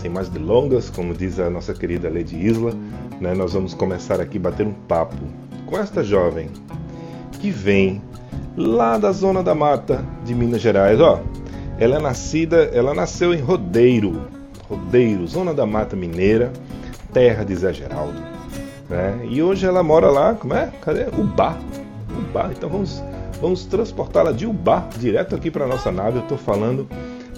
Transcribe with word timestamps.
Sem 0.00 0.10
mais 0.10 0.30
delongas, 0.30 0.88
como 0.88 1.12
diz 1.12 1.38
a 1.38 1.50
nossa 1.50 1.74
querida 1.74 2.08
Lady 2.08 2.34
Isla, 2.34 2.72
né, 3.20 3.34
nós 3.34 3.52
vamos 3.52 3.74
começar 3.74 4.18
aqui 4.18 4.38
a 4.38 4.40
bater 4.40 4.66
um 4.66 4.72
papo 4.72 5.16
com 5.66 5.78
esta 5.78 6.02
jovem 6.02 6.48
que 7.32 7.50
vem 7.50 8.00
lá 8.56 8.96
da 8.96 9.12
zona 9.12 9.42
da 9.42 9.54
mata 9.54 10.02
de 10.24 10.34
Minas 10.34 10.62
Gerais. 10.62 10.98
Ó, 11.00 11.20
ela 11.78 11.96
é 11.96 11.98
nascida, 11.98 12.70
ela 12.72 12.94
nasceu 12.94 13.34
em 13.34 13.40
Rodeiro, 13.40 14.22
Rodeiro, 14.68 15.26
zona 15.26 15.52
da 15.52 15.66
mata 15.66 15.94
mineira, 15.94 16.50
terra 17.12 17.44
de 17.44 17.54
Zé 17.54 17.72
Geraldo. 17.72 18.20
Né? 18.88 19.26
E 19.28 19.42
hoje 19.42 19.66
ela 19.66 19.82
mora 19.82 20.10
lá, 20.10 20.34
como 20.34 20.54
é? 20.54 20.72
Cadê? 20.80 21.04
Ubá. 21.08 21.58
Ubá. 22.10 22.50
Então 22.56 22.70
vamos, 22.70 23.02
vamos 23.40 23.66
transportá-la 23.66 24.32
de 24.32 24.46
Ubá 24.46 24.88
direto 24.98 25.34
aqui 25.34 25.50
para 25.50 25.66
nossa 25.66 25.92
nave. 25.92 26.18
Eu 26.18 26.22
estou 26.22 26.38
falando 26.38 26.88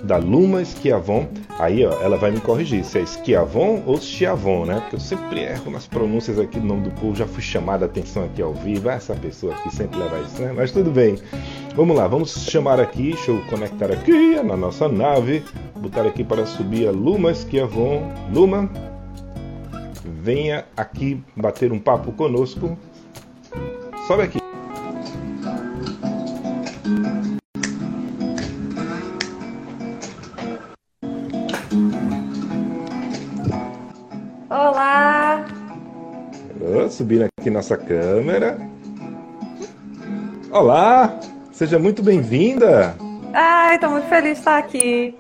da 0.02 0.16
Luma 0.16 0.62
Esquiavon. 0.62 1.26
Aí, 1.58 1.84
ó, 1.84 1.92
ela 2.02 2.16
vai 2.16 2.30
me 2.30 2.40
corrigir 2.40 2.84
se 2.84 2.98
é 2.98 3.02
Esquiavon 3.02 3.82
ou 3.86 3.98
Chiavon, 3.98 4.66
né? 4.66 4.80
Porque 4.80 4.96
eu 4.96 5.00
sempre 5.00 5.40
erro 5.40 5.70
nas 5.70 5.86
pronúncias 5.86 6.38
aqui 6.38 6.58
do 6.58 6.66
nome 6.66 6.82
do 6.82 6.90
povo. 6.92 7.14
Já 7.14 7.26
fui 7.26 7.42
chamada 7.42 7.84
a 7.84 7.88
atenção 7.88 8.24
aqui 8.24 8.42
ao 8.42 8.52
vivo. 8.52 8.88
Essa 8.88 9.14
pessoa 9.14 9.54
aqui 9.54 9.74
sempre 9.74 9.98
leva 9.98 10.18
isso, 10.20 10.42
né? 10.42 10.52
Mas 10.54 10.72
tudo 10.72 10.90
bem. 10.90 11.18
Vamos 11.74 11.96
lá, 11.96 12.06
vamos 12.06 12.32
chamar 12.50 12.80
aqui. 12.80 13.12
Deixa 13.12 13.30
eu 13.30 13.40
conectar 13.48 13.90
aqui 13.90 14.42
na 14.42 14.56
nossa 14.56 14.88
nave. 14.88 15.42
Botar 15.76 16.02
aqui 16.02 16.24
para 16.24 16.46
subir 16.46 16.88
a 16.88 16.90
Luma 16.90 17.30
Esquiavon. 17.30 18.12
Luma, 18.32 18.70
venha 20.04 20.64
aqui 20.76 21.22
bater 21.36 21.72
um 21.72 21.78
papo 21.78 22.12
conosco. 22.12 22.76
Sobe 24.06 24.22
aqui. 24.22 24.51
Subindo 36.92 37.24
aqui 37.38 37.48
nossa 37.48 37.74
câmera. 37.74 38.58
Olá! 40.50 41.18
Seja 41.50 41.78
muito 41.78 42.02
bem-vinda! 42.02 42.94
Ai, 43.32 43.78
tô 43.78 43.88
muito 43.88 44.06
feliz 44.08 44.34
de 44.34 44.38
estar 44.40 44.58
aqui. 44.58 45.14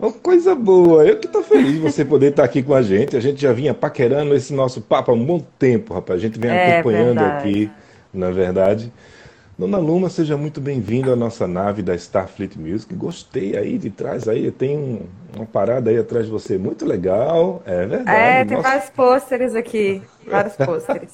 Oh, 0.00 0.10
coisa 0.10 0.52
boa! 0.56 1.06
Eu 1.06 1.20
que 1.20 1.28
tô 1.28 1.44
feliz 1.44 1.74
de 1.74 1.78
você 1.78 2.04
poder 2.04 2.30
estar 2.30 2.42
aqui 2.42 2.60
com 2.60 2.74
a 2.74 2.82
gente. 2.82 3.16
A 3.16 3.20
gente 3.20 3.40
já 3.40 3.52
vinha 3.52 3.72
paquerando 3.72 4.34
esse 4.34 4.52
nosso 4.52 4.80
papo 4.80 5.12
há 5.12 5.14
um 5.14 5.24
bom 5.24 5.38
tempo, 5.60 5.94
rapaz. 5.94 6.18
A 6.18 6.22
gente 6.22 6.40
vem 6.40 6.50
É 6.50 6.78
acompanhando 6.78 7.20
verdade. 7.20 7.38
aqui, 7.48 7.70
na 8.12 8.30
verdade. 8.32 8.92
Dona 9.56 9.78
Luma, 9.78 10.10
seja 10.10 10.36
muito 10.36 10.60
bem-vinda 10.60 11.12
à 11.12 11.16
nossa 11.16 11.46
nave 11.46 11.80
da 11.80 11.94
Starfleet 11.94 12.58
Music. 12.58 12.92
Gostei 12.94 13.56
aí 13.56 13.78
de 13.78 13.88
trás 13.88 14.28
aí, 14.28 14.50
tem 14.50 14.76
um- 14.76 15.02
uma 15.36 15.46
parada 15.46 15.90
aí 15.90 15.98
atrás 15.98 16.26
de 16.26 16.32
você 16.32 16.58
muito 16.58 16.84
legal. 16.84 17.62
É 17.64 17.86
verdade. 17.86 18.18
É, 18.18 18.44
tem 18.44 18.56
Nossa, 18.56 18.68
vários 18.68 18.90
pôsteres 18.90 19.54
aqui. 19.54 20.02
Vários 20.26 20.56
pôsteres. 20.56 21.12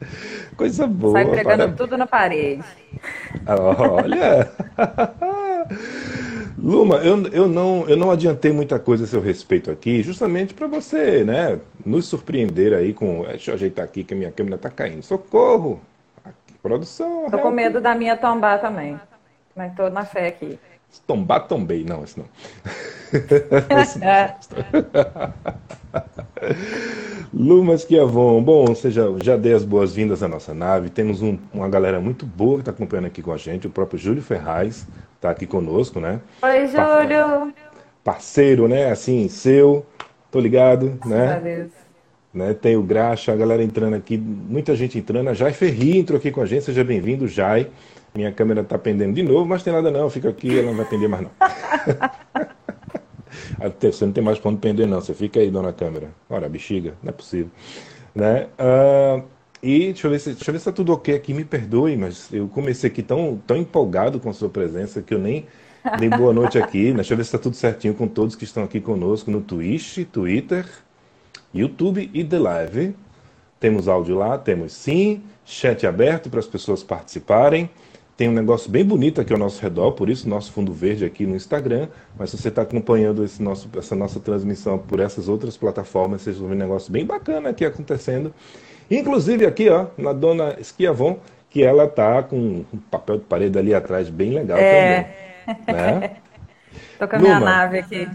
coisa 0.56 0.86
boa. 0.86 1.14
Sai 1.14 1.26
pregando 1.30 1.76
tudo 1.76 1.96
na 1.98 2.06
parede. 2.06 2.62
Olha! 3.44 4.48
Luma, 6.56 6.96
eu, 6.98 7.26
eu, 7.32 7.48
não, 7.48 7.84
eu 7.88 7.96
não 7.96 8.10
adiantei 8.10 8.52
muita 8.52 8.78
coisa 8.78 9.02
a 9.04 9.06
seu 9.06 9.20
respeito 9.20 9.70
aqui, 9.70 10.02
justamente 10.02 10.54
para 10.54 10.66
você, 10.68 11.24
né, 11.24 11.58
nos 11.84 12.06
surpreender 12.06 12.72
aí 12.72 12.92
com. 12.94 13.24
Deixa 13.24 13.50
eu 13.50 13.54
ajeitar 13.56 13.84
aqui 13.84 14.04
que 14.04 14.14
a 14.14 14.16
minha 14.16 14.30
câmera 14.30 14.56
tá 14.56 14.70
caindo. 14.70 15.02
Socorro! 15.02 15.80
Produção. 16.64 17.26
Tô 17.30 17.38
com 17.40 17.50
medo 17.50 17.78
da 17.78 17.94
minha 17.94 18.16
tombar 18.16 18.58
também. 18.58 18.98
Mas 19.54 19.74
tô 19.76 19.90
na 19.90 20.02
fé 20.02 20.28
aqui. 20.28 20.58
Tombar, 21.06 21.46
tombei. 21.46 21.84
Não, 21.84 22.02
isso 22.02 22.18
não. 22.18 22.26
Esse 23.82 23.98
não. 23.98 24.06
É, 24.08 24.34
Lumas 27.34 27.84
Kiavon, 27.84 28.42
bom, 28.42 28.66
ou 28.66 28.74
seja, 28.74 29.14
já 29.22 29.36
dei 29.36 29.52
as 29.52 29.62
boas-vindas 29.62 30.22
à 30.22 30.28
nossa 30.28 30.54
nave. 30.54 30.88
Temos 30.88 31.20
um- 31.20 31.36
uma 31.52 31.68
galera 31.68 32.00
muito 32.00 32.24
boa 32.24 32.54
que 32.54 32.60
está 32.62 32.70
acompanhando 32.70 33.08
aqui 33.08 33.20
com 33.22 33.32
a 33.32 33.36
gente. 33.36 33.66
O 33.66 33.70
próprio 33.70 33.98
Júlio 33.98 34.22
Ferraz 34.22 34.86
está 35.16 35.28
aqui 35.28 35.46
conosco, 35.46 36.00
né? 36.00 36.18
Oi, 36.40 36.66
Júlio. 36.66 37.52
Parceiro, 38.02 38.66
né? 38.68 38.90
Assim, 38.90 39.28
seu, 39.28 39.84
tô 40.30 40.40
ligado, 40.40 40.98
né? 41.04 41.38
Deus. 41.44 41.83
Né? 42.34 42.52
Tem 42.52 42.76
o 42.76 42.82
Graxa, 42.82 43.32
a 43.32 43.36
galera 43.36 43.62
entrando 43.62 43.94
aqui, 43.94 44.18
muita 44.18 44.74
gente 44.74 44.98
entrando. 44.98 45.28
A 45.28 45.34
Jai 45.34 45.52
Ferri 45.52 45.98
entrou 45.98 46.18
aqui 46.18 46.30
com 46.30 46.40
a 46.40 46.46
gente, 46.46 46.64
seja 46.64 46.82
bem-vindo, 46.82 47.28
Jai. 47.28 47.68
Minha 48.14 48.32
câmera 48.32 48.64
tá 48.64 48.78
pendendo 48.78 49.14
de 49.14 49.22
novo, 49.22 49.46
mas 49.46 49.62
tem 49.62 49.72
nada 49.72 49.90
não, 49.90 50.10
fica 50.10 50.28
aqui, 50.28 50.58
ela 50.58 50.68
não 50.68 50.76
vai 50.76 50.86
pender 50.86 51.08
mais 51.08 51.22
não. 51.22 51.30
Até 53.60 53.90
você 53.90 54.04
não 54.04 54.12
tem 54.12 54.22
mais 54.22 54.40
onde 54.44 54.58
pender 54.58 54.86
não, 54.86 55.00
você 55.00 55.14
fica 55.14 55.40
aí, 55.40 55.50
dona 55.50 55.72
câmera. 55.72 56.10
Ora, 56.28 56.48
bexiga, 56.48 56.94
não 57.02 57.10
é 57.10 57.12
possível. 57.12 57.50
Né? 58.14 58.46
Ah, 58.58 59.22
e 59.62 59.86
deixa 59.86 60.06
eu, 60.06 60.10
ver 60.10 60.18
se, 60.18 60.32
deixa 60.32 60.50
eu 60.50 60.52
ver 60.52 60.58
se 60.58 60.64
tá 60.66 60.72
tudo 60.72 60.92
ok 60.92 61.14
aqui, 61.14 61.32
me 61.32 61.44
perdoe, 61.44 61.96
mas 61.96 62.32
eu 62.32 62.46
comecei 62.48 62.90
aqui 62.90 63.02
tão, 63.02 63.40
tão 63.46 63.56
empolgado 63.56 64.20
com 64.20 64.28
a 64.28 64.32
sua 64.32 64.48
presença 64.48 65.02
que 65.02 65.14
eu 65.14 65.18
nem 65.18 65.46
dei 65.98 66.08
boa 66.08 66.32
noite 66.32 66.58
aqui. 66.58 66.90
né? 66.90 66.96
Deixa 66.96 67.14
eu 67.14 67.16
ver 67.16 67.24
se 67.24 67.32
tá 67.32 67.38
tudo 67.38 67.56
certinho 67.56 67.94
com 67.94 68.06
todos 68.06 68.36
que 68.36 68.44
estão 68.44 68.62
aqui 68.62 68.80
conosco 68.80 69.30
no 69.30 69.40
Twitch, 69.40 70.04
Twitter, 70.12 70.66
YouTube 71.54 72.10
e 72.12 72.24
The 72.24 72.38
Live. 72.38 72.96
Temos 73.60 73.88
áudio 73.88 74.16
lá, 74.16 74.36
temos 74.36 74.72
sim, 74.72 75.22
chat 75.44 75.86
aberto 75.86 76.28
para 76.28 76.40
as 76.40 76.46
pessoas 76.46 76.82
participarem. 76.82 77.70
Tem 78.16 78.28
um 78.28 78.32
negócio 78.32 78.70
bem 78.70 78.84
bonito 78.84 79.20
aqui 79.20 79.32
ao 79.32 79.38
nosso 79.38 79.60
redor, 79.60 79.92
por 79.92 80.08
isso 80.08 80.28
nosso 80.28 80.52
fundo 80.52 80.72
verde 80.72 81.04
aqui 81.04 81.26
no 81.26 81.34
Instagram. 81.34 81.88
Mas 82.16 82.30
se 82.30 82.38
você 82.38 82.48
está 82.48 82.62
acompanhando 82.62 83.24
esse 83.24 83.42
nosso, 83.42 83.68
essa 83.76 83.96
nossa 83.96 84.20
transmissão 84.20 84.78
por 84.78 85.00
essas 85.00 85.28
outras 85.28 85.56
plataformas, 85.56 86.22
vocês 86.22 86.36
vão 86.38 86.48
ver 86.48 86.54
um 86.54 86.58
negócio 86.58 86.92
bem 86.92 87.04
bacana 87.04 87.48
aqui 87.48 87.64
acontecendo. 87.64 88.32
Inclusive 88.90 89.46
aqui, 89.46 89.68
ó, 89.68 89.86
na 89.98 90.12
dona 90.12 90.56
Esquiavon, 90.60 91.18
que 91.50 91.62
ela 91.64 91.88
tá 91.88 92.22
com 92.22 92.36
um 92.72 92.78
papel 92.90 93.18
de 93.18 93.24
parede 93.24 93.58
ali 93.58 93.74
atrás 93.74 94.08
bem 94.08 94.30
legal 94.32 94.58
É. 94.58 95.08
também. 95.66 95.74
Né? 96.00 96.16
Tô 96.98 97.08
com 97.08 97.16
a 97.16 97.18
minha 97.18 97.34
Luma. 97.38 97.46
nave 97.46 97.78
aqui. 97.80 98.08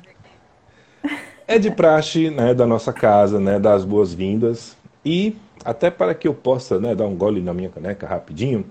É 1.50 1.58
de 1.58 1.72
praxe, 1.72 2.30
né, 2.30 2.54
da 2.54 2.68
nossa 2.68 2.94
casa, 2.94 3.40
né, 3.40 3.60
dar 3.60 3.74
as 3.74 3.84
boas-vindas 3.84 4.78
e 5.04 5.36
até 5.66 5.90
para 5.90 6.14
que 6.14 6.28
eu 6.28 6.34
possa, 6.36 6.80
né, 6.80 6.94
dar 6.94 7.08
um 7.08 7.16
gole 7.16 7.42
na 7.42 7.56
minha 7.56 7.70
caneca 7.70 8.06
rapidinho, 8.06 8.64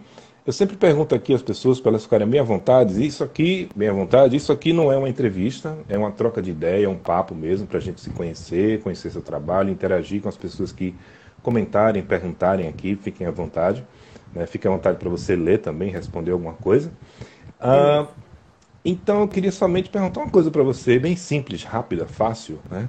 eu 0.47 0.53
sempre 0.53 0.77
pergunto 0.77 1.13
aqui 1.13 1.35
às 1.35 1.43
pessoas 1.43 1.81
para 1.81 1.91
elas 1.91 2.05
ficarem 2.05 2.29
bem 2.29 2.39
à 2.39 2.45
vontade. 2.45 3.05
Isso 3.05 3.25
aqui, 3.25 3.69
bem 3.75 3.89
à 3.89 3.93
vontade, 3.93 4.37
isso 4.37 4.53
aqui 4.53 4.73
não 4.73 4.93
é 4.93 4.97
uma 4.97 5.09
entrevista, 5.09 5.77
é 5.89 5.99
uma 5.99 6.13
troca 6.13 6.41
de 6.41 6.53
ideia, 6.53 6.87
é 6.87 6.89
um 6.89 6.97
papo 6.97 7.35
mesmo 7.35 7.67
para 7.67 7.79
a 7.79 7.81
gente 7.81 8.01
se 8.01 8.11
conhecer, 8.11 8.81
conhecer 8.81 9.11
seu 9.11 9.23
trabalho, 9.23 9.71
interagir 9.71 10.23
com 10.23 10.29
as 10.29 10.37
pessoas 10.37 10.71
que 10.71 10.95
comentarem, 11.43 12.01
perguntarem 12.01 12.69
aqui, 12.69 12.95
fiquem 12.95 13.27
à 13.27 13.33
vontade. 13.33 13.85
Né, 14.33 14.47
fique 14.47 14.69
à 14.69 14.71
vontade 14.71 14.99
para 14.99 15.09
você 15.09 15.35
ler 15.35 15.59
também, 15.59 15.91
responder 15.91 16.31
alguma 16.31 16.53
coisa. 16.53 16.93
Ah, 17.59 18.07
então 18.85 19.21
eu 19.21 19.29
queria 19.29 19.53
somente 19.53 19.91
perguntar 19.91 20.21
uma 20.21 20.31
coisa 20.31 20.51
para 20.51 20.63
você, 20.63 20.99
bem 20.99 21.17
simples, 21.17 21.65
rápida, 21.65 22.07
fácil, 22.07 22.59
né? 22.71 22.89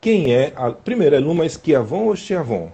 Quem 0.00 0.34
é 0.34 0.52
a 0.54 0.70
primeiro 0.70 1.16
é 1.16 1.18
Luma 1.18 1.44
Esquiavon 1.44 2.04
ou 2.04 2.16
Chiavon? 2.16 2.70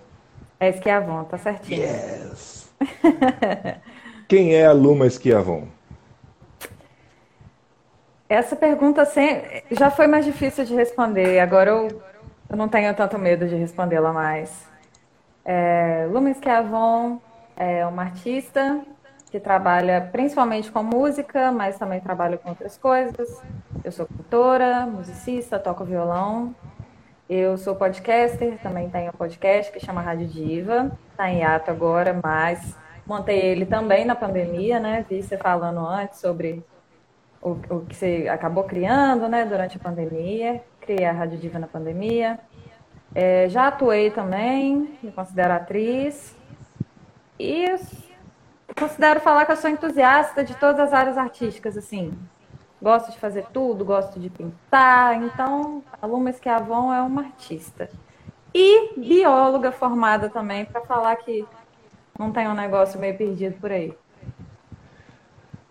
É 0.60 0.68
Esquiavon, 0.68 1.24
tá 1.24 1.38
certinho. 1.38 1.82
Yes. 1.82 2.70
Quem 4.28 4.54
é 4.54 4.66
a 4.66 4.72
Luma 4.72 5.06
Esquiavon? 5.06 5.66
Essa 8.28 8.56
pergunta 8.56 9.04
sempre... 9.04 9.64
já 9.70 9.90
foi 9.90 10.06
mais 10.06 10.24
difícil 10.24 10.64
de 10.64 10.74
responder. 10.74 11.38
Agora 11.40 11.70
eu, 11.70 12.02
eu 12.48 12.56
não 12.56 12.68
tenho 12.68 12.94
tanto 12.94 13.18
medo 13.18 13.46
de 13.46 13.54
respondê-la 13.54 14.12
mais. 14.12 14.66
É, 15.44 16.06
Luma 16.10 16.30
Esquiavon 16.30 17.18
é 17.56 17.86
uma 17.86 18.02
artista 18.02 18.80
que 19.32 19.40
trabalha 19.40 20.10
principalmente 20.12 20.70
com 20.70 20.82
música, 20.82 21.50
mas 21.50 21.78
também 21.78 21.98
trabalha 22.00 22.36
com 22.36 22.50
outras 22.50 22.76
coisas. 22.76 23.42
Eu 23.82 23.90
sou 23.90 24.06
cantora, 24.06 24.84
musicista, 24.84 25.58
toco 25.58 25.86
violão. 25.86 26.54
Eu 27.30 27.56
sou 27.56 27.74
podcaster, 27.74 28.58
também 28.62 28.90
tenho 28.90 29.08
um 29.08 29.14
podcast 29.14 29.72
que 29.72 29.80
chama 29.80 30.02
Rádio 30.02 30.26
Diva. 30.26 30.92
Está 31.10 31.30
em 31.30 31.38
hiato 31.38 31.70
agora, 31.70 32.20
mas 32.22 32.76
montei 33.06 33.40
ele 33.40 33.64
também 33.64 34.04
na 34.04 34.14
pandemia, 34.14 34.78
né? 34.78 35.06
Vi 35.08 35.22
você 35.22 35.38
falando 35.38 35.80
antes 35.80 36.20
sobre 36.20 36.62
o, 37.40 37.52
o 37.70 37.86
que 37.86 37.96
você 37.96 38.28
acabou 38.30 38.64
criando, 38.64 39.28
né, 39.28 39.46
durante 39.46 39.78
a 39.78 39.80
pandemia. 39.80 40.62
Criei 40.78 41.06
a 41.06 41.12
Rádio 41.12 41.38
Diva 41.38 41.58
na 41.58 41.66
pandemia. 41.66 42.38
É, 43.14 43.48
já 43.48 43.68
atuei 43.68 44.10
também, 44.10 44.98
me 45.02 45.10
considero 45.10 45.54
atriz. 45.54 46.36
E 47.38 47.64
considero 48.74 49.20
falar 49.20 49.46
que 49.46 49.52
eu 49.52 49.56
sou 49.56 49.70
entusiasta 49.70 50.44
de 50.44 50.54
todas 50.54 50.80
as 50.80 50.92
áreas 50.92 51.18
artísticas, 51.18 51.76
assim. 51.76 52.12
Gosto 52.80 53.12
de 53.12 53.18
fazer 53.18 53.46
tudo, 53.52 53.84
gosto 53.84 54.18
de 54.18 54.28
pintar. 54.28 55.22
Então, 55.22 55.82
a 56.00 56.06
Luma 56.06 56.30
Esquiavon 56.30 56.92
é 56.92 57.00
uma 57.00 57.22
artista. 57.22 57.88
E 58.54 58.98
bióloga 58.98 59.72
formada 59.72 60.28
também, 60.28 60.64
para 60.64 60.80
falar 60.82 61.16
que 61.16 61.44
não 62.18 62.32
tem 62.32 62.48
um 62.48 62.54
negócio 62.54 62.98
meio 62.98 63.16
perdido 63.16 63.56
por 63.60 63.70
aí. 63.70 63.94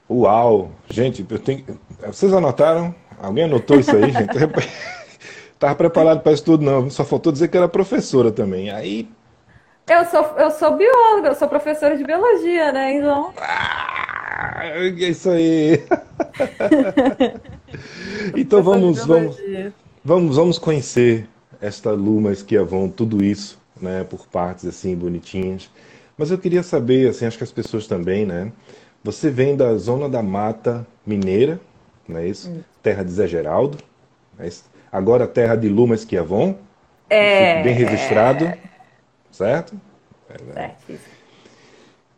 Uau! 0.10 0.72
Gente, 0.90 1.26
eu 1.30 1.40
tenho... 1.40 1.66
vocês 2.08 2.34
anotaram? 2.34 2.94
Alguém 3.22 3.44
anotou 3.44 3.80
isso 3.80 3.96
aí, 3.96 4.12
gente? 4.12 4.36
Tava 5.60 5.76
preparado 5.76 6.22
para 6.22 6.32
isso 6.32 6.44
tudo, 6.44 6.66
não. 6.66 6.90
Só 6.90 7.06
faltou 7.06 7.32
dizer 7.32 7.48
que 7.48 7.56
era 7.56 7.70
professora 7.70 8.32
também. 8.32 8.72
Aí 8.72 9.08
eu 9.88 10.06
sou, 10.06 10.24
eu 10.38 10.52
sou 10.52 10.78
bióloga, 10.78 11.30
eu 11.30 11.36
sou 11.36 11.48
professora 11.48 11.98
de 11.98 12.04
biologia, 12.04 12.72
né? 12.72 12.94
Então. 12.94 13.34
Ah, 13.38 14.60
é 14.64 14.88
isso 14.88 15.30
aí. 15.30 15.84
então 18.36 18.62
vamos, 18.62 19.06
vamos, 19.06 19.38
vamos, 20.04 20.36
vamos 20.36 20.60
conhecer 20.60 21.28
esta 21.60 21.92
Luma 21.92 22.32
Esquiavon, 22.32 22.90
tudo 22.90 23.24
isso, 23.24 23.60
né? 23.82 24.04
Por 24.04 24.26
partes 24.28 24.66
assim 24.66 24.96
bonitinhas. 24.96 25.70
Mas 26.18 26.32
eu 26.32 26.38
queria 26.38 26.64
saber, 26.64 27.10
assim, 27.10 27.26
acho 27.26 27.38
que 27.38 27.44
as 27.44 27.52
pessoas 27.52 27.88
também, 27.88 28.26
né? 28.26 28.52
Você 29.04 29.30
vem 29.30 29.56
da 29.56 29.76
zona 29.78 30.08
da 30.08 30.22
Mata 30.22 30.86
Mineira, 31.06 31.60
não 32.08 32.20
é 32.20 32.28
isso? 32.28 32.50
Hum. 32.50 32.62
Terra 32.84 33.04
de 33.04 33.12
Zé 33.12 33.28
Geraldo, 33.28 33.78
é 34.40 34.48
agora 34.92 35.28
terra 35.28 35.56
de 35.56 35.68
Luma 35.68 35.96
Esquiavon. 35.96 36.56
É. 37.10 37.62
Bem 37.64 37.74
registrado. 37.74 38.46
É 38.46 38.71
certo? 39.32 39.80
Certíssimo. 40.54 41.22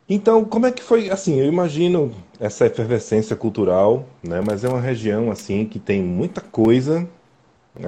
Então, 0.08 0.44
como 0.44 0.66
é 0.66 0.72
que 0.72 0.84
foi, 0.84 1.10
assim, 1.10 1.40
eu 1.40 1.46
imagino 1.46 2.14
essa 2.40 2.66
efervescência 2.66 3.36
cultural, 3.36 4.06
né, 4.22 4.42
mas 4.46 4.64
é 4.64 4.70
uma 4.70 4.82
região, 4.82 5.32
assim, 5.32 5.66
que 5.66 5.80
tem 5.80 6.04
muita 6.04 6.42
coisa, 6.42 7.08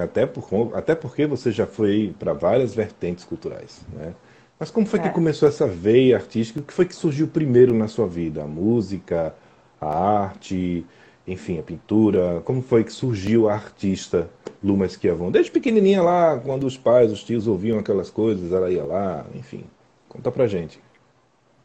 até, 0.02 0.24
por, 0.26 0.74
até 0.74 0.94
porque 0.94 1.26
você 1.26 1.52
já 1.52 1.66
foi 1.66 2.14
para 2.18 2.32
várias 2.32 2.74
vertentes 2.74 3.24
culturais, 3.24 3.82
né? 3.92 4.14
Mas 4.58 4.70
como 4.70 4.86
foi 4.86 4.98
é. 5.00 5.02
que 5.02 5.10
começou 5.10 5.48
essa 5.48 5.66
veia 5.66 6.16
artística? 6.16 6.60
O 6.60 6.62
que 6.62 6.72
foi 6.72 6.86
que 6.86 6.94
surgiu 6.94 7.28
primeiro 7.28 7.74
na 7.74 7.88
sua 7.88 8.08
vida? 8.08 8.42
A 8.42 8.46
música, 8.46 9.34
a 9.78 9.86
arte, 9.86 10.86
enfim, 11.26 11.58
a 11.58 11.62
pintura? 11.62 12.40
Como 12.44 12.62
foi 12.62 12.84
que 12.84 12.92
surgiu 12.92 13.48
a 13.48 13.54
artista 13.54 14.30
Luma 14.62 14.86
Esquiavon? 14.86 15.30
Desde 15.30 15.50
pequenininha 15.50 16.02
lá, 16.02 16.38
quando 16.38 16.64
os 16.64 16.76
pais, 16.76 17.10
os 17.10 17.24
tios 17.24 17.46
ouviam 17.46 17.78
aquelas 17.78 18.10
coisas, 18.10 18.52
ela 18.52 18.70
ia 18.70 18.84
lá, 18.84 19.24
enfim. 19.34 19.64
Conta 20.08 20.30
pra 20.30 20.46
gente. 20.46 20.80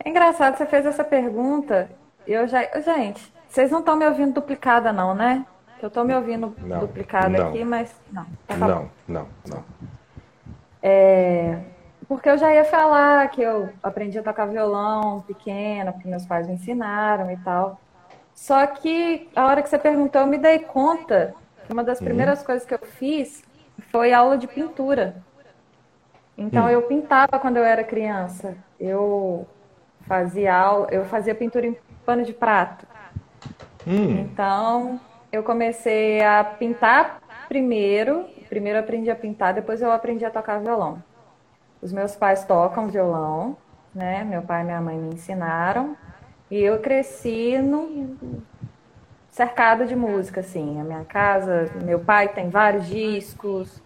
É 0.03 0.09
engraçado, 0.09 0.57
você 0.57 0.65
fez 0.65 0.85
essa 0.85 1.03
pergunta. 1.03 1.89
Eu 2.25 2.47
já. 2.47 2.63
Gente, 2.81 3.31
vocês 3.47 3.69
não 3.69 3.79
estão 3.79 3.95
me 3.95 4.05
ouvindo 4.05 4.33
duplicada, 4.33 4.91
não, 4.91 5.13
né? 5.13 5.45
Eu 5.81 5.87
estou 5.87 6.03
me 6.03 6.13
ouvindo 6.13 6.55
não, 6.59 6.79
duplicada 6.79 7.29
não. 7.29 7.49
aqui, 7.49 7.63
mas. 7.63 7.93
Não, 8.11 8.25
tá 8.47 8.55
não, 8.55 8.89
não, 9.07 9.27
não. 9.47 9.63
É, 10.81 11.59
porque 12.07 12.29
eu 12.29 12.37
já 12.37 12.53
ia 12.53 12.65
falar 12.65 13.27
que 13.29 13.41
eu 13.41 13.69
aprendi 13.81 14.17
a 14.17 14.23
tocar 14.23 14.45
violão 14.45 15.21
pequena, 15.21 15.91
porque 15.91 16.07
meus 16.07 16.25
pais 16.25 16.47
me 16.47 16.53
ensinaram 16.53 17.31
e 17.31 17.37
tal. 17.37 17.79
Só 18.33 18.65
que 18.67 19.29
a 19.35 19.45
hora 19.45 19.61
que 19.61 19.69
você 19.69 19.77
perguntou, 19.77 20.21
eu 20.21 20.27
me 20.27 20.37
dei 20.37 20.59
conta 20.59 21.33
que 21.65 21.73
uma 21.73 21.83
das 21.83 21.99
uhum. 21.99 22.05
primeiras 22.05 22.43
coisas 22.43 22.65
que 22.65 22.73
eu 22.73 22.79
fiz 22.79 23.43
foi 23.91 24.13
aula 24.13 24.37
de 24.37 24.47
pintura. 24.47 25.15
Então 26.37 26.63
uhum. 26.63 26.69
eu 26.69 26.81
pintava 26.83 27.39
quando 27.39 27.57
eu 27.57 27.63
era 27.63 27.83
criança. 27.83 28.55
Eu 28.79 29.47
fazia 30.07 30.55
aula, 30.55 30.87
eu 30.91 31.05
fazia 31.05 31.35
pintura 31.35 31.67
em 31.67 31.77
pano 32.05 32.23
de 32.23 32.33
prato. 32.33 32.87
Uhum. 33.85 34.19
Então 34.19 34.99
eu 35.31 35.43
comecei 35.43 36.23
a 36.23 36.43
pintar 36.43 37.21
primeiro. 37.47 38.25
Primeiro 38.49 38.79
eu 38.79 38.83
aprendi 38.83 39.09
a 39.09 39.15
pintar, 39.15 39.53
depois 39.53 39.81
eu 39.81 39.91
aprendi 39.91 40.25
a 40.25 40.31
tocar 40.31 40.59
violão. 40.59 41.01
Os 41.81 41.91
meus 41.93 42.15
pais 42.15 42.43
tocam 42.45 42.87
violão, 42.87 43.57
né? 43.93 44.23
Meu 44.23 44.41
pai 44.41 44.61
e 44.61 44.65
minha 44.65 44.81
mãe 44.81 44.97
me 44.97 45.15
ensinaram. 45.15 45.95
E 46.51 46.61
eu 46.61 46.79
cresci 46.79 47.57
no, 47.59 48.17
cercada 49.29 49.85
de 49.85 49.95
música, 49.95 50.41
assim. 50.41 50.81
A 50.81 50.83
minha 50.83 51.05
casa, 51.05 51.71
meu 51.81 51.99
pai 51.99 52.27
tem 52.27 52.49
vários 52.49 52.87
discos, 52.87 53.81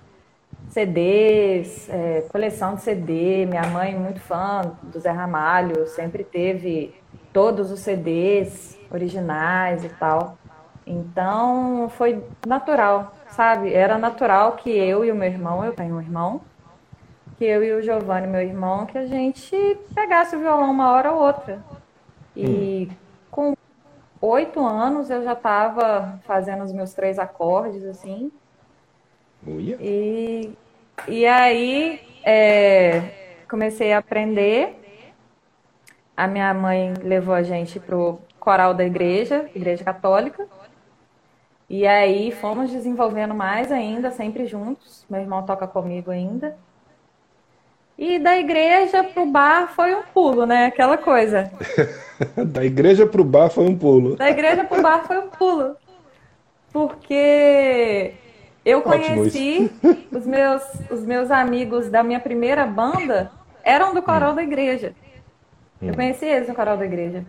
CDs, 0.69 1.87
é, 1.91 2.25
coleção 2.31 2.73
de 2.73 2.81
CD. 2.81 3.45
Minha 3.45 3.67
mãe, 3.67 3.95
muito 3.95 4.19
fã 4.19 4.75
do 4.81 4.99
Zé 4.99 5.11
Ramalho, 5.11 5.85
sempre 5.87 6.23
teve 6.23 6.95
todos 7.31 7.71
os 7.71 7.81
CDs 7.81 8.79
originais 8.91 9.83
e 9.83 9.89
tal. 9.89 10.35
Então, 10.87 11.87
foi 11.89 12.23
natural, 12.47 13.13
sabe? 13.29 13.71
Era 13.73 13.99
natural 13.99 14.53
que 14.53 14.71
eu 14.71 15.05
e 15.05 15.11
o 15.11 15.15
meu 15.15 15.27
irmão, 15.27 15.63
eu 15.63 15.73
tenho 15.73 15.95
um 15.95 16.01
irmão, 16.01 16.41
que 17.37 17.45
eu 17.45 17.63
e 17.63 17.73
o 17.73 17.81
Giovanni, 17.81 18.27
meu 18.27 18.41
irmão, 18.41 18.85
que 18.87 18.97
a 18.97 19.05
gente 19.05 19.55
pegasse 19.93 20.35
o 20.35 20.39
violão 20.39 20.71
uma 20.71 20.91
hora 20.91 21.11
ou 21.11 21.21
outra. 21.21 21.59
E 22.35 22.89
hum. 22.91 22.95
com 23.31 23.55
oito 24.21 24.65
anos 24.65 25.09
eu 25.09 25.23
já 25.23 25.33
estava 25.33 26.19
fazendo 26.25 26.63
os 26.63 26.73
meus 26.73 26.93
três 26.93 27.19
acordes, 27.19 27.83
assim. 27.83 28.31
Uia. 29.45 29.77
E, 29.79 30.51
e 31.07 31.25
aí 31.25 32.01
é, 32.23 33.37
comecei 33.49 33.93
a 33.93 33.99
aprender. 33.99 34.81
A 36.17 36.27
minha 36.27 36.53
mãe 36.53 36.93
levou 37.03 37.35
a 37.35 37.43
gente 37.43 37.79
pro 37.79 38.19
coral 38.39 38.73
da 38.73 38.85
igreja, 38.85 39.49
igreja 39.53 39.83
católica. 39.83 40.47
E 41.69 41.85
aí 41.85 42.31
fomos 42.31 42.71
desenvolvendo 42.71 43.33
mais 43.33 43.71
ainda, 43.71 44.11
sempre 44.11 44.45
juntos. 44.45 45.05
Meu 45.09 45.19
irmão 45.19 45.43
toca 45.45 45.67
comigo 45.67 46.11
ainda. 46.11 46.57
E 47.97 48.19
da 48.19 48.37
igreja 48.37 49.03
pro 49.03 49.25
bar 49.25 49.69
foi 49.73 49.95
um 49.95 50.03
pulo, 50.03 50.45
né? 50.45 50.65
Aquela 50.65 50.97
coisa. 50.97 51.49
da 52.45 52.63
igreja 52.63 53.05
pro 53.05 53.23
bar 53.23 53.49
foi 53.49 53.65
um 53.65 53.77
pulo. 53.77 54.17
Da 54.17 54.29
igreja 54.29 54.65
pro 54.65 54.81
bar 54.81 55.05
foi 55.05 55.17
um 55.17 55.29
pulo. 55.29 55.77
Porque 56.73 58.13
eu 58.65 58.81
conheci 58.81 59.71
os 60.11 60.25
meus, 60.25 60.63
os 60.91 61.05
meus 61.05 61.31
amigos 61.31 61.89
da 61.89 62.03
minha 62.03 62.19
primeira 62.19 62.65
banda 62.65 63.31
eram 63.63 63.93
do 63.93 64.01
coral 64.01 64.31
hum. 64.31 64.35
da 64.35 64.43
igreja. 64.43 64.93
Hum. 65.81 65.87
Eu 65.87 65.95
conheci 65.95 66.25
eles 66.25 66.49
no 66.49 66.55
coral 66.55 66.75
da 66.75 66.85
igreja. 66.85 67.25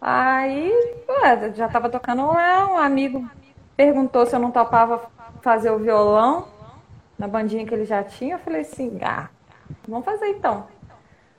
Aí, 0.00 0.72
ué, 1.06 1.52
já 1.54 1.68
tava 1.68 1.90
tocando 1.90 2.26
lá, 2.26 2.66
um 2.72 2.78
amigo 2.78 3.28
perguntou 3.76 4.24
se 4.24 4.34
eu 4.34 4.40
não 4.40 4.50
topava 4.50 5.02
fazer 5.42 5.70
o 5.70 5.78
violão 5.78 6.48
na 7.18 7.28
bandinha 7.28 7.66
que 7.66 7.74
ele 7.74 7.84
já 7.84 8.02
tinha. 8.02 8.36
Eu 8.36 8.38
falei 8.38 8.62
assim, 8.62 8.98
ah, 9.02 9.28
Vamos 9.88 10.04
fazer 10.04 10.26
então. 10.28 10.66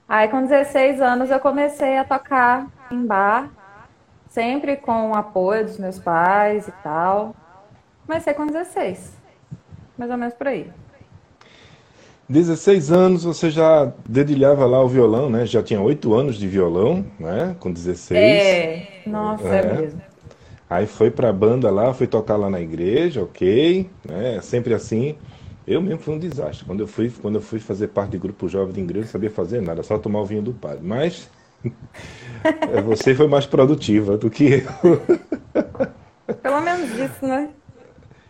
Aí 0.07 0.27
com 0.27 0.41
16 0.41 0.99
anos 1.01 1.29
eu 1.29 1.39
comecei 1.39 1.97
a 1.97 2.03
tocar 2.03 2.67
em 2.91 3.05
bar, 3.05 3.49
sempre 4.27 4.75
com 4.75 5.11
o 5.11 5.15
apoio 5.15 5.65
dos 5.65 5.77
meus 5.77 5.97
pais 5.97 6.67
e 6.67 6.71
tal. 6.83 7.35
Comecei 8.05 8.33
com 8.33 8.45
16, 8.45 9.13
mais 9.97 10.11
ou 10.11 10.17
menos 10.17 10.33
por 10.33 10.47
aí. 10.47 10.69
16 12.27 12.91
anos 12.91 13.23
você 13.25 13.49
já 13.49 13.91
dedilhava 14.07 14.65
lá 14.65 14.81
o 14.81 14.87
violão, 14.87 15.29
né? 15.29 15.45
Já 15.45 15.61
tinha 15.61 15.81
8 15.81 16.13
anos 16.13 16.37
de 16.37 16.47
violão, 16.47 17.05
né? 17.19 17.55
Com 17.59 17.71
16. 17.71 18.19
É, 18.19 18.87
nossa, 19.05 19.47
é, 19.47 19.59
é 19.59 19.73
mesmo. 19.73 20.01
Aí 20.69 20.87
foi 20.87 21.11
pra 21.11 21.33
banda 21.33 21.69
lá, 21.69 21.93
foi 21.93 22.07
tocar 22.07 22.37
lá 22.37 22.49
na 22.49 22.61
igreja, 22.61 23.21
ok, 23.21 23.89
né? 24.05 24.39
Sempre 24.41 24.73
assim. 24.73 25.17
Eu 25.65 25.81
mesmo 25.81 25.99
fui 25.99 26.15
um 26.15 26.19
desastre. 26.19 26.65
Quando 26.65 26.81
eu 26.81 26.87
fui, 26.87 27.11
quando 27.21 27.35
eu 27.35 27.41
fui 27.41 27.59
fazer 27.59 27.87
parte 27.89 28.11
de 28.11 28.17
grupo 28.17 28.47
jovem 28.47 28.73
de 28.73 28.81
igreja, 28.81 29.05
não 29.05 29.11
sabia 29.11 29.29
fazer 29.29 29.61
nada, 29.61 29.83
só 29.83 29.97
tomar 29.97 30.21
o 30.21 30.25
vinho 30.25 30.41
do 30.41 30.53
padre. 30.53 30.79
Mas 30.81 31.29
você 32.85 33.13
foi 33.13 33.27
mais 33.27 33.45
produtiva 33.45 34.17
do 34.17 34.29
que 34.29 34.63
eu. 34.83 35.01
Pelo 36.41 36.61
menos 36.61 36.89
isso, 36.91 37.27
né? 37.27 37.49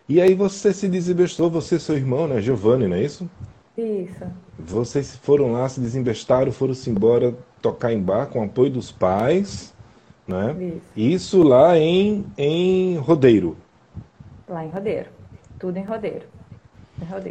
E 0.10 0.20
aí 0.20 0.34
você 0.34 0.74
se 0.74 0.90
desembestou, 0.90 1.50
você 1.50 1.76
e 1.76 1.80
seu 1.80 1.96
irmão, 1.96 2.28
né? 2.28 2.42
Giovanni, 2.42 2.88
não 2.88 2.98
é 2.98 3.04
isso? 3.04 3.30
Isso. 3.78 4.26
Vocês 4.60 5.16
foram 5.16 5.54
lá, 5.54 5.70
se 5.70 5.80
desembestaram, 5.80 6.52
foram-se 6.52 6.90
embora 6.90 7.34
tocar 7.62 7.94
em 7.94 8.02
bar 8.02 8.26
com 8.28 8.40
o 8.40 8.44
apoio 8.44 8.70
dos 8.70 8.92
pais, 8.92 9.74
né? 10.28 10.56
Isso. 10.60 10.82
Isso 10.96 11.44
lá 11.44 11.78
em, 11.78 12.26
em 12.38 12.98
Rodeiro. 12.98 13.56
Lá 14.50 14.66
em 14.66 14.70
Rodeiro. 14.70 15.10
Tudo 15.58 15.78
em 15.78 15.84
Rodeiro. 15.84 16.26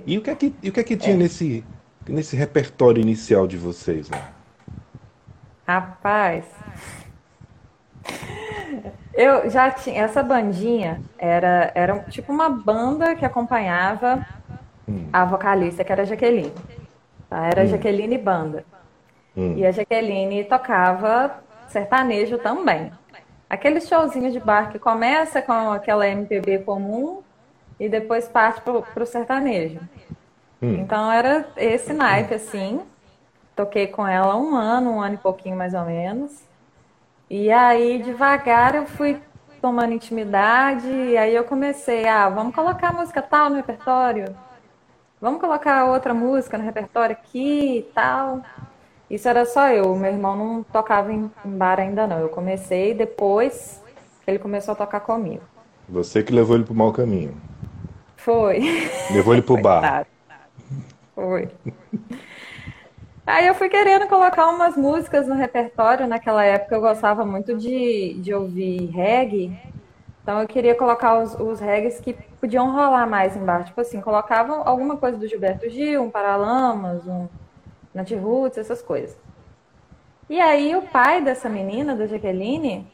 E 0.06 0.18
o 0.18 0.22
que 0.22 0.30
é 0.30 0.34
que, 0.34 0.46
o 0.46 0.72
que, 0.72 0.80
é 0.80 0.84
que 0.84 0.96
tinha 0.96 1.14
é. 1.14 1.18
nesse, 1.18 1.64
nesse 2.08 2.36
repertório 2.36 3.00
inicial 3.00 3.46
de 3.46 3.56
vocês? 3.56 4.10
Né? 4.10 4.22
Rapaz, 5.66 6.44
eu 9.14 9.48
já 9.50 9.70
tinha. 9.70 10.02
Essa 10.02 10.22
bandinha 10.22 11.00
era, 11.18 11.70
era 11.74 11.98
tipo 12.00 12.32
uma 12.32 12.48
banda 12.48 13.14
que 13.14 13.24
acompanhava 13.24 14.26
hum. 14.88 15.08
a 15.12 15.24
vocalista, 15.24 15.84
que 15.84 15.92
era 15.92 16.02
a 16.02 16.06
Jaqueline. 16.06 16.52
Tá? 17.28 17.46
Era 17.46 17.62
hum. 17.62 17.66
Jaqueline 17.66 18.18
Banda. 18.18 18.64
Hum. 19.36 19.54
E 19.56 19.66
a 19.66 19.70
Jaqueline 19.70 20.44
tocava 20.44 21.42
sertanejo 21.68 22.38
também. 22.38 22.90
Aquele 23.48 23.80
showzinho 23.80 24.30
de 24.30 24.40
bar 24.40 24.70
que 24.70 24.78
começa 24.78 25.42
com 25.42 25.72
aquela 25.72 26.06
MPB 26.06 26.60
comum 26.60 27.22
e 27.80 27.88
depois 27.88 28.28
parte 28.28 28.60
pro, 28.60 28.82
pro 28.82 29.06
sertanejo. 29.06 29.80
Hum. 30.62 30.74
Então 30.74 31.10
era 31.10 31.48
esse 31.56 31.94
naipe, 31.94 32.34
assim. 32.34 32.82
Toquei 33.56 33.86
com 33.86 34.06
ela 34.06 34.36
um 34.36 34.54
ano, 34.54 34.90
um 34.90 35.00
ano 35.00 35.14
e 35.14 35.18
pouquinho 35.18 35.56
mais 35.56 35.72
ou 35.72 35.84
menos. 35.86 36.42
E 37.28 37.50
aí, 37.50 38.02
devagar, 38.02 38.74
eu 38.74 38.86
fui 38.86 39.18
tomando 39.62 39.92
intimidade, 39.92 40.88
e 40.88 41.16
aí 41.16 41.34
eu 41.34 41.44
comecei, 41.44 42.06
ah, 42.08 42.28
vamos 42.28 42.54
colocar 42.54 42.92
música 42.92 43.20
tal 43.20 43.50
no 43.50 43.56
repertório, 43.56 44.34
vamos 45.20 45.38
colocar 45.38 45.84
outra 45.84 46.14
música 46.14 46.56
no 46.56 46.64
repertório 46.64 47.12
aqui 47.14 47.78
e 47.78 47.82
tal. 47.94 48.40
Isso 49.08 49.28
era 49.28 49.44
só 49.44 49.68
eu, 49.68 49.94
meu 49.96 50.10
irmão 50.10 50.36
não 50.36 50.62
tocava 50.62 51.12
em, 51.12 51.30
bar 51.44 51.78
ainda 51.78 52.06
não. 52.06 52.18
Eu 52.18 52.28
comecei 52.28 52.94
depois 52.94 53.82
que 54.24 54.30
ele 54.30 54.38
começou 54.38 54.72
a 54.72 54.76
tocar 54.76 55.00
comigo. 55.00 55.42
Você 55.88 56.22
que 56.22 56.32
levou 56.32 56.56
ele 56.56 56.64
pro 56.64 56.74
mau 56.74 56.92
caminho. 56.92 57.34
Foi. 58.20 58.60
Levou 59.10 59.32
ele 59.32 59.42
pro 59.42 59.60
bar. 59.60 60.06
Foi. 61.14 61.48
Aí 63.26 63.46
eu 63.46 63.54
fui 63.54 63.68
querendo 63.68 64.06
colocar 64.08 64.48
umas 64.48 64.76
músicas 64.76 65.26
no 65.26 65.34
repertório. 65.34 66.06
Naquela 66.06 66.44
época 66.44 66.74
eu 66.74 66.80
gostava 66.80 67.24
muito 67.24 67.56
de, 67.56 68.14
de 68.20 68.34
ouvir 68.34 68.86
reggae. 68.90 69.58
Então 70.22 70.40
eu 70.40 70.46
queria 70.46 70.74
colocar 70.74 71.18
os, 71.18 71.34
os 71.34 71.60
reggaes 71.60 71.98
que 71.98 72.12
podiam 72.38 72.70
rolar 72.72 73.06
mais 73.06 73.34
embaixo. 73.36 73.68
Tipo 73.68 73.80
assim, 73.80 74.00
colocavam 74.00 74.62
alguma 74.66 74.96
coisa 74.96 75.16
do 75.16 75.26
Gilberto 75.26 75.68
Gil, 75.70 76.02
um 76.02 76.10
Paralamas, 76.10 77.06
um 77.06 77.26
Nat 77.94 78.10
Roots, 78.12 78.58
essas 78.58 78.82
coisas. 78.82 79.16
E 80.28 80.38
aí 80.38 80.76
o 80.76 80.82
pai 80.82 81.22
dessa 81.22 81.48
menina, 81.48 81.96
da 81.96 82.06
Jaqueline, 82.06 82.86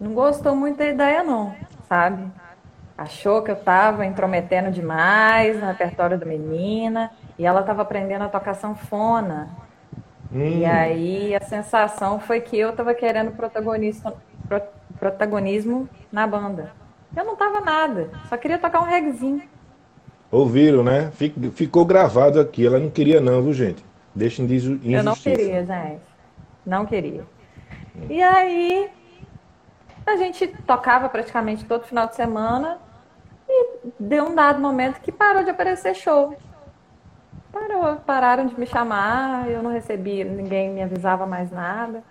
não 0.00 0.14
gostou 0.14 0.56
muito 0.56 0.78
da 0.78 0.86
ideia 0.86 1.22
não, 1.22 1.54
sabe? 1.86 2.32
Achou 2.96 3.42
que 3.42 3.50
eu 3.50 3.56
tava 3.56 4.06
intrometendo 4.06 4.70
demais 4.70 5.58
no 5.58 5.66
repertório 5.66 6.16
da 6.16 6.24
menina. 6.24 7.10
E 7.38 7.44
ela 7.44 7.60
estava 7.60 7.82
aprendendo 7.82 8.22
a 8.22 8.28
tocar 8.28 8.54
sanfona. 8.54 9.48
Hum. 10.32 10.40
E 10.40 10.64
aí 10.64 11.34
a 11.34 11.40
sensação 11.40 12.20
foi 12.20 12.40
que 12.40 12.56
eu 12.56 12.70
estava 12.70 12.94
querendo 12.94 13.32
protagonista, 13.32 14.14
pro, 14.48 14.62
protagonismo 14.98 15.88
na 16.10 16.26
banda. 16.26 16.72
Eu 17.16 17.24
não 17.24 17.36
tava 17.36 17.60
nada, 17.60 18.10
só 18.28 18.36
queria 18.36 18.58
tocar 18.58 18.80
um 18.80 18.84
regzinho. 18.84 19.42
Ouviram, 20.30 20.82
né? 20.82 21.12
Ficou 21.54 21.84
gravado 21.84 22.40
aqui. 22.40 22.66
Ela 22.66 22.80
não 22.80 22.90
queria, 22.90 23.20
não, 23.20 23.40
viu, 23.40 23.52
gente? 23.52 23.84
Deixem 24.12 24.46
de 24.46 24.56
injustiça. 24.56 24.96
Eu 24.96 25.04
não 25.04 25.14
queria, 25.14 25.64
gente. 25.64 26.00
Não 26.66 26.86
queria. 26.86 27.22
Hum. 27.94 28.06
E 28.10 28.20
aí, 28.20 28.90
a 30.04 30.16
gente 30.16 30.48
tocava 30.66 31.08
praticamente 31.08 31.64
todo 31.64 31.84
final 31.84 32.08
de 32.08 32.16
semana 32.16 32.78
e 33.48 33.92
deu 33.98 34.24
um 34.24 34.34
dado 34.34 34.60
momento 34.60 35.00
que 35.00 35.12
parou 35.12 35.44
de 35.44 35.50
aparecer 35.50 35.94
show. 35.94 36.36
Parou, 37.52 37.96
pararam 37.96 38.46
de 38.46 38.58
me 38.58 38.66
chamar, 38.66 39.48
eu 39.48 39.62
não 39.62 39.70
recebi, 39.70 40.24
ninguém 40.24 40.70
me 40.70 40.82
avisava 40.82 41.26
mais 41.26 41.50
nada. 41.50 42.02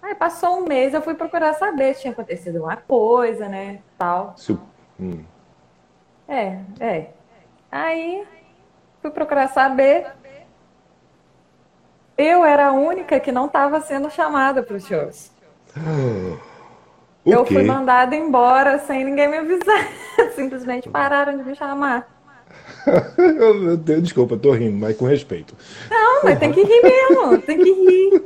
Aí 0.00 0.14
passou 0.14 0.58
um 0.58 0.64
mês, 0.64 0.94
eu 0.94 1.02
fui 1.02 1.14
procurar 1.14 1.54
saber 1.54 1.94
se 1.94 2.02
tinha 2.02 2.12
acontecido 2.12 2.62
uma 2.62 2.76
coisa, 2.76 3.48
né? 3.48 3.80
Tal. 3.98 4.34
Hum. 5.00 5.24
É, 6.28 6.60
é. 6.80 7.10
Aí 7.70 8.26
fui 9.00 9.10
procurar 9.10 9.48
saber. 9.48 10.12
Eu 12.16 12.44
era 12.44 12.68
a 12.68 12.72
única 12.72 13.18
que 13.18 13.32
não 13.32 13.46
estava 13.46 13.80
sendo 13.80 14.10
chamada 14.10 14.62
para 14.62 14.76
os 14.76 14.86
shows. 14.86 15.32
eu 17.24 17.46
fui 17.46 17.62
mandada 17.62 18.16
embora 18.16 18.78
sem 18.80 19.04
ninguém 19.04 19.28
me 19.28 19.38
avisar. 19.38 19.88
Simplesmente 20.34 20.88
pararam 20.88 21.36
de 21.36 21.44
me 21.44 21.54
chamar. 21.54 22.08
Desculpa, 24.02 24.36
tô 24.36 24.52
rindo, 24.52 24.76
mas 24.78 24.96
com 24.96 25.04
respeito. 25.06 25.54
Não, 25.90 26.24
mas 26.24 26.38
tem 26.38 26.52
que 26.52 26.62
rir 26.62 26.82
mesmo, 26.82 27.38
tem 27.38 27.58
que 27.58 27.72
rir. 27.72 28.22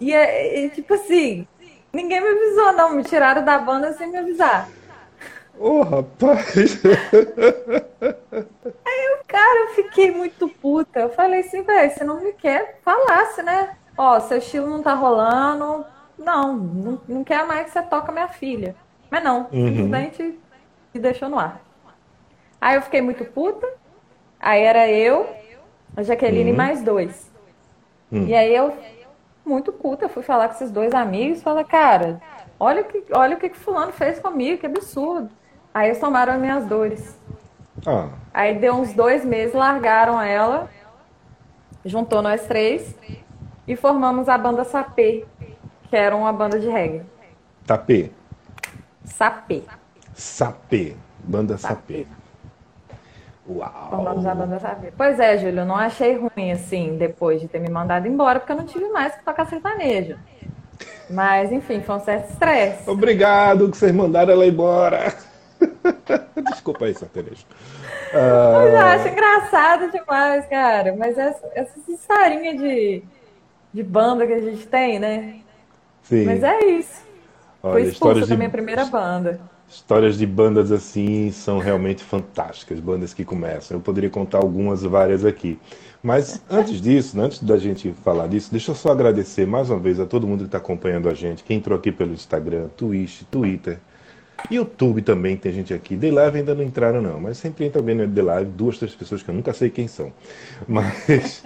E 0.00 0.12
é, 0.12 0.64
é, 0.64 0.68
tipo 0.70 0.94
assim, 0.94 1.46
ninguém 1.92 2.20
me 2.20 2.28
avisou, 2.28 2.72
não, 2.72 2.94
me 2.94 3.04
tiraram 3.04 3.44
da 3.44 3.58
banda 3.58 3.92
sem 3.92 4.10
me 4.10 4.18
avisar. 4.18 4.68
Ô, 5.58 5.80
oh, 5.80 5.82
rapaz! 5.82 6.80
Aí 8.02 9.18
o 9.20 9.24
cara, 9.28 9.60
eu 9.60 9.74
fiquei 9.74 10.10
muito 10.10 10.48
puta. 10.48 11.00
Eu 11.00 11.10
falei 11.10 11.40
assim, 11.40 11.62
velho, 11.62 11.92
você 11.92 12.02
não 12.02 12.18
me 12.18 12.32
quer, 12.32 12.80
falasse, 12.82 13.42
né? 13.42 13.76
Ó, 13.96 14.18
seu 14.20 14.38
estilo 14.38 14.66
não 14.66 14.82
tá 14.82 14.94
rolando. 14.94 15.84
Não, 16.20 16.54
não, 16.54 17.00
não 17.08 17.24
quer 17.24 17.46
mais 17.46 17.66
que 17.66 17.72
você 17.72 17.82
toca 17.82 18.12
minha 18.12 18.28
filha. 18.28 18.76
Mas 19.10 19.24
não, 19.24 19.48
uhum. 19.50 19.66
simplesmente 19.66 20.38
me 20.92 21.00
deixou 21.00 21.28
no 21.28 21.38
ar. 21.38 21.60
Aí 22.60 22.76
eu 22.76 22.82
fiquei 22.82 23.00
muito 23.00 23.24
puta. 23.24 23.66
Aí 24.38 24.62
era 24.62 24.88
eu, 24.88 25.28
a 25.96 26.02
Jaqueline 26.02 26.50
e 26.50 26.52
uhum. 26.52 26.56
mais 26.56 26.82
dois. 26.82 27.30
Uhum. 28.12 28.26
E 28.26 28.34
aí 28.34 28.54
eu, 28.54 28.76
muito 29.44 29.72
puta, 29.72 30.08
fui 30.08 30.22
falar 30.22 30.48
com 30.48 30.54
esses 30.54 30.70
dois 30.70 30.94
amigos, 30.94 31.42
fala, 31.42 31.64
cara, 31.64 32.20
olha 32.58 32.82
o 32.82 32.84
que, 32.84 33.04
olha 33.12 33.36
o 33.36 33.40
que, 33.40 33.48
que 33.48 33.58
fulano 33.58 33.92
fez 33.92 34.18
comigo, 34.18 34.60
que 34.60 34.66
absurdo. 34.66 35.30
Aí 35.72 35.88
eles 35.88 36.00
tomaram 36.00 36.34
as 36.34 36.40
minhas 36.40 36.66
dores. 36.66 37.18
Ah. 37.86 38.08
Aí 38.32 38.58
deu 38.58 38.74
uns 38.74 38.92
dois 38.92 39.24
meses, 39.24 39.54
largaram 39.54 40.20
ela, 40.20 40.68
juntou 41.84 42.20
nós 42.20 42.46
três 42.46 42.94
e 43.66 43.76
formamos 43.76 44.28
a 44.28 44.36
banda 44.36 44.64
Sapê, 44.64 45.24
que 45.90 45.96
era 45.96 46.16
uma 46.16 46.32
banda 46.32 46.58
de 46.58 46.68
reggae. 46.68 47.02
Tapê. 47.66 48.10
Sapê. 49.04 49.64
Sapê. 50.14 50.96
Banda 51.24 51.58
Sapê. 51.58 52.04
Sapê. 52.04 52.20
Uau! 53.48 54.04
Vamos 54.04 54.24
a 54.24 54.34
banda 54.34 54.60
saber. 54.60 54.92
Pois 54.96 55.18
é, 55.18 55.36
Júlio, 55.36 55.60
eu 55.60 55.66
não 55.66 55.74
achei 55.74 56.16
ruim 56.16 56.52
assim, 56.52 56.96
depois 56.96 57.40
de 57.40 57.48
ter 57.48 57.58
me 57.58 57.68
mandado 57.68 58.06
embora, 58.06 58.38
porque 58.38 58.52
eu 58.52 58.56
não 58.56 58.64
tive 58.64 58.88
mais 58.90 59.14
que 59.16 59.24
tocar 59.24 59.46
sertanejo. 59.46 60.16
Mas, 61.08 61.50
enfim, 61.50 61.80
foi 61.80 61.96
um 61.96 62.00
certo 62.00 62.30
estresse. 62.30 62.88
Obrigado 62.88 63.68
que 63.68 63.76
vocês 63.76 63.92
mandaram 63.92 64.32
ela 64.32 64.46
embora. 64.46 65.12
Desculpa 66.52 66.84
aí, 66.84 66.94
sertanejo. 66.94 67.44
Uh... 68.14 68.52
Mas 68.54 68.72
eu 68.72 68.78
acho 68.78 69.08
engraçado 69.08 69.90
demais, 69.90 70.46
cara. 70.46 70.94
Mas 70.96 71.18
essa, 71.18 71.50
essa 71.54 71.78
historinha 71.88 72.56
de, 72.56 73.02
de 73.74 73.82
banda 73.82 74.26
que 74.26 74.32
a 74.32 74.40
gente 74.40 74.66
tem, 74.68 75.00
né? 75.00 75.40
Sim. 76.10 76.24
Mas 76.24 76.42
é 76.42 76.64
isso. 76.64 77.02
Olha, 77.62 77.72
Foi 77.72 77.82
expulsa 77.84 78.26
da 78.26 78.36
minha 78.36 78.50
primeira 78.50 78.84
banda. 78.84 79.40
Histórias 79.68 80.18
de 80.18 80.26
bandas 80.26 80.72
assim 80.72 81.30
são 81.30 81.58
realmente 81.58 82.02
fantásticas, 82.02 82.80
bandas 82.80 83.14
que 83.14 83.24
começam. 83.24 83.76
Eu 83.76 83.80
poderia 83.80 84.10
contar 84.10 84.38
algumas, 84.38 84.82
várias 84.82 85.24
aqui. 85.24 85.56
Mas 86.02 86.42
antes 86.50 86.80
disso, 86.80 87.20
antes 87.20 87.40
da 87.40 87.56
gente 87.56 87.92
falar 88.02 88.26
disso, 88.26 88.50
deixa 88.50 88.72
eu 88.72 88.74
só 88.74 88.90
agradecer 88.90 89.46
mais 89.46 89.70
uma 89.70 89.78
vez 89.78 90.00
a 90.00 90.06
todo 90.06 90.26
mundo 90.26 90.40
que 90.40 90.46
está 90.46 90.58
acompanhando 90.58 91.08
a 91.08 91.14
gente, 91.14 91.44
quem 91.44 91.58
entrou 91.58 91.78
aqui 91.78 91.92
pelo 91.92 92.12
Instagram, 92.12 92.68
Twitch, 92.76 93.22
Twitter, 93.30 93.78
YouTube 94.50 95.02
também 95.02 95.36
tem 95.36 95.52
gente 95.52 95.72
aqui. 95.72 95.96
The 95.96 96.10
Live 96.10 96.38
ainda 96.38 96.54
não 96.54 96.64
entraram 96.64 97.00
não, 97.00 97.20
mas 97.20 97.38
sempre 97.38 97.66
entra 97.66 97.80
alguém 97.80 97.94
no 97.94 98.08
The 98.08 98.22
Live, 98.22 98.50
duas, 98.50 98.78
três 98.78 98.94
pessoas 98.94 99.22
que 99.22 99.30
eu 99.30 99.34
nunca 99.34 99.52
sei 99.52 99.70
quem 99.70 99.86
são. 99.86 100.12
Mas 100.66 101.44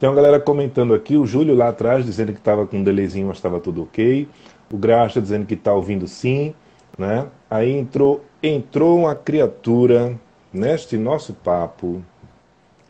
tem 0.00 0.08
uma 0.08 0.16
galera 0.16 0.40
comentando 0.40 0.94
aqui, 0.94 1.16
o 1.16 1.24
Júlio 1.24 1.54
lá 1.54 1.68
atrás 1.68 2.04
dizendo 2.04 2.32
que 2.32 2.38
estava 2.38 2.66
com 2.66 2.78
um 2.78 2.82
delayzinho, 2.82 3.28
mas 3.28 3.36
estava 3.36 3.60
tudo 3.60 3.84
ok. 3.84 4.26
O 4.72 4.76
Graxa 4.76 5.20
dizendo 5.20 5.46
que 5.46 5.54
está 5.54 5.72
ouvindo 5.72 6.08
sim 6.08 6.54
né? 7.00 7.26
Aí 7.48 7.72
entrou, 7.72 8.24
entrou 8.42 8.98
uma 8.98 9.14
criatura 9.14 10.18
neste 10.52 10.96
nosso 10.96 11.32
papo. 11.32 12.02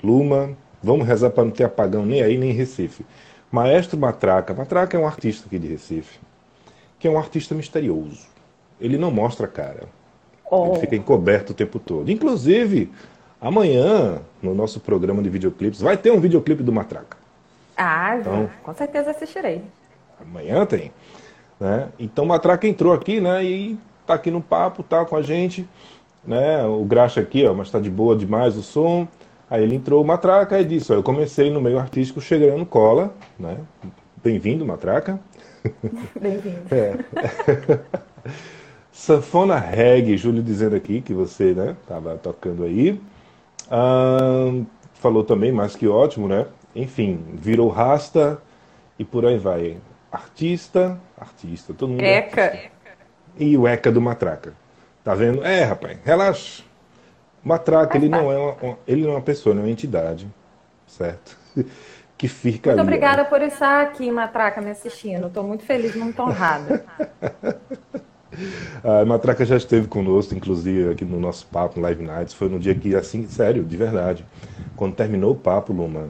Luma, 0.02 0.56
vamos 0.82 1.06
rezar 1.06 1.30
para 1.30 1.44
não 1.44 1.50
ter 1.50 1.64
apagão 1.64 2.04
nem 2.04 2.22
aí 2.22 2.36
nem 2.36 2.50
em 2.50 2.54
Recife. 2.54 3.06
Maestro 3.50 3.98
Matraca. 3.98 4.52
Matraca 4.52 4.96
é 4.96 5.00
um 5.00 5.06
artista 5.06 5.46
aqui 5.46 5.58
de 5.58 5.68
Recife, 5.68 6.18
que 6.98 7.06
é 7.06 7.10
um 7.10 7.18
artista 7.18 7.54
misterioso. 7.54 8.26
Ele 8.80 8.98
não 8.98 9.10
mostra 9.10 9.46
a 9.46 9.48
cara. 9.48 9.84
Oh. 10.50 10.66
Ele 10.66 10.80
fica 10.80 10.96
encoberto 10.96 11.50
o 11.50 11.54
tempo 11.54 11.78
todo. 11.78 12.10
Inclusive, 12.10 12.90
amanhã, 13.40 14.20
no 14.42 14.54
nosso 14.54 14.80
programa 14.80 15.22
de 15.22 15.30
videoclipes, 15.30 15.80
vai 15.80 15.96
ter 15.96 16.10
um 16.10 16.20
videoclipe 16.20 16.62
do 16.62 16.72
Matraca. 16.72 17.16
Ah, 17.76 18.18
então, 18.18 18.50
com 18.62 18.74
certeza 18.74 19.10
assistirei. 19.10 19.62
Amanhã 20.20 20.66
tem. 20.66 20.92
Né? 21.58 21.88
Então, 21.98 22.26
Matraca 22.26 22.68
entrou 22.68 22.92
aqui 22.92 23.20
né, 23.20 23.42
e 23.44 23.78
tá 24.06 24.14
aqui 24.14 24.30
no 24.30 24.42
papo, 24.42 24.82
tá 24.82 25.04
com 25.04 25.16
a 25.16 25.22
gente, 25.22 25.66
né? 26.24 26.64
O 26.64 26.84
Graxa 26.84 27.20
aqui, 27.20 27.46
ó, 27.46 27.54
mas 27.54 27.70
tá 27.70 27.78
de 27.80 27.90
boa 27.90 28.16
demais 28.16 28.56
o 28.56 28.62
som. 28.62 29.08
Aí 29.48 29.62
ele 29.62 29.74
entrou, 29.74 30.04
Matraca, 30.04 30.60
e 30.60 30.64
disse, 30.64 30.92
ó, 30.92 30.96
eu 30.96 31.02
comecei 31.02 31.50
no 31.50 31.60
meio 31.60 31.78
artístico 31.78 32.20
chegando 32.20 32.64
cola, 32.66 33.14
né? 33.38 33.56
Bem-vindo, 34.22 34.64
Matraca. 34.64 35.18
Bem-vindo. 36.20 36.62
É. 36.70 36.94
Sanfona 38.92 39.58
reggae, 39.58 40.16
Júlio 40.16 40.42
dizendo 40.42 40.76
aqui 40.76 41.00
que 41.00 41.14
você 41.14 41.54
né, 41.54 41.76
estava 41.82 42.16
tocando 42.16 42.64
aí. 42.64 43.00
Ah, 43.70 44.50
falou 44.94 45.22
também, 45.24 45.52
mais 45.52 45.76
que 45.76 45.86
ótimo, 45.86 46.26
né? 46.28 46.46
Enfim, 46.74 47.24
virou 47.34 47.68
rasta 47.68 48.40
e 48.98 49.04
por 49.04 49.24
aí 49.24 49.38
vai. 49.38 49.78
Artista, 50.10 51.00
artista, 51.18 51.72
todo 51.72 51.90
mundo. 51.90 52.02
é 52.02 52.14
Eca. 52.16 52.44
artista. 52.46 52.70
E 53.38 53.56
o 53.56 53.66
Eca 53.66 53.90
do 53.92 54.00
Matraca. 54.00 54.54
Tá 55.04 55.14
vendo? 55.14 55.44
É, 55.44 55.64
rapaz, 55.64 55.98
relaxa. 56.04 56.62
Matraca, 57.42 57.96
ele 57.96 58.08
não 58.08 58.30
é 58.30 58.36
uma, 58.36 58.78
ele 58.86 59.02
não 59.02 59.10
é 59.12 59.14
uma 59.14 59.22
pessoa, 59.22 59.52
ele 59.54 59.60
é 59.60 59.64
uma 59.64 59.70
entidade, 59.70 60.28
certo? 60.86 61.36
Que 62.18 62.28
fica 62.28 62.68
Muito 62.68 62.80
ali. 62.80 62.80
ó. 62.80 62.82
obrigada 62.82 63.24
por 63.24 63.40
estar 63.40 63.80
aqui, 63.80 64.10
Matraca, 64.10 64.60
me 64.60 64.70
assistindo. 64.70 65.28
Estou 65.28 65.42
muito 65.42 65.64
feliz, 65.64 65.96
muito 65.96 66.20
honrada. 66.20 66.84
A 68.82 69.04
Matraca 69.04 69.44
já 69.44 69.56
esteve 69.56 69.86
conosco, 69.86 70.34
inclusive, 70.34 70.90
aqui 70.90 71.04
no 71.04 71.20
nosso 71.20 71.46
papo, 71.46 71.78
no 71.78 71.82
Live 71.82 72.02
Nights. 72.02 72.34
Foi 72.34 72.48
no 72.48 72.58
dia 72.58 72.74
que, 72.74 72.94
assim, 72.94 73.26
sério, 73.26 73.64
de 73.64 73.76
verdade. 73.76 74.24
Quando 74.76 74.94
terminou 74.94 75.32
o 75.32 75.36
papo, 75.36 75.72
Luma. 75.72 76.08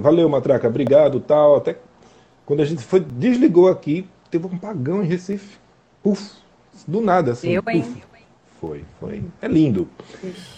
Valeu, 0.00 0.28
Matraca, 0.28 0.66
obrigado, 0.68 1.20
tal. 1.20 1.56
Até 1.56 1.76
quando 2.46 2.60
a 2.60 2.64
gente 2.64 2.82
foi, 2.82 3.00
desligou 3.00 3.68
aqui, 3.68 4.06
teve 4.30 4.46
um 4.46 4.54
apagão 4.54 5.02
em 5.02 5.06
Recife. 5.06 5.58
Puf, 6.02 6.32
do 6.86 7.00
nada, 7.00 7.32
assim. 7.32 7.50
Eu, 7.50 7.62
hein? 7.68 7.82
puf. 7.82 8.14
Foi, 8.60 8.84
foi. 8.98 9.22
É 9.42 9.48
lindo. 9.48 9.86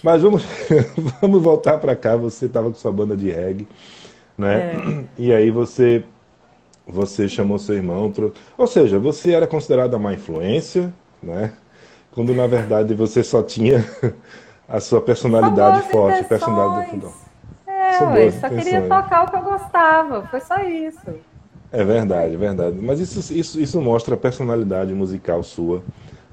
Mas 0.01 0.21
vamos, 0.21 0.45
vamos 1.21 1.41
voltar 1.41 1.77
para 1.77 1.93
cá. 1.93 2.15
Você 2.15 2.45
estava 2.45 2.69
com 2.69 2.75
sua 2.75 2.91
banda 2.91 3.17
de 3.17 3.29
reggae, 3.29 3.67
né? 4.37 5.05
E 5.17 5.33
aí 5.33 5.51
você 5.51 6.05
você 6.87 7.27
chamou 7.27 7.59
seu 7.59 7.75
irmão, 7.75 8.11
trou- 8.11 8.33
ou 8.57 8.67
seja, 8.67 8.97
você 8.99 9.31
era 9.33 9.47
considerada 9.47 9.97
má 9.99 10.13
influência, 10.13 10.93
né? 11.21 11.53
Quando 12.11 12.33
na 12.33 12.47
verdade 12.47 12.93
você 12.95 13.23
só 13.23 13.43
tinha 13.43 13.85
a 14.67 14.79
sua 14.79 15.01
personalidade 15.01 15.81
forte, 15.91 16.23
intenções. 16.23 16.27
personalidade 16.27 16.97
do 16.97 17.13
É, 17.67 17.93
São 17.93 18.13
ué, 18.13 18.31
só 18.31 18.49
queria 18.49 18.81
intenções. 18.81 19.03
tocar 19.03 19.23
o 19.25 19.29
que 19.29 19.35
eu 19.37 19.41
gostava. 19.43 20.21
Foi 20.27 20.39
só 20.41 20.59
isso. 20.63 21.01
É 21.71 21.83
verdade, 21.83 22.33
é 22.33 22.37
verdade. 22.37 22.77
Mas 22.81 22.99
isso, 22.99 23.33
isso, 23.33 23.59
isso 23.59 23.81
mostra 23.81 24.15
a 24.15 24.17
personalidade 24.17 24.93
musical 24.93 25.43
sua. 25.43 25.81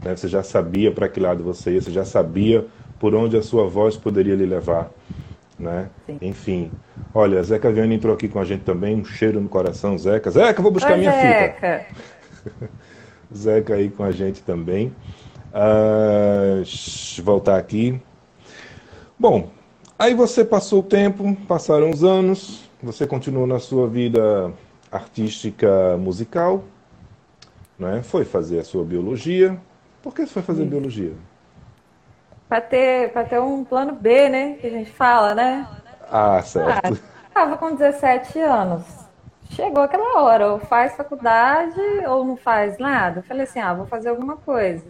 Né? 0.04 0.16
Você 0.16 0.28
já 0.28 0.42
sabia 0.42 0.92
para 0.92 1.08
que 1.08 1.18
lado 1.20 1.42
você 1.42 1.72
ia, 1.74 1.80
você 1.82 1.90
já 1.90 2.04
sabia 2.04 2.64
por 3.00 3.14
onde 3.14 3.36
a 3.36 3.42
sua 3.42 3.66
voz 3.66 3.96
poderia 3.96 4.34
lhe 4.34 4.46
levar. 4.46 4.90
Né? 5.58 5.88
Sim. 6.06 6.18
Enfim. 6.20 6.72
Olha, 7.14 7.42
Zeca 7.42 7.70
Viana 7.70 7.94
entrou 7.94 8.14
aqui 8.14 8.28
com 8.28 8.40
a 8.40 8.44
gente 8.44 8.64
também, 8.64 8.96
um 8.96 9.04
cheiro 9.04 9.40
no 9.40 9.48
coração, 9.48 9.96
Zeca. 9.96 10.30
Zeca, 10.30 10.60
vou 10.60 10.72
buscar 10.72 10.92
Oi, 10.92 10.98
minha 10.98 11.12
fita. 11.12 11.28
Zeca. 11.28 11.86
Zeca 13.34 13.74
aí 13.74 13.88
com 13.88 14.02
a 14.02 14.10
gente 14.10 14.42
também. 14.42 14.92
Shh, 16.64 17.20
voltar 17.20 17.56
aqui. 17.56 18.00
Bom, 19.18 19.50
aí 19.98 20.14
você 20.14 20.44
passou 20.44 20.80
o 20.80 20.82
tempo, 20.82 21.36
passaram 21.46 21.90
os 21.90 22.02
anos, 22.02 22.68
você 22.82 23.06
continuou 23.06 23.46
na 23.46 23.60
sua 23.60 23.88
vida 23.88 24.52
artística 24.90 25.96
musical, 25.96 26.64
né? 27.78 28.02
Foi 28.02 28.24
fazer 28.24 28.58
a 28.58 28.64
sua 28.64 28.84
biologia. 28.84 29.56
Por 30.02 30.14
que 30.14 30.26
você 30.26 30.32
foi 30.32 30.42
fazer 30.42 30.64
biologia? 30.64 31.12
Para 32.54 32.60
ter, 32.60 33.12
pra 33.12 33.24
ter 33.24 33.40
um 33.40 33.64
plano 33.64 33.90
B, 33.94 34.28
né? 34.28 34.54
Que 34.60 34.68
a 34.68 34.70
gente 34.70 34.92
fala, 34.92 35.34
né? 35.34 35.66
Ah, 36.08 36.36
Ah, 36.36 36.42
certo. 36.42 37.02
estava 37.26 37.56
com 37.56 37.74
17 37.74 38.38
anos. 38.38 38.84
Chegou 39.50 39.82
aquela 39.82 40.22
hora, 40.22 40.52
ou 40.52 40.60
faz 40.60 40.94
faculdade 40.94 41.80
ou 42.06 42.24
não 42.24 42.36
faz 42.36 42.78
nada. 42.78 43.18
Eu 43.18 43.22
falei 43.24 43.42
assim, 43.42 43.58
ah, 43.58 43.74
vou 43.74 43.86
fazer 43.86 44.10
alguma 44.10 44.36
coisa. 44.36 44.86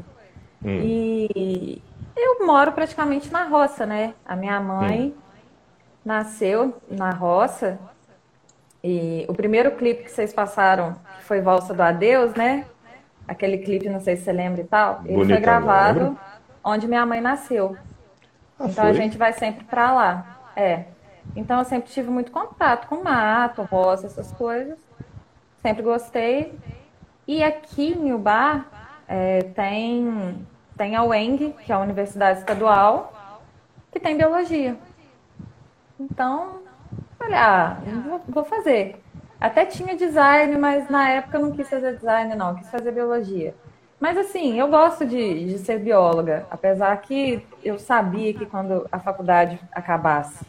Hum. 0.63 0.79
E 0.83 1.81
eu 2.15 2.47
moro 2.47 2.71
praticamente 2.73 3.33
na 3.33 3.45
roça, 3.45 3.87
né? 3.87 4.13
A 4.27 4.37
minha 4.37 4.61
mãe 4.61 5.15
nasceu 6.05 6.77
na 6.91 7.13
roça. 7.13 7.79
E 8.83 9.25
o 9.27 9.33
primeiro 9.33 9.71
clipe 9.71 10.05
que 10.05 10.11
vocês 10.11 10.35
passaram, 10.35 10.97
que 11.17 11.25
foi 11.25 11.41
Valsa 11.41 11.73
do 11.73 11.83
Adeus, 11.83 12.35
né? 12.35 12.67
Aquele 13.27 13.57
clipe, 13.57 13.89
não 13.89 14.01
sei 14.01 14.17
se 14.17 14.25
você 14.25 14.33
lembra 14.33 14.61
e 14.61 14.65
tal. 14.65 15.01
Ele 15.07 15.15
Bonitão, 15.15 15.37
foi 15.37 15.41
gravado. 15.41 16.19
Onde 16.65 16.89
minha 16.89 17.05
mãe 17.05 17.21
nasceu. 17.21 17.77
Ah, 18.59 18.67
Então 18.69 18.85
a 18.85 18.89
foi? 18.89 18.95
gente 18.95 19.19
vai 19.19 19.33
sempre 19.33 19.65
pra 19.65 19.93
lá. 19.93 20.39
É. 20.57 20.85
Então 21.37 21.59
eu 21.59 21.65
sempre 21.65 21.91
tive 21.91 22.11
muito 22.11 22.31
contato 22.31 22.87
com 22.87 23.03
mato, 23.03 23.63
roça, 23.63 24.07
essas 24.07 24.33
coisas. 24.33 24.79
Sempre 25.63 25.83
gostei. 25.83 26.59
E 27.27 27.43
aqui 27.43 27.93
em 27.93 28.13
Ubá 28.13 28.65
é, 29.09 29.41
tem, 29.55 30.47
tem 30.77 30.95
a 30.97 31.03
UENG, 31.03 31.55
que 31.65 31.73
é 31.73 31.75
a 31.75 31.79
Universidade 31.79 32.41
Estadual, 32.41 33.13
que 33.91 33.99
tem 33.99 34.17
biologia. 34.17 34.77
Então, 35.99 36.61
falei, 37.19 37.35
ah, 37.39 37.79
vou, 38.07 38.21
vou 38.29 38.45
fazer. 38.45 39.01
Até 39.41 39.65
tinha 39.65 39.97
design, 39.97 40.57
mas 40.59 40.89
na 40.89 41.09
época 41.11 41.39
eu 41.39 41.43
não 41.43 41.53
quis 41.53 41.69
fazer 41.69 41.97
design, 41.97 42.35
não, 42.35 42.51
eu 42.51 42.57
quis 42.57 42.71
fazer 42.71 42.93
biologia. 42.93 43.55
Mas 44.01 44.17
assim, 44.19 44.59
eu 44.59 44.69
gosto 44.69 45.07
de, 45.07 45.47
de 45.47 45.59
ser 45.59 45.79
bióloga, 45.79 46.47
apesar 46.51 46.97
que 47.01 47.47
eu 47.63 47.79
sabia 47.79 48.35
que 48.35 48.47
quando 48.47 48.87
a 48.93 48.99
faculdade 49.01 49.59
acabasse, 49.73 50.45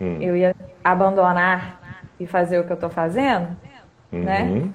Hum. 0.00 0.22
eu 0.22 0.36
ia 0.36 0.54
abandonar 0.84 1.80
e 2.20 2.26
fazer 2.26 2.60
o 2.60 2.64
que 2.66 2.72
eu 2.72 2.74
estou 2.74 2.90
fazendo, 2.90 3.56
né? 4.22 4.42
Uhum. 4.42 4.74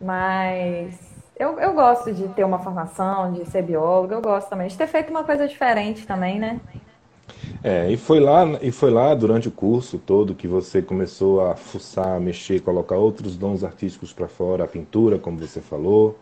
Mas 0.00 1.30
eu, 1.38 1.58
eu 1.60 1.74
gosto 1.74 2.12
de 2.12 2.28
ter 2.30 2.44
uma 2.44 2.58
formação, 2.58 3.32
de 3.32 3.44
ser 3.46 3.62
bióloga, 3.62 4.14
eu 4.14 4.22
gosto 4.22 4.48
também 4.48 4.68
de 4.68 4.76
ter 4.76 4.86
feito 4.86 5.10
uma 5.10 5.24
coisa 5.24 5.46
diferente 5.46 6.06
também, 6.06 6.38
né? 6.38 6.60
É, 7.62 7.90
e 7.90 7.96
foi 7.96 8.20
lá, 8.20 8.44
e 8.62 8.70
foi 8.70 8.90
lá 8.90 9.14
durante 9.14 9.48
o 9.48 9.52
curso 9.52 9.98
todo 9.98 10.34
que 10.34 10.46
você 10.46 10.80
começou 10.82 11.40
a 11.40 11.56
fuçar, 11.56 12.20
mexer, 12.20 12.60
colocar 12.60 12.96
outros 12.96 13.36
dons 13.36 13.64
artísticos 13.64 14.12
para 14.12 14.28
fora, 14.28 14.64
a 14.64 14.68
pintura, 14.68 15.18
como 15.18 15.38
você 15.38 15.60
falou. 15.60 16.18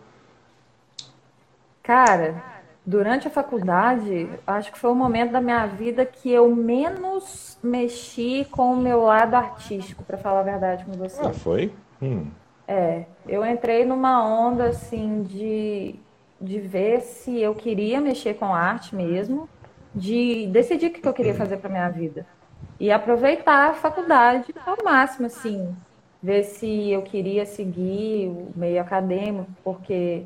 Cara, 1.85 2.43
durante 2.85 3.29
a 3.29 3.31
faculdade, 3.31 4.27
acho 4.47 4.73
que 4.73 4.79
foi 4.79 4.91
o 4.91 4.95
momento 4.95 5.33
da 5.33 5.41
minha 5.41 5.67
vida 5.67 6.07
que 6.07 6.33
eu 6.33 6.49
menos 6.57 7.59
mexi 7.63 8.47
com 8.51 8.73
o 8.73 8.77
meu 8.77 9.03
lado 9.03 9.35
artístico, 9.35 10.03
para 10.03 10.17
falar 10.17 10.41
a 10.41 10.45
verdade 10.45 10.83
com 10.87 10.93
você. 10.93 11.21
Ah, 11.23 11.31
foi? 11.31 11.71
Hum. 12.01 12.27
É, 12.67 13.05
eu 13.29 13.45
entrei 13.45 13.85
numa 13.85 14.27
onda 14.27 14.65
assim 14.65 15.25
de, 15.25 15.95
de 16.41 16.59
ver 16.59 17.03
se 17.03 17.39
eu 17.39 17.55
queria 17.55 18.01
mexer 18.01 18.33
com 18.33 18.55
arte 18.55 18.97
mesmo, 18.97 19.47
de 19.95 20.47
decidir 20.47 20.87
o 20.87 20.91
que 20.91 21.07
eu 21.07 21.13
queria 21.13 21.35
fazer 21.35 21.59
para 21.59 21.69
minha 21.69 21.91
vida. 21.91 22.27
E 22.81 22.91
aproveitar 22.91 23.71
a 23.71 23.75
faculdade 23.75 24.55
ao 24.65 24.83
máximo, 24.83 25.27
assim, 25.27 25.77
ver 26.23 26.45
se 26.45 26.91
eu 26.91 27.03
queria 27.03 27.45
seguir 27.45 28.29
o 28.29 28.53
meio 28.57 28.81
acadêmico, 28.81 29.51
porque 29.63 30.25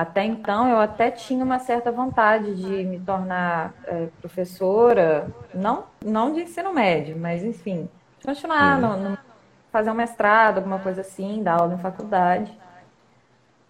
até 0.00 0.24
então 0.24 0.68
eu 0.70 0.78
até 0.78 1.10
tinha 1.10 1.44
uma 1.44 1.58
certa 1.58 1.90
vontade 1.92 2.54
de 2.56 2.84
me 2.84 3.00
tornar 3.00 3.74
é, 3.84 4.06
professora, 4.20 5.28
não, 5.54 5.84
não 6.04 6.32
de 6.32 6.42
ensino 6.42 6.72
médio, 6.72 7.16
mas 7.18 7.42
enfim, 7.44 7.88
continuar 8.24 8.78
no, 8.78 8.96
no- 9.10 9.18
fazer 9.72 9.90
um 9.90 9.94
mestrado, 9.94 10.58
alguma 10.58 10.78
coisa 10.80 11.00
assim, 11.02 11.42
dar 11.42 11.60
aula 11.60 11.74
em 11.74 11.78
faculdade. 11.78 12.58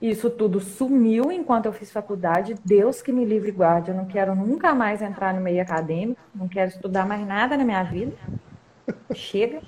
Isso 0.00 0.30
tudo 0.30 0.60
sumiu 0.60 1.30
enquanto 1.30 1.66
eu 1.66 1.72
fiz 1.72 1.92
faculdade. 1.92 2.54
Deus 2.64 3.02
que 3.02 3.12
me 3.12 3.24
livre 3.24 3.50
e 3.50 3.52
guarde. 3.52 3.90
Eu 3.90 3.94
não 3.94 4.06
quero 4.06 4.34
nunca 4.34 4.74
mais 4.74 5.02
entrar 5.02 5.34
no 5.34 5.40
meio 5.42 5.60
acadêmico, 5.60 6.18
não 6.34 6.48
quero 6.48 6.70
estudar 6.70 7.06
mais 7.06 7.26
nada 7.26 7.54
na 7.56 7.64
minha 7.64 7.82
vida. 7.82 8.16
Chega. 9.14 9.60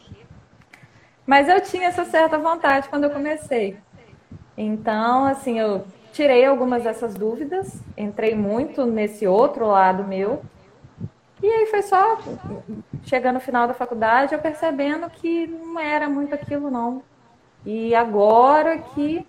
Mas 1.27 1.49
eu 1.49 1.61
tinha 1.61 1.89
essa 1.89 2.05
certa 2.05 2.39
vontade 2.39 2.89
quando 2.89 3.05
eu 3.05 3.11
comecei. 3.11 3.77
Então, 4.57 5.25
assim, 5.27 5.59
eu 5.59 5.85
tirei 6.13 6.45
algumas 6.45 6.83
dessas 6.85 7.15
dúvidas, 7.15 7.81
entrei 7.97 8.35
muito 8.35 8.85
nesse 8.87 9.27
outro 9.27 9.67
lado 9.67 10.05
meu. 10.05 10.43
E 11.43 11.47
aí 11.47 11.67
foi 11.67 11.83
só 11.83 12.19
chegando 13.03 13.35
no 13.35 13.41
final 13.41 13.67
da 13.67 13.75
faculdade, 13.75 14.33
eu 14.35 14.39
percebendo 14.39 15.11
que 15.11 15.47
não 15.47 15.81
era 15.81 16.09
muito 16.09 16.35
aquilo, 16.35 16.71
não. 16.71 17.03
E 17.67 17.95
agora 17.95 18.79
que 18.79 19.27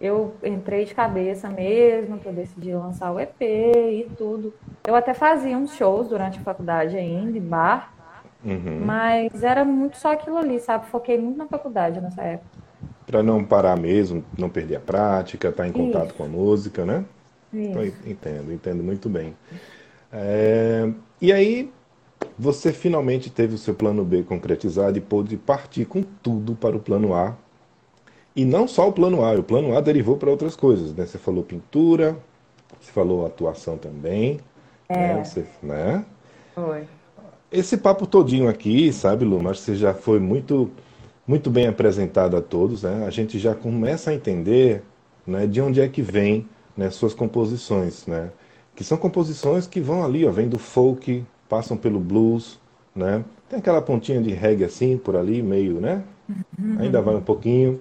eu 0.00 0.34
entrei 0.42 0.84
de 0.84 0.94
cabeça 0.94 1.48
mesmo, 1.48 2.18
que 2.18 2.26
eu 2.26 2.32
decidi 2.32 2.72
lançar 2.74 3.10
o 3.12 3.20
EP 3.20 3.40
e 3.42 4.08
tudo. 4.16 4.54
Eu 4.86 4.94
até 4.94 5.12
fazia 5.12 5.56
uns 5.58 5.74
shows 5.74 6.08
durante 6.08 6.38
a 6.38 6.42
faculdade 6.42 6.96
ainda, 6.96 7.36
em 7.36 7.42
bar, 7.42 7.92
Uhum. 8.44 8.84
mas 8.86 9.42
era 9.42 9.64
muito 9.64 9.96
só 9.96 10.12
aquilo 10.12 10.36
ali, 10.36 10.60
sabe? 10.60 10.86
Foquei 10.86 11.18
muito 11.18 11.36
na 11.36 11.46
faculdade 11.46 12.00
nessa 12.00 12.22
época. 12.22 12.67
Para 13.08 13.22
não 13.22 13.42
parar 13.42 13.74
mesmo, 13.78 14.22
não 14.36 14.50
perder 14.50 14.76
a 14.76 14.80
prática, 14.80 15.48
estar 15.48 15.66
em 15.66 15.72
contato 15.72 16.08
Isso. 16.08 16.14
com 16.14 16.24
a 16.24 16.28
música, 16.28 16.84
né? 16.84 17.06
Então, 17.50 17.82
Isso. 17.82 17.96
entendo, 18.04 18.52
entendo 18.52 18.82
muito 18.84 19.08
bem. 19.08 19.34
É, 20.12 20.86
e 21.18 21.32
aí, 21.32 21.72
você 22.38 22.70
finalmente 22.70 23.30
teve 23.30 23.54
o 23.54 23.58
seu 23.58 23.72
plano 23.72 24.04
B 24.04 24.22
concretizado 24.24 24.98
e 24.98 25.00
pôde 25.00 25.38
partir 25.38 25.86
com 25.86 26.02
tudo 26.02 26.54
para 26.54 26.76
o 26.76 26.80
plano 26.80 27.14
A. 27.14 27.34
E 28.36 28.44
não 28.44 28.68
só 28.68 28.86
o 28.86 28.92
plano 28.92 29.24
A, 29.24 29.32
o 29.32 29.42
plano 29.42 29.74
A 29.74 29.80
derivou 29.80 30.18
para 30.18 30.30
outras 30.30 30.54
coisas, 30.54 30.94
né? 30.94 31.06
Você 31.06 31.16
falou 31.16 31.42
pintura, 31.42 32.14
você 32.78 32.92
falou 32.92 33.24
atuação 33.24 33.78
também, 33.78 34.38
É. 34.86 35.14
né? 35.14 35.24
Você, 35.24 35.46
né? 35.62 36.04
Foi. 36.54 36.84
Esse 37.50 37.78
papo 37.78 38.06
todinho 38.06 38.50
aqui, 38.50 38.92
sabe, 38.92 39.24
Lu, 39.24 39.42
mas 39.42 39.60
você 39.60 39.74
já 39.74 39.94
foi 39.94 40.18
muito, 40.20 40.70
muito 41.28 41.50
bem 41.50 41.66
apresentado 41.66 42.38
a 42.38 42.40
todos, 42.40 42.82
né? 42.82 43.04
A 43.06 43.10
gente 43.10 43.38
já 43.38 43.54
começa 43.54 44.10
a 44.10 44.14
entender, 44.14 44.82
né, 45.26 45.46
de 45.46 45.60
onde 45.60 45.78
é 45.78 45.86
que 45.86 46.00
vem, 46.00 46.48
né, 46.74 46.88
suas 46.88 47.12
composições, 47.12 48.06
né? 48.06 48.30
Que 48.74 48.82
são 48.82 48.96
composições 48.96 49.66
que 49.66 49.78
vão 49.78 50.02
ali, 50.02 50.24
ó, 50.24 50.30
vem 50.30 50.48
do 50.48 50.58
folk, 50.58 51.22
passam 51.46 51.76
pelo 51.76 52.00
blues, 52.00 52.58
né? 52.96 53.22
Tem 53.46 53.58
aquela 53.58 53.82
pontinha 53.82 54.22
de 54.22 54.32
reggae 54.32 54.64
assim 54.64 54.96
por 54.96 55.16
ali, 55.16 55.42
meio, 55.42 55.74
né? 55.80 56.02
Ainda 56.78 57.02
vai 57.02 57.14
um 57.14 57.20
pouquinho, 57.20 57.78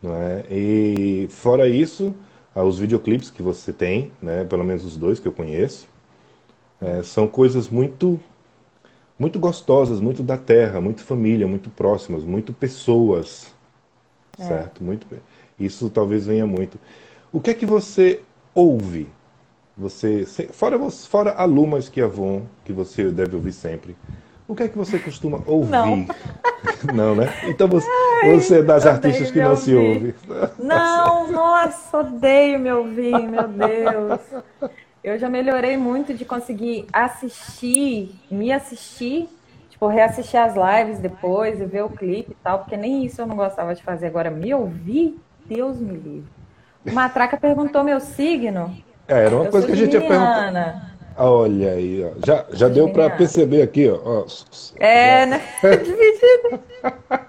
não 0.00 0.14
é? 0.14 0.44
E 0.50 1.26
fora 1.30 1.68
isso, 1.68 2.14
ah, 2.54 2.62
os 2.62 2.78
videoclipes 2.78 3.30
que 3.30 3.42
você 3.42 3.72
tem, 3.72 4.12
né, 4.22 4.44
pelo 4.44 4.64
menos 4.64 4.84
os 4.84 4.96
dois 4.96 5.18
que 5.18 5.26
eu 5.26 5.32
conheço, 5.32 5.88
é, 6.80 7.02
são 7.02 7.26
coisas 7.26 7.68
muito 7.68 8.20
muito 9.18 9.38
gostosas, 9.38 10.00
muito 10.00 10.22
da 10.22 10.36
terra, 10.36 10.80
muito 10.80 11.02
família, 11.02 11.46
muito 11.46 11.70
próximas, 11.70 12.24
muito 12.24 12.52
pessoas, 12.52 13.52
certo? 14.38 14.82
Muito. 14.82 15.06
Isso 15.58 15.90
talvez 15.90 16.26
venha 16.26 16.46
muito. 16.46 16.78
O 17.32 17.40
que 17.40 17.50
é 17.50 17.54
que 17.54 17.66
você 17.66 18.20
ouve? 18.54 19.08
Você, 19.76 20.26
se- 20.26 20.48
fora, 20.48 20.78
fora 20.90 21.32
a 21.34 21.44
Luma 21.44 21.78
Esquiavon, 21.78 22.42
que 22.64 22.72
você 22.72 23.10
deve 23.10 23.36
ouvir 23.36 23.52
sempre, 23.52 23.96
o 24.48 24.54
que 24.54 24.64
é 24.64 24.68
que 24.68 24.78
você 24.78 24.98
costuma 24.98 25.42
ouvir? 25.46 25.70
Não. 25.70 26.06
Não, 26.94 27.14
né? 27.14 27.28
Então 27.48 27.68
você, 27.68 27.88
você 28.24 28.58
é 28.58 28.62
das 28.62 28.84
artistas 28.86 29.30
que 29.30 29.40
não 29.40 29.56
se 29.56 29.74
ouvir. 29.74 30.14
ouve. 30.14 30.14
Não, 30.58 31.32
nossa, 31.32 31.98
odeio 31.98 32.58
me 32.58 32.72
ouvir, 32.72 33.28
meu 33.28 33.48
Deus. 33.48 34.20
Eu 35.02 35.18
já 35.18 35.28
melhorei 35.28 35.76
muito 35.76 36.12
de 36.12 36.24
conseguir 36.24 36.86
assistir, 36.92 38.14
me 38.30 38.52
assistir, 38.52 39.28
tipo, 39.70 39.86
reassistir 39.86 40.40
as 40.40 40.54
lives 40.54 40.98
depois 40.98 41.60
e 41.60 41.64
ver 41.64 41.84
o 41.84 41.90
clipe 41.90 42.32
e 42.32 42.36
tal, 42.42 42.60
porque 42.60 42.76
nem 42.76 43.04
isso 43.04 43.20
eu 43.20 43.26
não 43.26 43.36
gostava 43.36 43.74
de 43.74 43.82
fazer. 43.82 44.06
Agora, 44.06 44.30
me 44.30 44.52
ouvir, 44.52 45.18
Deus 45.46 45.78
me 45.78 45.92
livre. 45.92 46.30
O 46.86 46.92
Matraca 46.92 47.36
perguntou 47.36 47.84
meu 47.84 48.00
signo. 48.00 48.76
É, 49.06 49.24
era 49.24 49.34
uma 49.36 49.46
Eu 49.46 49.50
coisa 49.50 49.66
que 49.66 49.72
a 49.72 49.76
gente 49.76 49.94
ia 49.94 50.00
perguntar. 50.00 50.94
Olha 51.16 51.72
aí, 51.72 52.04
ó. 52.04 52.10
Já, 52.24 52.44
já 52.52 52.68
deu 52.68 52.90
para 52.90 53.10
perceber 53.10 53.62
aqui, 53.62 53.88
ó. 53.88 53.98
ó. 54.04 54.26
É, 54.76 55.26
né? 55.26 55.42
Dividido. 55.62 56.60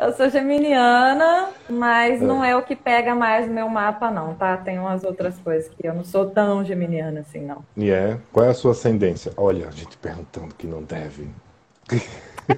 Eu 0.00 0.12
sou 0.12 0.28
geminiana, 0.28 1.48
mas 1.68 2.20
não 2.20 2.44
é 2.44 2.56
o 2.56 2.62
que 2.62 2.74
pega 2.76 3.14
mais 3.14 3.46
no 3.46 3.52
meu 3.54 3.68
mapa, 3.68 4.10
não, 4.10 4.34
tá? 4.34 4.56
Tem 4.56 4.78
umas 4.78 5.04
outras 5.04 5.38
coisas 5.38 5.68
que 5.72 5.86
eu 5.86 5.94
não 5.94 6.04
sou 6.04 6.28
tão 6.30 6.64
geminiana 6.64 7.20
assim, 7.20 7.40
não. 7.40 7.64
E 7.76 7.90
é, 7.90 8.18
qual 8.32 8.46
é 8.46 8.50
a 8.50 8.54
sua 8.54 8.72
ascendência? 8.72 9.32
Olha, 9.36 9.68
a 9.68 9.70
gente 9.70 9.96
perguntando 9.96 10.54
que 10.54 10.66
não 10.66 10.82
deve. 10.82 11.28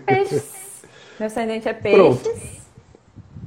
Peixes. 0.06 0.84
Meu 1.18 1.26
ascendente 1.28 1.68
é 1.68 1.72
Pronto. 1.72 2.22
peixes, 2.22 2.66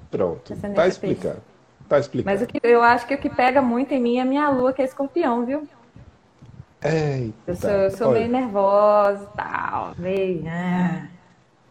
Pronto, 0.09 0.53
Ascendente 0.53 0.75
tá 0.75 0.85
é 0.85 0.87
explicado. 0.87 1.41
Tá 1.87 1.99
explicado. 1.99 2.31
mas 2.39 2.41
o 2.41 2.47
que 2.51 2.59
eu 2.63 2.81
acho 2.81 3.05
que 3.05 3.13
o 3.13 3.17
que 3.19 3.29
pega 3.29 3.61
muito 3.61 3.93
em 3.93 4.01
mim 4.01 4.17
é 4.17 4.23
minha 4.25 4.49
lua, 4.49 4.73
que 4.73 4.81
é 4.81 4.85
escorpião, 4.85 5.45
viu? 5.45 5.67
Eita, 6.81 7.33
Eu 7.45 7.55
sou, 7.55 7.69
eu 7.69 7.91
sou 7.91 8.11
meio 8.11 8.27
nervosa 8.29 9.27
e 9.33 9.37
tal, 9.37 9.93
meio. 9.97 10.43
ah. 10.47 11.07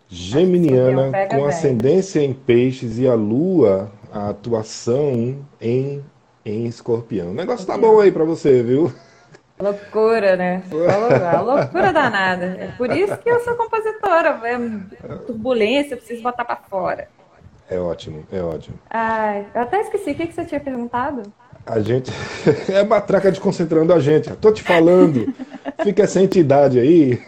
Geminiana 0.09 1.11
com 1.29 1.45
ascendência 1.45 2.21
em 2.21 2.33
peixes 2.33 2.99
e 2.99 3.07
a 3.07 3.15
lua, 3.15 3.91
a 4.11 4.31
atuação 4.31 5.45
em, 5.61 6.03
em 6.45 6.67
escorpião. 6.67 7.31
O 7.31 7.35
negócio 7.35 7.67
tá 7.67 7.77
bom 7.77 8.01
aí 8.01 8.11
pra 8.11 8.25
você, 8.25 8.63
viu? 8.63 8.93
Loucura, 9.61 10.37
né? 10.37 10.63
A 11.33 11.41
loucura 11.41 11.93
danada. 11.93 12.57
É 12.61 12.69
por 12.79 12.91
isso 12.97 13.17
que 13.19 13.29
eu 13.29 13.41
sou 13.41 13.57
compositora. 13.57 14.41
É 14.45 14.57
turbulência, 15.27 15.95
eu 15.95 15.99
preciso 15.99 16.23
botar 16.23 16.45
pra 16.45 16.57
fora. 16.57 17.09
É 17.69 17.79
ótimo, 17.79 18.25
é 18.33 18.41
ótimo. 18.41 18.79
Ai, 18.89 19.47
eu 19.55 19.61
até 19.61 19.81
esqueci 19.81 20.13
o 20.13 20.15
que 20.15 20.29
que 20.29 20.33
você 20.33 20.45
tinha 20.45 20.61
perguntado. 20.61 21.23
A 21.67 21.81
gente. 21.81 22.11
É 22.73 22.83
matraca 22.85 23.31
desconcentrando 23.31 23.93
a 23.93 23.99
gente. 23.99 24.31
Tô 24.37 24.53
te 24.53 24.63
falando. 24.63 25.35
Fica 25.83 26.05
essa 26.05 26.21
entidade 26.23 26.79
aí. 26.79 27.21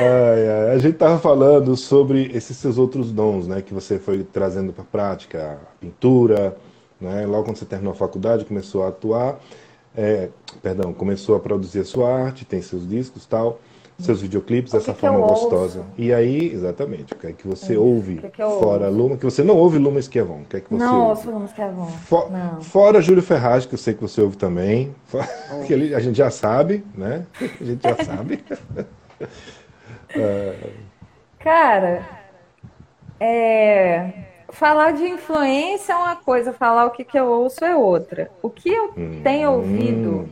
Ai, 0.00 0.48
ai, 0.48 0.74
A 0.74 0.78
gente 0.78 0.96
tava 0.96 1.18
falando 1.18 1.76
sobre 1.76 2.30
esses 2.34 2.56
seus 2.56 2.78
outros 2.78 3.12
dons, 3.12 3.46
né? 3.46 3.60
Que 3.60 3.74
você 3.74 3.98
foi 3.98 4.22
trazendo 4.24 4.72
para 4.72 4.84
prática, 4.84 5.58
a 5.62 5.80
pintura, 5.80 6.56
né? 7.00 7.26
Logo 7.26 7.44
quando 7.44 7.56
você 7.56 7.64
terminou 7.66 7.92
a 7.92 7.96
faculdade, 7.96 8.44
começou 8.44 8.82
a 8.84 8.88
atuar, 8.88 9.38
é, 9.96 10.28
perdão, 10.62 10.92
começou 10.92 11.36
a 11.36 11.40
produzir 11.40 11.80
a 11.80 11.84
sua 11.84 12.12
arte, 12.12 12.44
tem 12.44 12.62
seus 12.62 12.88
discos, 12.88 13.26
tal, 13.26 13.60
seus 13.98 14.22
videoclipes 14.22 14.72
O 14.72 14.76
dessa 14.78 14.92
que 14.92 14.94
que 14.94 15.00
forma 15.00 15.18
ouço? 15.18 15.48
gostosa. 15.48 15.84
E 15.98 16.12
aí, 16.14 16.50
exatamente, 16.52 17.12
o 17.12 17.16
que 17.18 17.26
é 17.26 17.32
que 17.32 17.46
você 17.46 17.76
ouve 17.76 18.16
que 18.16 18.30
que 18.30 18.42
fora 18.42 18.86
ouço? 18.86 18.96
Luma, 18.98 19.16
que 19.18 19.24
você 19.24 19.42
não 19.42 19.56
ouve 19.58 19.76
Luma 19.78 19.98
Esquiavon, 20.00 20.40
o 20.40 20.44
que 20.44 20.56
é 20.56 20.60
que 20.60 20.70
você 20.70 20.84
não, 20.84 21.08
ouve? 21.08 21.28
ouço 21.28 21.32
música 21.40 21.66
bom. 21.68 21.86
Fo- 21.86 22.28
Não. 22.30 22.62
Fora 22.62 23.02
Júlio 23.02 23.22
Ferraz, 23.22 23.66
que 23.66 23.74
eu 23.74 23.78
sei 23.78 23.92
que 23.92 24.00
você 24.00 24.22
ouve 24.22 24.36
também, 24.38 24.94
que 25.66 25.74
a 25.94 26.00
gente 26.00 26.16
já 26.16 26.30
sabe, 26.30 26.82
né? 26.94 27.26
A 27.60 27.64
gente 27.64 27.82
já 27.86 27.96
sabe. 27.96 28.42
Cara, 31.38 32.08
é, 33.18 34.12
falar 34.52 34.92
de 34.92 35.04
influência 35.04 35.92
é 35.92 35.96
uma 35.96 36.16
coisa, 36.16 36.52
falar 36.52 36.86
o 36.86 36.90
que, 36.90 37.04
que 37.04 37.18
eu 37.18 37.26
ouço 37.30 37.64
é 37.64 37.74
outra. 37.76 38.30
O 38.42 38.50
que 38.50 38.68
eu 38.70 38.94
tenho 39.22 39.52
ouvido 39.52 40.28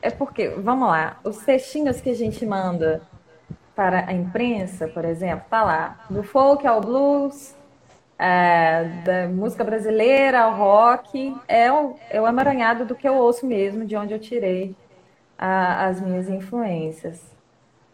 é 0.00 0.10
porque, 0.10 0.48
vamos 0.50 0.88
lá, 0.88 1.20
os 1.24 1.38
textinhos 1.44 2.00
que 2.00 2.10
a 2.10 2.14
gente 2.14 2.44
manda 2.46 3.06
para 3.74 4.06
a 4.08 4.12
imprensa, 4.14 4.88
por 4.88 5.04
exemplo, 5.04 5.46
tá 5.50 5.62
lá, 5.64 6.00
do 6.10 6.22
folk 6.24 6.66
ao 6.66 6.80
blues, 6.80 7.56
é, 8.18 8.84
da 9.04 9.28
música 9.28 9.64
brasileira 9.64 10.42
ao 10.42 10.56
rock, 10.56 11.42
é 11.48 11.72
o, 11.72 12.00
é 12.10 12.20
o 12.20 12.28
emaranhado 12.28 12.86
do 12.86 12.96
que 12.96 13.08
eu 13.08 13.16
ouço 13.16 13.46
mesmo, 13.46 13.86
de 13.86 13.96
onde 13.96 14.14
eu 14.14 14.20
tirei 14.20 14.76
a- 15.38 15.86
as 15.86 16.00
minhas 16.00 16.28
influências. 16.28 17.31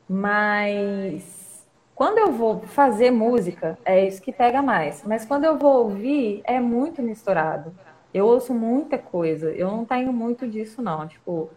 Mas 0.08 1.66
quando 1.94 2.18
eu 2.18 2.32
vou 2.32 2.60
fazer 2.60 3.10
música, 3.10 3.76
é 3.84 4.06
isso 4.06 4.22
que 4.22 4.32
pega 4.32 4.62
mais. 4.62 5.02
Mas 5.04 5.24
quando 5.24 5.44
eu 5.44 5.58
vou 5.58 5.84
ouvir, 5.84 6.40
é 6.44 6.60
muito 6.60 7.02
misturado. 7.02 7.74
Eu 8.14 8.26
ouço 8.26 8.54
muita 8.54 8.96
coisa. 8.96 9.50
Eu 9.50 9.68
não 9.68 9.84
tenho 9.84 10.12
muito 10.12 10.46
disso, 10.46 10.80
não. 10.80 11.06
Tipo, 11.06 11.50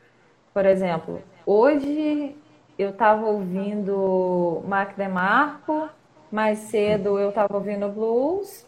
por 0.54 0.66
exemplo, 0.66 1.22
hoje 1.46 2.36
eu 2.78 2.92
tava 2.92 3.28
ouvindo 3.28 4.64
Mac 4.68 4.96
DeMarco, 4.96 5.90
mais 6.32 6.58
cedo 6.60 7.20
eu 7.20 7.32
tava 7.32 7.56
ouvindo 7.56 7.88
blues, 7.90 8.66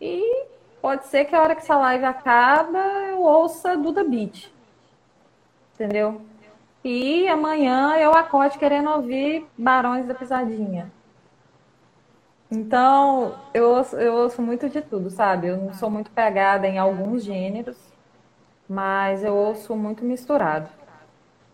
e 0.00 0.46
pode 0.80 1.06
ser 1.06 1.24
que 1.24 1.34
a 1.34 1.42
hora 1.42 1.54
que 1.54 1.62
essa 1.62 1.76
live 1.76 2.04
acaba 2.04 2.78
eu 3.08 3.22
ouça 3.22 3.76
Duda 3.76 4.04
Beat. 4.04 4.50
Entendeu? 5.74 6.20
E 6.84 7.28
amanhã 7.28 7.96
eu 7.96 8.12
acorde 8.14 8.58
querendo 8.58 8.90
ouvir 8.90 9.46
Barões 9.56 10.06
da 10.06 10.14
Pisadinha. 10.14 10.90
Então, 12.50 13.36
eu 13.54 13.70
ouço, 13.70 13.96
eu 13.96 14.14
ouço 14.14 14.42
muito 14.42 14.68
de 14.68 14.82
tudo, 14.82 15.10
sabe? 15.10 15.48
Eu 15.48 15.56
não 15.56 15.72
sou 15.72 15.90
muito 15.90 16.10
pegada 16.10 16.66
em 16.66 16.78
alguns 16.78 17.22
gêneros, 17.24 17.76
mas 18.68 19.22
eu 19.24 19.34
ouço 19.34 19.76
muito 19.76 20.04
misturado. 20.04 20.68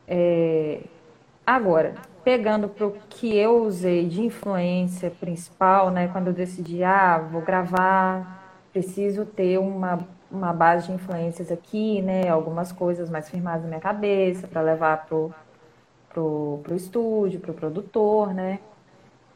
É, 0.08 0.80
Agora, 1.46 1.94
pegando 2.24 2.68
para 2.68 2.88
o 2.88 2.92
que 3.08 3.36
eu 3.36 3.62
usei 3.62 4.08
de 4.08 4.20
influência 4.20 5.12
principal, 5.12 5.90
né? 5.90 6.08
Quando 6.08 6.26
eu 6.26 6.32
decidi, 6.32 6.82
ah, 6.82 7.18
vou 7.18 7.40
gravar, 7.40 8.58
preciso 8.72 9.24
ter 9.24 9.56
uma, 9.56 10.00
uma 10.36 10.52
base 10.52 10.86
de 10.86 10.92
influências 10.92 11.50
aqui, 11.50 12.02
né? 12.02 12.28
Algumas 12.28 12.72
coisas 12.72 13.10
mais 13.10 13.28
firmadas 13.28 13.62
na 13.62 13.68
minha 13.68 13.80
cabeça 13.80 14.46
para 14.46 14.60
levar 14.60 15.06
pro, 15.06 15.32
pro, 16.10 16.60
pro 16.62 16.74
estúdio, 16.76 17.40
pro 17.40 17.54
produtor, 17.54 18.32
né? 18.32 18.60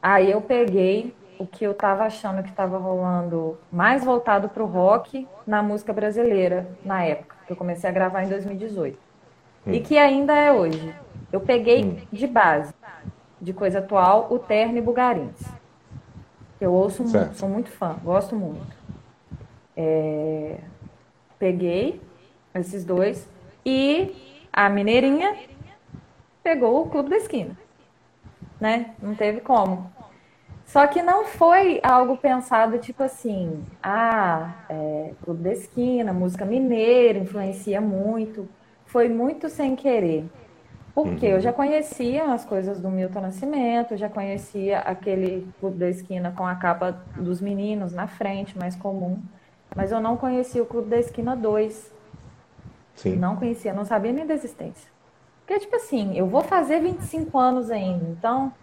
Aí 0.01 0.31
eu 0.31 0.41
peguei 0.41 1.15
o 1.37 1.45
que 1.45 1.63
eu 1.63 1.71
estava 1.71 2.03
achando 2.03 2.43
que 2.43 2.49
estava 2.49 2.77
rolando 2.77 3.57
mais 3.71 4.03
voltado 4.03 4.47
para 4.47 4.63
o 4.63 4.67
rock 4.67 5.27
na 5.45 5.63
música 5.63 5.91
brasileira 5.91 6.67
na 6.85 7.03
época, 7.03 7.35
que 7.45 7.53
eu 7.53 7.57
comecei 7.57 7.89
a 7.89 7.93
gravar 7.93 8.23
em 8.23 8.29
2018. 8.29 8.97
E 9.67 9.79
que 9.79 9.97
ainda 9.97 10.35
é 10.35 10.51
hoje. 10.51 10.95
Eu 11.31 11.39
peguei 11.39 12.03
de 12.11 12.27
base, 12.27 12.73
de 13.39 13.53
coisa 13.53 13.79
atual, 13.79 14.27
o 14.29 14.37
Terno 14.37 14.77
e 14.77 14.81
Bugarins. 14.81 15.41
Eu 16.59 16.73
ouço 16.73 17.01
muito, 17.01 17.17
Certo. 17.17 17.35
sou 17.35 17.49
muito 17.49 17.71
fã, 17.71 17.95
gosto 18.03 18.35
muito. 18.35 18.77
É, 19.75 20.59
Peguei 21.41 21.99
esses 22.53 22.85
dois 22.85 23.27
e 23.65 24.15
a 24.53 24.69
Mineirinha 24.69 25.35
pegou 26.43 26.83
o 26.83 26.89
Clube 26.91 27.09
da 27.09 27.17
Esquina, 27.17 27.57
né? 28.59 28.91
Não 29.01 29.15
teve 29.15 29.41
como. 29.41 29.91
Só 30.67 30.85
que 30.85 31.01
não 31.01 31.25
foi 31.25 31.79
algo 31.81 32.15
pensado 32.15 32.77
tipo 32.77 33.01
assim, 33.01 33.65
ah, 33.81 34.53
é, 34.69 35.13
Clube 35.23 35.41
da 35.41 35.51
Esquina, 35.51 36.13
música 36.13 36.45
mineira, 36.45 37.17
influencia 37.17 37.81
muito. 37.81 38.47
Foi 38.85 39.09
muito 39.09 39.49
sem 39.49 39.75
querer. 39.75 40.25
Porque 40.93 41.25
uhum. 41.25 41.33
eu 41.33 41.41
já 41.41 41.51
conhecia 41.51 42.25
as 42.25 42.45
coisas 42.45 42.79
do 42.79 42.91
Milton 42.91 43.21
Nascimento, 43.21 43.97
já 43.97 44.09
conhecia 44.09 44.77
aquele 44.77 45.51
Clube 45.59 45.79
da 45.79 45.89
Esquina 45.89 46.31
com 46.37 46.45
a 46.45 46.53
capa 46.53 46.91
dos 47.15 47.41
meninos 47.41 47.93
na 47.93 48.05
frente, 48.05 48.55
mais 48.59 48.75
comum. 48.75 49.19
Mas 49.75 49.91
eu 49.91 50.01
não 50.01 50.17
conhecia 50.17 50.61
o 50.61 50.65
Clube 50.65 50.89
da 50.89 50.99
Esquina 50.99 51.35
2. 51.35 51.91
Sim. 52.95 53.15
Não 53.15 53.35
conhecia, 53.35 53.73
não 53.73 53.85
sabia 53.85 54.11
nem 54.11 54.25
da 54.25 54.33
existência. 54.33 54.89
Porque, 55.39 55.59
tipo 55.59 55.75
assim, 55.75 56.17
eu 56.17 56.27
vou 56.27 56.41
fazer 56.41 56.79
25 56.79 57.37
anos 57.37 57.71
ainda, 57.71 58.05
então 58.05 58.53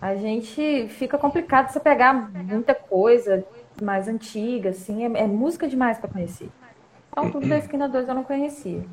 a 0.00 0.14
gente 0.16 0.88
fica 0.88 1.16
complicado 1.18 1.70
você 1.70 1.80
pegar 1.80 2.12
muita 2.12 2.74
coisa 2.74 3.44
mais 3.82 4.08
antiga, 4.08 4.70
assim, 4.70 5.04
é, 5.04 5.20
é 5.20 5.26
música 5.26 5.68
demais 5.68 5.98
para 5.98 6.10
conhecer. 6.10 6.50
Então, 7.10 7.26
o 7.26 7.30
Clube 7.30 7.48
da 7.48 7.58
Esquina 7.58 7.88
2 7.88 8.08
eu 8.08 8.14
não 8.14 8.24
conhecia. 8.24 8.84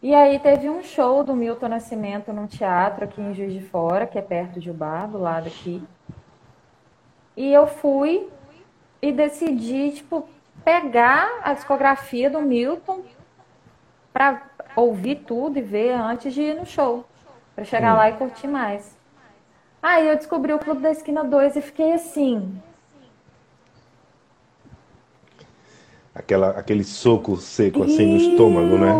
E 0.00 0.14
aí 0.14 0.38
teve 0.38 0.70
um 0.70 0.82
show 0.82 1.24
do 1.24 1.34
Milton 1.34 1.68
Nascimento 1.68 2.32
num 2.32 2.46
teatro 2.46 3.04
aqui 3.04 3.20
em 3.20 3.34
Juiz 3.34 3.52
de 3.52 3.60
Fora, 3.60 4.06
que 4.06 4.16
é 4.16 4.22
perto 4.22 4.60
de 4.60 4.70
Ubá, 4.70 5.06
do 5.06 5.18
lado 5.18 5.48
aqui. 5.48 5.82
E 7.36 7.52
eu 7.52 7.66
fui 7.66 8.28
e 9.02 9.10
decidi, 9.10 9.92
tipo, 9.92 10.28
pegar 10.68 11.40
a 11.42 11.54
discografia 11.54 12.28
do 12.28 12.42
Milton 12.42 13.00
para 14.12 14.42
ouvir 14.76 15.16
tudo 15.26 15.58
e 15.58 15.62
ver 15.62 15.92
antes 15.92 16.34
de 16.34 16.42
ir 16.42 16.54
no 16.56 16.66
show, 16.66 17.06
para 17.54 17.64
chegar 17.64 17.94
lá 17.94 18.10
e 18.10 18.12
curtir 18.18 18.46
mais. 18.46 18.94
Aí 19.82 20.06
eu 20.06 20.14
descobri 20.14 20.52
o 20.52 20.58
Clube 20.58 20.82
da 20.82 20.90
Esquina 20.90 21.24
2 21.24 21.56
e 21.56 21.62
fiquei 21.62 21.94
assim, 21.94 22.60
Aquela, 26.14 26.50
aquele 26.50 26.84
soco 26.84 27.36
seco 27.36 27.84
assim 27.84 28.04
no 28.04 28.16
estômago, 28.16 28.76
né? 28.76 28.92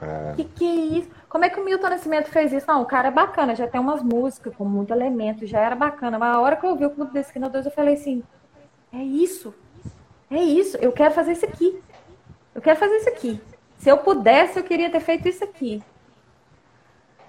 É. 0.00 0.32
Que 0.36 0.44
que 0.44 0.64
é 0.64 0.98
isso? 0.98 1.10
Como 1.28 1.44
é 1.44 1.50
que 1.50 1.60
o 1.60 1.64
Milton 1.64 1.90
Nascimento 1.90 2.30
fez 2.30 2.52
isso? 2.54 2.66
Não, 2.66 2.80
o 2.80 2.86
cara 2.86 3.08
é 3.08 3.10
bacana, 3.10 3.54
já 3.54 3.68
tem 3.68 3.80
umas 3.80 4.02
músicas 4.02 4.54
com 4.54 4.64
muito 4.64 4.94
elemento, 4.94 5.44
já 5.46 5.60
era 5.60 5.76
bacana. 5.76 6.18
Mas 6.18 6.34
a 6.34 6.40
hora 6.40 6.56
que 6.56 6.64
eu 6.64 6.74
vi 6.74 6.86
o 6.86 6.90
Clube 6.90 7.12
da 7.12 7.20
Esquina 7.20 7.50
2, 7.50 7.66
eu 7.66 7.72
falei 7.72 7.94
assim: 7.94 8.22
é 8.92 9.02
isso, 9.02 9.52
é 10.30 10.42
isso, 10.42 10.76
eu 10.78 10.92
quero 10.92 11.12
fazer 11.12 11.32
isso 11.32 11.44
aqui. 11.44 11.82
Eu 12.54 12.60
quero 12.60 12.78
fazer 12.78 12.96
isso 12.96 13.08
aqui. 13.08 13.40
Se 13.78 13.88
eu 13.88 13.98
pudesse, 13.98 14.58
eu 14.58 14.64
queria 14.64 14.90
ter 14.90 15.00
feito 15.00 15.28
isso 15.28 15.42
aqui. 15.42 15.82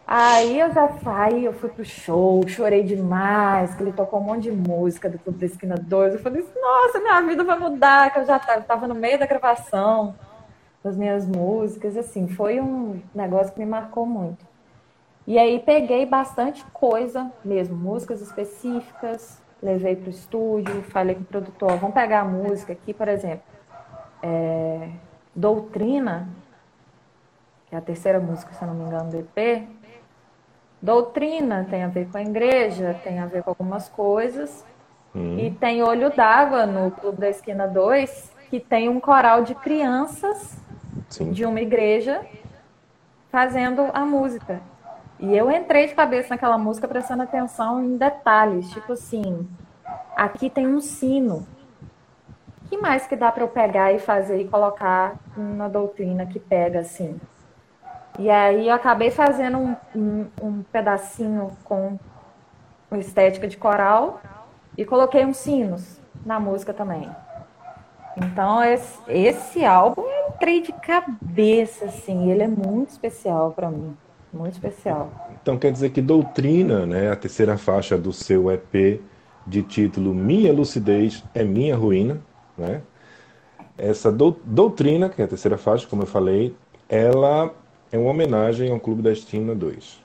Aí 0.06 0.60
eu 0.60 0.74
já 0.74 0.90
saí, 1.00 1.46
eu 1.46 1.54
fui 1.54 1.70
pro 1.70 1.86
show, 1.86 2.46
chorei 2.48 2.84
demais, 2.84 3.74
que 3.74 3.82
ele 3.82 3.94
tocou 3.94 4.20
um 4.20 4.24
monte 4.24 4.44
de 4.44 4.52
música 4.52 5.10
do 5.10 5.18
Clube 5.18 5.40
da 5.40 5.46
Esquina 5.46 5.76
2. 5.76 6.16
Eu 6.16 6.20
falei, 6.20 6.46
nossa, 6.62 7.00
minha 7.00 7.22
vida 7.22 7.44
vai 7.44 7.58
mudar, 7.58 8.12
que 8.12 8.20
eu 8.20 8.26
já 8.26 8.36
estava 8.36 8.88
no 8.88 8.96
meio 8.96 9.18
da 9.18 9.26
gravação 9.26 10.16
das 10.84 10.98
minhas 10.98 11.26
músicas, 11.26 11.96
assim, 11.96 12.28
foi 12.28 12.60
um 12.60 13.02
negócio 13.14 13.54
que 13.54 13.60
me 13.60 13.66
marcou 13.66 14.06
muito. 14.06 14.46
E 15.28 15.38
aí 15.38 15.60
peguei 15.60 16.06
bastante 16.06 16.66
coisa 16.74 17.32
mesmo, 17.46 17.78
músicas 17.78 18.22
específicas, 18.22 19.40
levei 19.62 19.96
para 19.96 20.08
o 20.08 20.10
estúdio, 20.10 20.82
falei 20.84 21.16
com 21.16 21.22
o 21.22 21.26
produtor, 21.26 21.78
vamos 21.78 21.94
pegar 21.94 22.22
a 22.22 22.26
música 22.26 22.74
aqui, 22.74 22.94
por 22.94 23.08
exemplo, 23.08 23.44
é, 24.24 24.90
Doutrina, 25.36 26.30
que 27.68 27.76
é 27.76 27.78
a 27.78 27.82
terceira 27.82 28.20
música, 28.20 28.54
se 28.54 28.62
eu 28.62 28.68
não 28.68 28.76
me 28.76 28.84
engano, 28.84 29.12
do 29.12 29.18
EP. 29.18 29.68
Doutrina 30.82 31.66
tem 31.70 31.84
a 31.84 31.88
ver 31.88 32.10
com 32.10 32.18
a 32.18 32.22
igreja, 32.22 33.00
tem 33.04 33.20
a 33.20 33.26
ver 33.28 33.44
com 33.44 33.52
algumas 33.52 33.88
coisas. 33.88 34.66
Hum. 35.16 35.38
E 35.38 35.52
tem 35.52 35.84
Olho 35.84 36.10
d'Água 36.10 36.66
no 36.66 36.92
Clube 36.92 37.20
da 37.20 37.30
Esquina 37.30 37.68
2, 37.68 38.34
que 38.50 38.60
tem 38.60 38.90
um 38.90 39.00
coral 39.00 39.44
de 39.44 39.54
crianças 39.56 40.58
Sim. 41.10 41.32
de 41.32 41.46
uma 41.46 41.62
igreja 41.62 42.26
fazendo 43.32 43.90
a 43.94 44.06
música. 44.06 44.62
E 45.22 45.38
eu 45.38 45.52
entrei 45.52 45.86
de 45.86 45.94
cabeça 45.94 46.30
naquela 46.30 46.58
música 46.58 46.88
prestando 46.88 47.22
atenção 47.22 47.84
em 47.84 47.96
detalhes, 47.96 48.72
tipo 48.72 48.94
assim, 48.94 49.48
aqui 50.16 50.50
tem 50.50 50.68
um 50.68 50.82
sino. 50.82 51.46
Que 52.68 52.76
mais 52.76 53.06
que 53.06 53.16
dá 53.16 53.32
para 53.32 53.44
eu 53.44 53.48
pegar 53.48 53.94
e 53.94 54.00
fazer 54.00 54.42
e 54.42 54.48
colocar 54.48 55.16
na 55.38 55.68
doutrina 55.68 56.26
que 56.26 56.40
pega 56.40 56.80
assim? 56.80 57.22
E 58.18 58.32
aí 58.32 58.68
eu 58.68 58.74
acabei 58.74 59.12
fazendo 59.12 59.60
um, 59.60 59.76
um, 59.96 60.28
um 60.42 60.64
pedacinho 60.64 61.52
com 61.64 62.00
estética 62.94 63.48
de 63.48 63.58
coral 63.58 64.22
e 64.76 64.84
coloquei 64.84 65.24
uns 65.24 65.38
sinos 65.38 66.02
na 66.26 66.40
música 66.40 66.74
também. 66.74 67.10
Então, 68.18 68.64
esse, 68.64 69.00
esse 69.08 69.64
álbum 69.64 70.02
eu 70.02 70.30
entrei 70.30 70.62
de 70.62 70.74
cabeça, 70.74 71.86
assim. 71.86 72.30
Ele 72.30 72.44
é 72.44 72.48
muito 72.48 72.90
especial 72.90 73.52
para 73.52 73.70
mim. 73.70 73.96
Muito 74.34 74.54
especial. 74.54 75.12
Então, 75.42 75.58
quer 75.58 75.72
dizer 75.72 75.90
que 75.90 76.02
Doutrina, 76.02 76.86
né, 76.86 77.12
a 77.12 77.16
terceira 77.16 77.58
faixa 77.58 77.98
do 77.98 78.14
seu 78.14 78.50
EP 78.52 79.02
de 79.46 79.64
título 79.64 80.14
Minha 80.14 80.54
Lucidez 80.54 81.24
é 81.34 81.44
Minha 81.44 81.76
Ruína, 81.76 82.22
né? 82.58 82.82
Essa 83.78 84.12
do, 84.12 84.32
Doutrina, 84.46 85.10
que 85.10 85.22
é 85.22 85.26
a 85.26 85.28
terceira 85.28 85.58
faixa, 85.58 85.88
como 85.88 86.04
eu 86.04 86.08
falei, 86.08 86.56
ela 86.88 87.54
é 87.92 87.98
uma 87.98 88.12
homenagem 88.12 88.72
ao 88.72 88.80
Clube 88.80 89.02
da 89.02 89.12
Estina 89.12 89.56
2. 89.56 90.02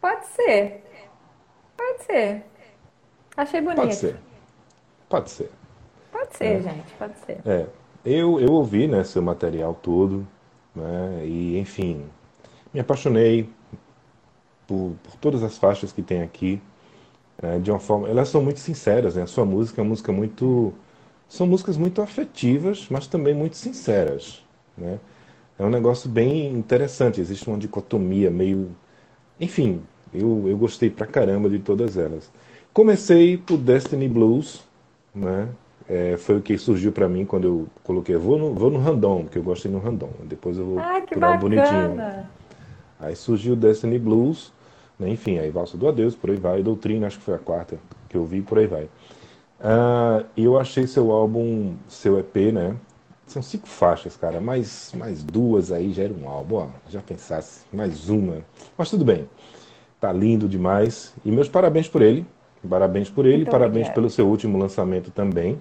Pode 0.00 0.26
ser. 0.26 0.82
Pode 1.76 2.04
ser. 2.04 2.44
Achei 3.36 3.60
bonito. 3.60 3.80
Pode 3.80 3.94
ser. 3.94 4.16
Pode 5.08 5.30
ser. 5.30 5.50
Pode 6.12 6.36
ser, 6.36 6.44
é. 6.44 6.60
gente, 6.60 6.94
pode 6.98 7.18
ser. 7.20 7.38
É. 7.46 7.66
Eu, 8.04 8.40
eu 8.40 8.52
ouvi 8.52 8.88
né, 8.88 9.04
seu 9.04 9.22
material 9.22 9.74
todo, 9.74 10.26
né, 10.74 11.22
e 11.24 11.58
enfim, 11.58 12.06
me 12.72 12.80
apaixonei 12.80 13.48
por, 14.66 14.94
por 15.02 15.16
todas 15.20 15.42
as 15.42 15.56
faixas 15.56 15.92
que 15.92 16.02
tem 16.02 16.22
aqui, 16.22 16.60
né, 17.42 17.58
de 17.58 17.70
uma 17.70 17.80
forma. 17.80 18.08
Elas 18.08 18.28
são 18.28 18.42
muito 18.42 18.60
sinceras, 18.60 19.16
né? 19.16 19.22
A 19.22 19.26
sua 19.26 19.44
música 19.44 19.80
é 19.80 19.82
uma 19.82 19.88
música 19.88 20.12
muito. 20.12 20.72
São 21.28 21.46
músicas 21.46 21.76
muito 21.76 22.00
afetivas, 22.00 22.86
mas 22.90 23.06
também 23.06 23.34
muito 23.34 23.56
sinceras. 23.56 24.42
Né? 24.76 24.98
É 25.58 25.64
um 25.64 25.68
negócio 25.70 26.08
bem 26.08 26.52
interessante, 26.54 27.20
existe 27.20 27.48
uma 27.48 27.58
dicotomia 27.58 28.30
meio. 28.30 28.70
Enfim, 29.38 29.82
eu, 30.12 30.44
eu 30.48 30.56
gostei 30.56 30.88
pra 30.88 31.06
caramba 31.06 31.50
de 31.50 31.58
todas 31.58 31.96
elas. 31.96 32.30
Comecei 32.72 33.36
por 33.36 33.58
Destiny 33.58 34.08
Blues, 34.08 34.64
né? 35.14 35.48
É, 35.88 36.16
foi 36.18 36.36
o 36.36 36.42
que 36.42 36.56
surgiu 36.58 36.92
para 36.92 37.08
mim 37.08 37.24
quando 37.24 37.44
eu 37.44 37.66
coloquei, 37.82 38.14
vou 38.16 38.38
no, 38.38 38.52
vou 38.52 38.70
no 38.70 38.78
random, 38.78 39.24
porque 39.24 39.38
eu 39.38 39.42
gosto 39.42 39.62
de 39.62 39.68
ir 39.68 39.70
no 39.72 39.78
random. 39.78 40.10
Depois 40.24 40.58
eu 40.58 40.64
vou 40.64 40.78
Ai, 40.78 41.02
que 41.02 41.14
pular 41.14 41.38
bonitinho. 41.38 41.96
Aí 43.00 43.14
surgiu 43.14 43.54
Destiny 43.54 43.98
Blues, 43.98 44.52
né? 44.98 45.08
enfim, 45.08 45.38
aí 45.38 45.50
Valsa 45.50 45.76
do 45.76 45.88
Adeus, 45.88 46.14
por 46.14 46.30
aí 46.30 46.36
vai. 46.36 46.62
Doutrina, 46.62 47.06
acho 47.06 47.18
que 47.18 47.24
foi 47.24 47.34
a 47.34 47.38
quarta 47.38 47.78
que 48.08 48.16
eu 48.16 48.24
vi, 48.24 48.42
por 48.42 48.58
aí 48.58 48.66
vai. 48.66 48.84
Uh, 48.84 50.24
eu 50.36 50.58
achei 50.58 50.86
seu 50.86 51.10
álbum, 51.10 51.74
seu 51.88 52.18
EP, 52.18 52.52
né? 52.52 52.76
São 53.26 53.42
cinco 53.42 53.68
faixas, 53.68 54.16
cara. 54.16 54.40
Mais, 54.40 54.92
mais 54.96 55.22
duas 55.22 55.70
aí 55.70 55.92
já 55.92 56.04
era 56.04 56.12
um 56.12 56.28
álbum. 56.28 56.56
Ó, 56.56 56.66
já 56.88 57.00
pensasse, 57.00 57.64
mais 57.72 58.08
uma. 58.08 58.38
Mas 58.76 58.88
tudo 58.90 59.04
bem. 59.04 59.28
Tá 60.00 60.12
lindo 60.12 60.48
demais. 60.48 61.12
E 61.24 61.30
meus 61.30 61.48
parabéns 61.48 61.88
por 61.88 62.02
ele. 62.02 62.24
Parabéns 62.68 63.08
por 63.10 63.24
ele, 63.26 63.38
Muito 63.38 63.50
parabéns 63.50 63.86
obrigada. 63.86 63.94
pelo 63.94 64.10
seu 64.10 64.26
último 64.26 64.58
lançamento 64.58 65.10
também. 65.10 65.58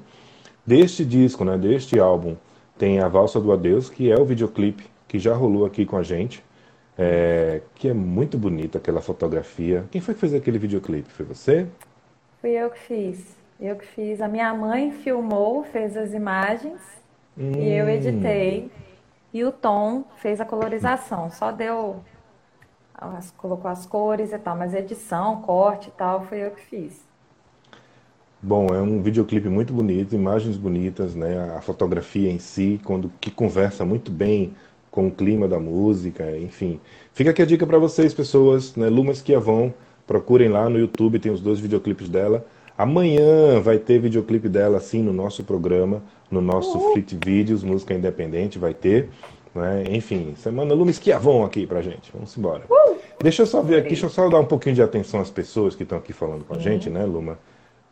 Deste 0.66 1.06
disco, 1.06 1.46
né, 1.46 1.58
deste 1.58 2.00
álbum, 2.00 2.36
tem 2.78 3.00
a 3.00 3.08
Valsa 3.08 3.40
do 3.40 3.52
Adeus, 3.52 3.90
que 3.90 4.12
é 4.12 4.20
o 4.20 4.26
videoclipe 4.26 4.86
que 5.08 5.18
já 5.20 5.34
rolou 5.34 5.66
aqui 5.66 5.86
com 5.86 5.96
a 5.96 6.04
gente, 6.04 6.44
é, 6.98 7.62
que 7.76 7.88
é 7.88 7.94
muito 7.94 8.38
bonita 8.38 8.78
aquela 8.78 9.02
fotografia. 9.02 9.86
Quem 9.92 10.02
foi 10.02 10.14
que 10.14 10.20
fez 10.20 10.34
aquele 10.34 10.58
videoclipe? 10.58 11.10
Foi 11.10 11.26
você? 11.26 11.68
Fui 12.42 12.52
eu 12.52 12.70
que 12.70 12.80
fiz. 12.80 13.38
Eu 13.60 13.76
que 13.76 13.86
fiz. 13.86 14.20
A 14.22 14.28
minha 14.28 14.54
mãe 14.54 14.92
filmou, 14.92 15.64
fez 15.64 15.96
as 15.96 16.14
imagens 16.14 16.82
hum. 17.38 17.52
e 17.58 17.70
eu 17.74 17.86
hum. 17.86 17.90
editei. 17.90 18.72
E 19.34 19.44
o 19.44 19.52
Tom 19.52 20.06
fez 20.18 20.42
a 20.42 20.46
colorização. 20.46 21.30
Só 21.30 21.52
deu 21.52 22.02
as, 22.98 23.32
colocou 23.32 23.70
as 23.70 23.86
cores 23.86 24.34
e 24.34 24.40
tal, 24.40 24.58
mas 24.58 24.74
edição, 24.74 25.42
corte 25.42 25.90
e 25.90 25.92
tal, 25.92 26.24
foi 26.26 26.40
eu 26.40 26.52
que 26.52 26.62
fiz. 26.62 27.06
Bom, 28.42 28.68
é 28.68 28.82
um 28.82 29.02
videoclipe 29.02 29.50
muito 29.50 29.74
bonito, 29.74 30.16
imagens 30.16 30.58
bonitas, 30.58 31.16
né? 31.16 31.56
A 31.56 31.62
fotografia 31.62 32.32
em 32.32 32.40
si, 32.40 32.80
quando 32.84 33.12
que 33.20 33.32
conversa 33.32 33.84
muito 33.84 34.12
bem 34.12 34.56
com 34.98 35.10
o 35.10 35.12
clima 35.12 35.48
da 35.48 35.60
música, 35.60 36.36
enfim. 36.36 36.80
Fica 37.14 37.30
aqui 37.30 37.44
a 37.44 37.46
dica 37.46 37.68
para 37.68 37.78
vocês, 37.78 38.16
pessoas, 38.16 38.76
né? 38.76 38.90
Luma 38.90 39.12
Esquiavon, 39.12 39.72
procurem 40.08 40.50
lá 40.50 40.68
no 40.68 40.80
YouTube, 40.80 41.20
tem 41.20 41.32
os 41.32 41.40
dois 41.40 41.60
videoclipes 41.60 42.10
dela. 42.10 42.44
Amanhã 42.76 43.60
vai 43.60 43.78
ter 43.78 44.00
videoclipe 44.00 44.50
dela, 44.50 44.78
assim, 44.78 45.04
no 45.04 45.14
nosso 45.14 45.44
programa, 45.44 46.02
no 46.32 46.42
nosso 46.42 46.80
uhum. 46.80 46.94
Fleet 46.94 47.16
Videos, 47.24 47.64
música 47.64 47.94
independente, 47.94 48.58
vai 48.58 48.74
ter. 48.74 49.10
Né? 49.54 49.84
Enfim, 49.92 50.34
semana 50.36 50.74
Luma 50.74 50.90
Esquiavon 50.90 51.46
aqui 51.46 51.68
pra 51.68 51.84
gente. 51.84 52.12
Vamos 52.12 52.36
embora. 52.36 52.64
Uh! 52.68 52.98
Deixa 53.22 53.44
eu 53.44 53.46
só 53.46 53.62
ver 53.62 53.76
aqui, 53.76 53.90
deixa 53.90 54.08
eu 54.08 54.10
só 54.10 54.28
dar 54.28 54.40
um 54.40 54.46
pouquinho 54.46 54.74
de 54.74 54.82
atenção 54.82 55.20
às 55.20 55.30
pessoas 55.30 55.76
que 55.76 55.84
estão 55.84 56.00
aqui 56.00 56.12
falando 56.12 56.44
com 56.44 56.56
a 56.56 56.58
gente, 56.58 56.90
né, 56.90 57.06
Luma? 57.06 57.38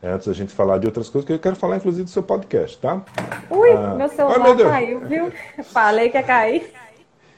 É, 0.02 0.10
antes 0.10 0.28
da 0.28 0.34
gente 0.34 0.52
falar 0.52 0.80
de 0.80 0.88
outras 0.88 1.08
coisas, 1.08 1.28
que 1.28 1.34
eu 1.34 1.40
quero 1.40 1.56
falar, 1.56 1.78
inclusive, 1.78 2.04
do 2.04 2.10
seu 2.10 2.24
podcast, 2.24 2.80
tá? 2.80 3.04
Ui, 3.52 3.72
ah... 3.74 3.94
meu 3.94 4.10
celular 4.10 4.40
meu 4.40 4.58
caiu, 4.58 5.00
viu? 5.02 5.32
Falei 5.66 6.10
que 6.10 6.18
ia 6.18 6.24
cair. 6.24 6.85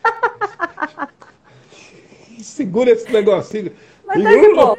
Segura 2.40 2.92
esse 2.92 3.12
negocinho. 3.12 3.72
Mas 4.06 4.24
tá 4.24 4.30
de 4.30 4.54
boa. 4.54 4.78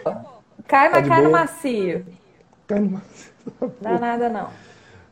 Cai, 0.66 0.90
mas 0.90 1.02
tá 1.02 1.08
cai 1.08 1.22
no 1.22 1.30
macio. 1.30 2.06
Cai 2.66 2.80
no 2.80 2.90
macio. 2.90 3.32
Dá 3.80 3.98
nada, 3.98 4.28
não. 4.28 4.48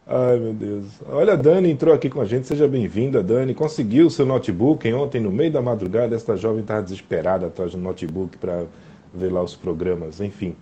Ai, 0.06 0.38
meu 0.38 0.52
Deus. 0.52 0.84
Olha, 1.08 1.32
a 1.32 1.36
Dani 1.36 1.70
entrou 1.70 1.94
aqui 1.94 2.08
com 2.08 2.20
a 2.20 2.24
gente. 2.24 2.46
Seja 2.46 2.68
bem-vinda, 2.68 3.22
Dani. 3.22 3.54
Conseguiu 3.54 4.06
o 4.06 4.10
seu 4.10 4.24
notebook. 4.24 4.90
Ontem, 4.92 5.20
no 5.20 5.32
meio 5.32 5.50
da 5.50 5.60
madrugada, 5.60 6.14
esta 6.14 6.36
jovem 6.36 6.60
estava 6.60 6.82
desesperada 6.82 7.46
atrás 7.46 7.72
do 7.72 7.78
notebook 7.78 8.36
para 8.38 8.64
ver 9.12 9.32
lá 9.32 9.42
os 9.42 9.56
programas. 9.56 10.20
Enfim. 10.20 10.54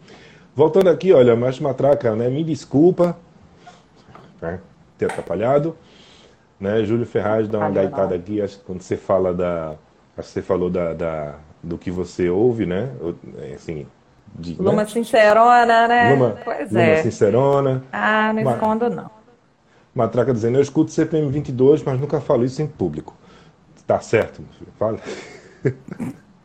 Voltando 0.55 0.89
aqui, 0.89 1.13
olha, 1.13 1.37
mais 1.37 1.61
matraca, 1.61 2.15
né? 2.15 2.31
Me 2.31 2.45
desculpa 2.45 3.19
né? 4.41 4.61
ter 4.97 5.07
atrapalhado. 5.07 5.77
Né? 6.59 6.85
Júlio 6.85 7.07
Ferraz 7.07 7.49
dá 7.49 7.59
uma 7.59 7.71
gaitada 7.71 8.15
aqui. 8.15 8.41
Acho 8.41 8.59
que 8.59 8.65
quando 8.65 8.81
você 8.83 8.97
fala 8.97 9.35
da. 9.35 9.75
Acho 10.17 10.29
que 10.29 10.35
você 10.35 10.43
falou 10.43 10.71
da, 10.71 10.93
da 10.93 11.35
do 11.63 11.79
que 11.79 11.91
você 11.91 12.29
ouve, 12.29 12.67
né? 12.67 12.91
Assim, 13.55 13.87
de, 14.35 14.55
Luma 14.61 14.83
né? 14.83 14.87
Sincerona, 14.87 15.89
né? 15.89 16.15
Luma, 16.15 16.39
pois 16.45 16.71
Luma 16.71 16.83
é. 16.83 17.03
Sincerona. 17.03 17.83
Ah, 17.93 18.33
não 18.33 18.53
escondo, 18.53 18.91
não. 18.91 19.11
Matraca 19.95 20.33
dizendo, 20.33 20.59
eu 20.59 20.63
escuto 20.63 20.91
CPM 20.91 21.31
22, 21.31 21.83
mas 21.83 22.01
nunca 22.01 22.21
falo 22.21 22.45
isso 22.45 22.61
em 22.61 22.67
público. 22.67 23.15
Tá 23.87 24.01
certo, 24.01 24.43
meu 24.43 24.53
filho? 24.53 24.73
Fala. 24.79 24.99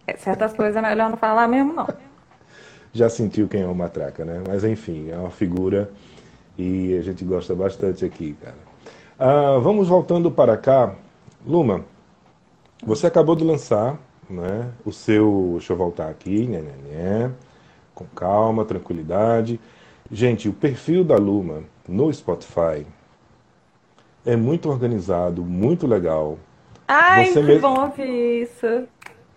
É, 0.05 0.17
certas 0.17 0.53
coisas 0.53 0.75
é 0.75 0.81
melhor 0.81 1.09
não 1.09 1.17
falar 1.17 1.47
mesmo, 1.47 1.73
não. 1.73 1.87
Já 2.93 3.09
sentiu 3.09 3.47
quem 3.47 3.61
é 3.61 3.67
o 3.67 3.75
Matraca, 3.75 4.25
né? 4.25 4.41
Mas 4.47 4.63
enfim, 4.63 5.09
é 5.09 5.17
uma 5.17 5.29
figura 5.29 5.89
e 6.57 6.97
a 6.97 7.01
gente 7.01 7.23
gosta 7.23 7.55
bastante 7.55 8.03
aqui, 8.05 8.35
cara. 8.41 8.68
Ah, 9.21 9.57
vamos 9.61 9.89
voltando 9.89 10.31
para 10.31 10.55
cá. 10.55 10.95
Luma, 11.45 11.83
você 12.81 13.05
acabou 13.05 13.35
de 13.35 13.43
lançar 13.43 13.99
né, 14.29 14.71
o 14.85 14.93
seu. 14.93 15.55
Deixa 15.57 15.73
eu 15.73 15.77
voltar 15.77 16.07
aqui, 16.07 16.47
né, 16.47 16.61
né, 16.61 16.73
né, 16.85 17.31
com 17.93 18.05
calma, 18.05 18.63
tranquilidade. 18.63 19.59
Gente, 20.09 20.47
o 20.47 20.53
perfil 20.53 21.03
da 21.03 21.17
Luma 21.17 21.63
no 21.85 22.11
Spotify 22.13 22.87
é 24.25 24.37
muito 24.37 24.69
organizado, 24.69 25.43
muito 25.43 25.85
legal. 25.85 26.39
Ai, 26.87 27.25
você 27.25 27.41
que 27.41 27.45
mesmo, 27.45 27.61
bom 27.61 27.81
ouvir 27.81 28.43
isso. 28.43 28.87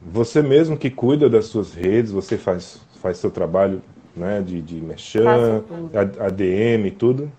Você 0.01 0.43
mesmo 0.43 0.77
que 0.77 0.91
cuida 0.91 1.29
das 1.29 1.47
suas 1.47 1.75
redes, 1.75 2.13
você 2.13 2.39
faz, 2.39 2.81
faz 3.01 3.17
seu 3.19 3.33
trabalho 3.33 3.83
né, 4.15 4.41
de, 4.43 4.63
de 4.63 4.81
merchan, 4.81 5.65
ADM 6.21 6.87
e 6.87 6.91
tudo. 6.93 7.33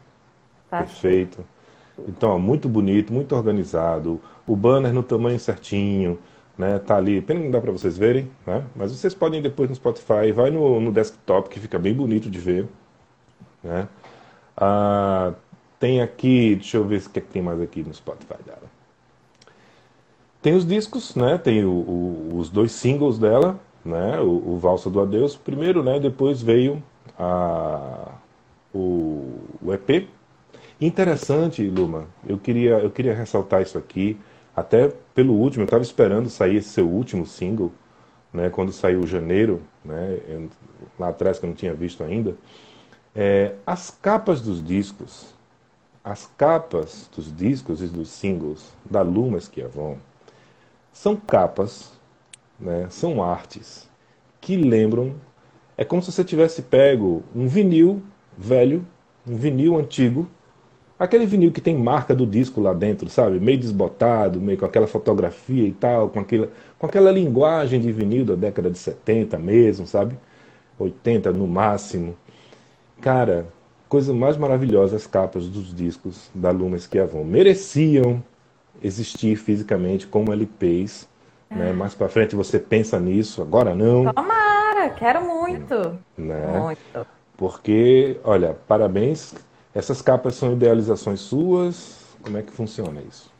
Faço 0.69 1.01
Perfeito. 1.01 1.53
Então, 2.07 2.39
muito 2.39 2.67
bonito, 2.67 3.13
muito 3.13 3.35
organizado. 3.35 4.19
O 4.47 4.55
banner 4.55 4.93
no 4.93 5.03
tamanho 5.03 5.39
certinho, 5.39 6.19
né? 6.57 6.79
Tá 6.79 6.97
ali, 6.97 7.21
pena 7.21 7.39
não 7.39 7.51
dá 7.51 7.61
para 7.61 7.71
vocês 7.71 7.97
verem, 7.97 8.29
né? 8.45 8.63
Mas 8.75 8.91
vocês 8.91 9.13
podem 9.13 9.41
depois 9.41 9.69
no 9.69 9.75
Spotify, 9.75 10.31
vai 10.33 10.49
no, 10.49 10.79
no 10.79 10.91
desktop 10.91 11.49
que 11.49 11.59
fica 11.59 11.79
bem 11.79 11.93
bonito 11.93 12.29
de 12.29 12.39
ver, 12.39 12.67
né? 13.63 13.87
Ah, 14.57 15.33
tem 15.79 16.01
aqui, 16.01 16.55
deixa 16.55 16.77
eu 16.77 16.85
ver 16.85 17.01
o 17.01 17.09
que, 17.09 17.19
é 17.19 17.21
que 17.21 17.27
tem 17.29 17.41
mais 17.41 17.59
aqui 17.61 17.83
no 17.83 17.93
Spotify 17.93 18.41
dela. 18.45 18.71
Tem 20.41 20.53
os 20.55 20.65
discos, 20.65 21.15
né? 21.15 21.37
Tem 21.37 21.63
o, 21.63 21.71
o, 21.71 22.37
os 22.37 22.49
dois 22.49 22.71
singles 22.71 23.17
dela, 23.17 23.59
né? 23.83 24.19
O, 24.19 24.53
o, 24.53 24.57
Valsa 24.57 24.89
do 24.89 24.99
Adeus, 25.01 25.35
primeiro, 25.35 25.81
né? 25.83 25.99
Depois 25.99 26.41
veio 26.41 26.83
a, 27.17 28.11
o, 28.73 29.39
o 29.61 29.73
EP. 29.73 30.07
Interessante, 30.85 31.67
Luma. 31.67 32.07
Eu 32.27 32.37
queria, 32.37 32.79
eu 32.79 32.91
queria 32.91 33.13
ressaltar 33.13 33.61
isso 33.61 33.77
aqui, 33.77 34.17
até 34.55 34.91
pelo 35.13 35.33
último. 35.33 35.63
Eu 35.63 35.65
estava 35.65 35.83
esperando 35.83 36.29
sair 36.29 36.57
esse 36.57 36.69
seu 36.69 36.87
último 36.87 37.25
single, 37.25 37.71
né? 38.33 38.49
Quando 38.49 38.71
saiu 38.71 39.05
Janeiro, 39.07 39.61
né? 39.83 40.19
Eu, 40.27 40.49
lá 40.99 41.09
atrás 41.09 41.39
que 41.39 41.45
eu 41.45 41.49
não 41.49 41.55
tinha 41.55 41.73
visto 41.73 42.03
ainda. 42.03 42.35
É, 43.15 43.55
as 43.65 43.89
capas 43.91 44.41
dos 44.41 44.63
discos 44.63 45.33
as 46.03 46.29
capas 46.37 47.09
dos 47.15 47.33
discos 47.33 47.81
e 47.81 47.87
dos 47.87 48.09
singles 48.09 48.73
da 48.83 49.01
Luma 49.01 49.37
Esquiavon 49.37 49.97
são 50.91 51.15
capas, 51.15 51.93
né, 52.59 52.87
são 52.89 53.23
artes 53.23 53.89
que 54.41 54.57
lembram. 54.57 55.15
É 55.77 55.85
como 55.85 56.01
se 56.03 56.11
você 56.11 56.23
tivesse 56.23 56.61
pego 56.61 57.23
um 57.33 57.47
vinil 57.47 58.03
velho, 58.37 58.85
um 59.25 59.37
vinil 59.37 59.77
antigo, 59.77 60.29
aquele 60.97 61.25
vinil 61.25 61.51
que 61.51 61.61
tem 61.61 61.77
marca 61.77 62.15
do 62.15 62.25
disco 62.25 62.61
lá 62.61 62.73
dentro, 62.73 63.09
sabe? 63.09 63.39
Meio 63.39 63.57
desbotado, 63.57 64.39
meio 64.39 64.57
com 64.57 64.65
aquela 64.65 64.87
fotografia 64.87 65.67
e 65.67 65.71
tal, 65.71 66.09
com 66.09 66.19
aquela, 66.19 66.49
com 66.79 66.85
aquela 66.85 67.11
linguagem 67.11 67.79
de 67.79 67.91
vinil 67.91 68.25
da 68.25 68.35
década 68.35 68.69
de 68.69 68.77
70 68.77 69.37
mesmo, 69.37 69.85
sabe? 69.87 70.15
80 70.79 71.31
no 71.31 71.47
máximo. 71.47 72.15
Cara, 73.01 73.47
coisa 73.89 74.13
mais 74.13 74.37
maravilhosa 74.37 74.95
as 74.95 75.05
capas 75.05 75.47
dos 75.47 75.73
discos 75.75 76.29
da 76.33 76.51
Luma 76.51 76.77
Esquiavon. 76.77 77.23
Mereciam 77.23 78.23
existir 78.81 79.35
fisicamente 79.35 80.07
como 80.07 80.31
LPs. 80.31 81.07
É. 81.49 81.55
Né? 81.55 81.73
Mais 81.73 81.93
para 81.93 82.09
frente 82.09 82.35
você 82.35 82.59
pensa 82.59 82.99
nisso, 82.99 83.41
agora 83.41 83.75
não. 83.75 84.11
Tomara, 84.11 84.89
quero 84.91 85.25
muito. 85.25 85.97
Né? 86.17 86.59
Muito. 86.59 87.07
Porque, 87.37 88.17
olha, 88.23 88.55
parabéns. 88.67 89.35
Essas 89.75 90.01
capas 90.01 90.35
são 90.35 90.53
idealizações 90.53 91.19
suas? 91.19 92.15
Como 92.21 92.37
é 92.37 92.41
que 92.41 92.51
funciona 92.51 93.01
isso? 93.01 93.31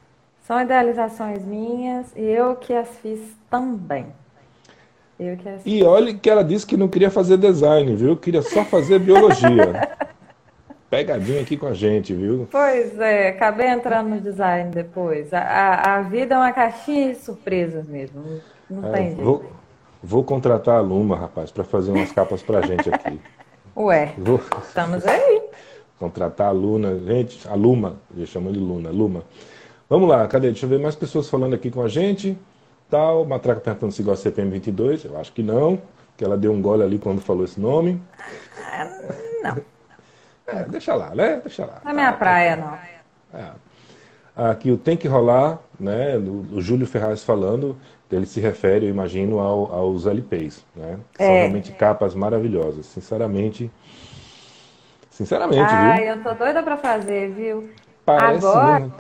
São 0.46 0.62
idealizações 0.62 1.46
minhas 1.46 2.08
e 2.15 2.22
eu 2.22 2.56
que 2.56 2.74
as 2.74 2.89
fiz 2.98 3.19
também. 3.50 4.08
Eu 5.19 5.38
que 5.38 5.48
as 5.48 5.62
e 5.65 5.84
olha 5.84 6.13
que 6.13 6.30
ela 6.30 6.43
disse 6.43 6.65
que 6.65 6.76
não 6.76 6.88
queria 6.88 7.10
fazer 7.10 7.38
design, 7.38 7.96
viu? 7.96 8.17
Queria 8.17 8.41
só 8.41 8.65
fazer 8.65 9.00
biologia. 9.00 9.96
pegadinha 10.93 11.41
aqui 11.41 11.58
com 11.58 11.65
a 11.65 11.74
gente, 11.74 12.13
viu? 12.13 12.48
Pois 12.52 13.00
é, 13.00 13.30
acabei 13.30 13.67
entrando 13.67 14.10
no 14.10 14.22
design 14.22 14.69
depois. 14.69 15.34
A, 15.34 15.39
a, 15.39 15.96
a 15.96 16.02
vida 16.02 16.36
é 16.36 16.38
uma 16.38 16.52
caixinha 16.52 17.13
de 17.13 17.19
surpresas 17.19 17.88
mesmo. 17.88 18.41
Não 18.69 18.89
é, 18.89 18.91
tem 18.91 19.06
jeito. 19.08 19.24
Vou, 19.24 19.46
vou, 20.04 20.24
contratar 20.24 20.78
a 20.78 20.82
Luma, 20.82 21.15
rapaz, 21.17 21.52
para 21.52 21.63
fazer 21.63 21.91
umas 21.91 22.12
capas 22.12 22.43
pra 22.43 22.62
gente 22.62 22.93
aqui. 22.93 23.19
Ué, 23.76 24.13
vou... 24.17 24.39
estamos 24.67 25.04
aí. 25.08 25.42
Contratar 25.99 26.47
a 26.47 26.51
Luna, 26.51 26.99
gente, 26.99 27.47
a 27.47 27.56
Luma, 27.56 27.97
já 28.17 28.25
chama 28.25 28.51
de 28.51 28.60
Luna, 28.60 28.89
Luma. 28.89 29.23
Vamos 29.89 30.10
lá, 30.10 30.27
cadê? 30.27 30.47
Deixa 30.47 30.65
eu 30.65 30.69
ver 30.69 30.79
mais 30.79 30.95
pessoas 30.95 31.29
falando 31.29 31.53
aqui 31.53 31.69
com 31.69 31.82
a 31.82 31.88
gente. 31.88 32.38
Tal, 32.89 33.25
Matraca 33.25 33.62
perguntando 33.62 33.91
se 33.91 34.03
gosta 34.03 34.29
de 34.29 34.36
CPM 34.36 34.51
22, 34.51 35.06
eu 35.06 35.17
acho 35.17 35.32
que 35.32 35.41
não, 35.41 35.82
que 36.17 36.23
ela 36.23 36.38
deu 36.38 36.51
um 36.51 36.62
gole 36.62 36.84
ali 36.84 36.99
quando 36.99 37.21
falou 37.21 37.43
esse 37.43 37.60
nome. 37.60 38.01
Ah, 38.71 38.89
não. 39.41 39.58
É, 40.45 40.63
deixa 40.65 40.93
lá, 40.93 41.15
né? 41.15 41.41
Deixa 41.43 41.65
lá. 41.65 41.82
Não 41.84 41.91
é 41.91 41.93
minha 41.93 42.10
ah, 42.10 42.13
praia, 42.13 42.56
não. 42.56 43.39
É. 43.39 43.51
Aqui 44.36 44.71
o 44.71 44.77
Tem 44.77 44.97
que 44.97 45.08
Rolar, 45.08 45.60
né? 45.79 46.17
O, 46.17 46.60
Júlio 46.60 46.88
Ferraz 46.88 47.23
falando, 47.23 47.77
ele 48.12 48.25
se 48.25 48.39
refere, 48.39 48.86
eu 48.86 48.89
imagino, 48.89 49.39
ao, 49.39 49.71
aos 49.73 50.06
LPs, 50.06 50.65
né? 50.75 50.99
É. 51.17 51.25
São 51.25 51.34
realmente 51.34 51.71
capas 51.71 52.13
maravilhosas. 52.15 52.86
Sinceramente. 52.86 53.71
Sinceramente, 55.13 55.62
Ai, 55.62 56.06
viu? 56.06 56.08
eu 56.08 56.23
tô 56.23 56.34
doida 56.34 56.63
pra 56.63 56.76
fazer, 56.76 57.32
viu? 57.32 57.69
Parece 58.04 58.45
agora, 58.47 58.80
mesmo. 58.80 58.93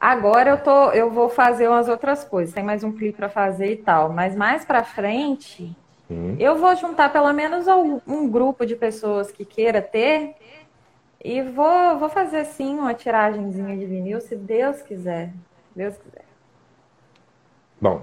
agora 0.00 0.50
eu, 0.50 0.58
tô, 0.58 0.90
eu 0.92 1.10
vou 1.10 1.28
fazer 1.28 1.68
umas 1.68 1.88
outras 1.88 2.24
coisas. 2.24 2.54
Tem 2.54 2.64
mais 2.64 2.82
um 2.82 2.90
clipe 2.90 3.16
pra 3.18 3.28
fazer 3.28 3.70
e 3.70 3.76
tal. 3.76 4.10
Mas 4.10 4.34
mais 4.34 4.64
pra 4.64 4.82
frente. 4.82 5.76
Eu 6.38 6.56
vou 6.56 6.74
juntar 6.76 7.12
pelo 7.12 7.32
menos 7.32 7.66
um 8.06 8.28
grupo 8.28 8.64
de 8.64 8.76
pessoas 8.76 9.30
que 9.30 9.44
queira 9.44 9.82
ter 9.82 10.34
e 11.22 11.42
vou, 11.42 11.98
vou 11.98 12.08
fazer 12.08 12.44
sim 12.44 12.78
uma 12.78 12.94
tiragenzinha 12.94 13.76
de 13.76 13.84
vinil, 13.84 14.20
se 14.20 14.36
Deus 14.36 14.80
quiser. 14.82 15.32
Deus 15.74 15.96
quiser. 15.96 16.24
Bom, 17.80 18.02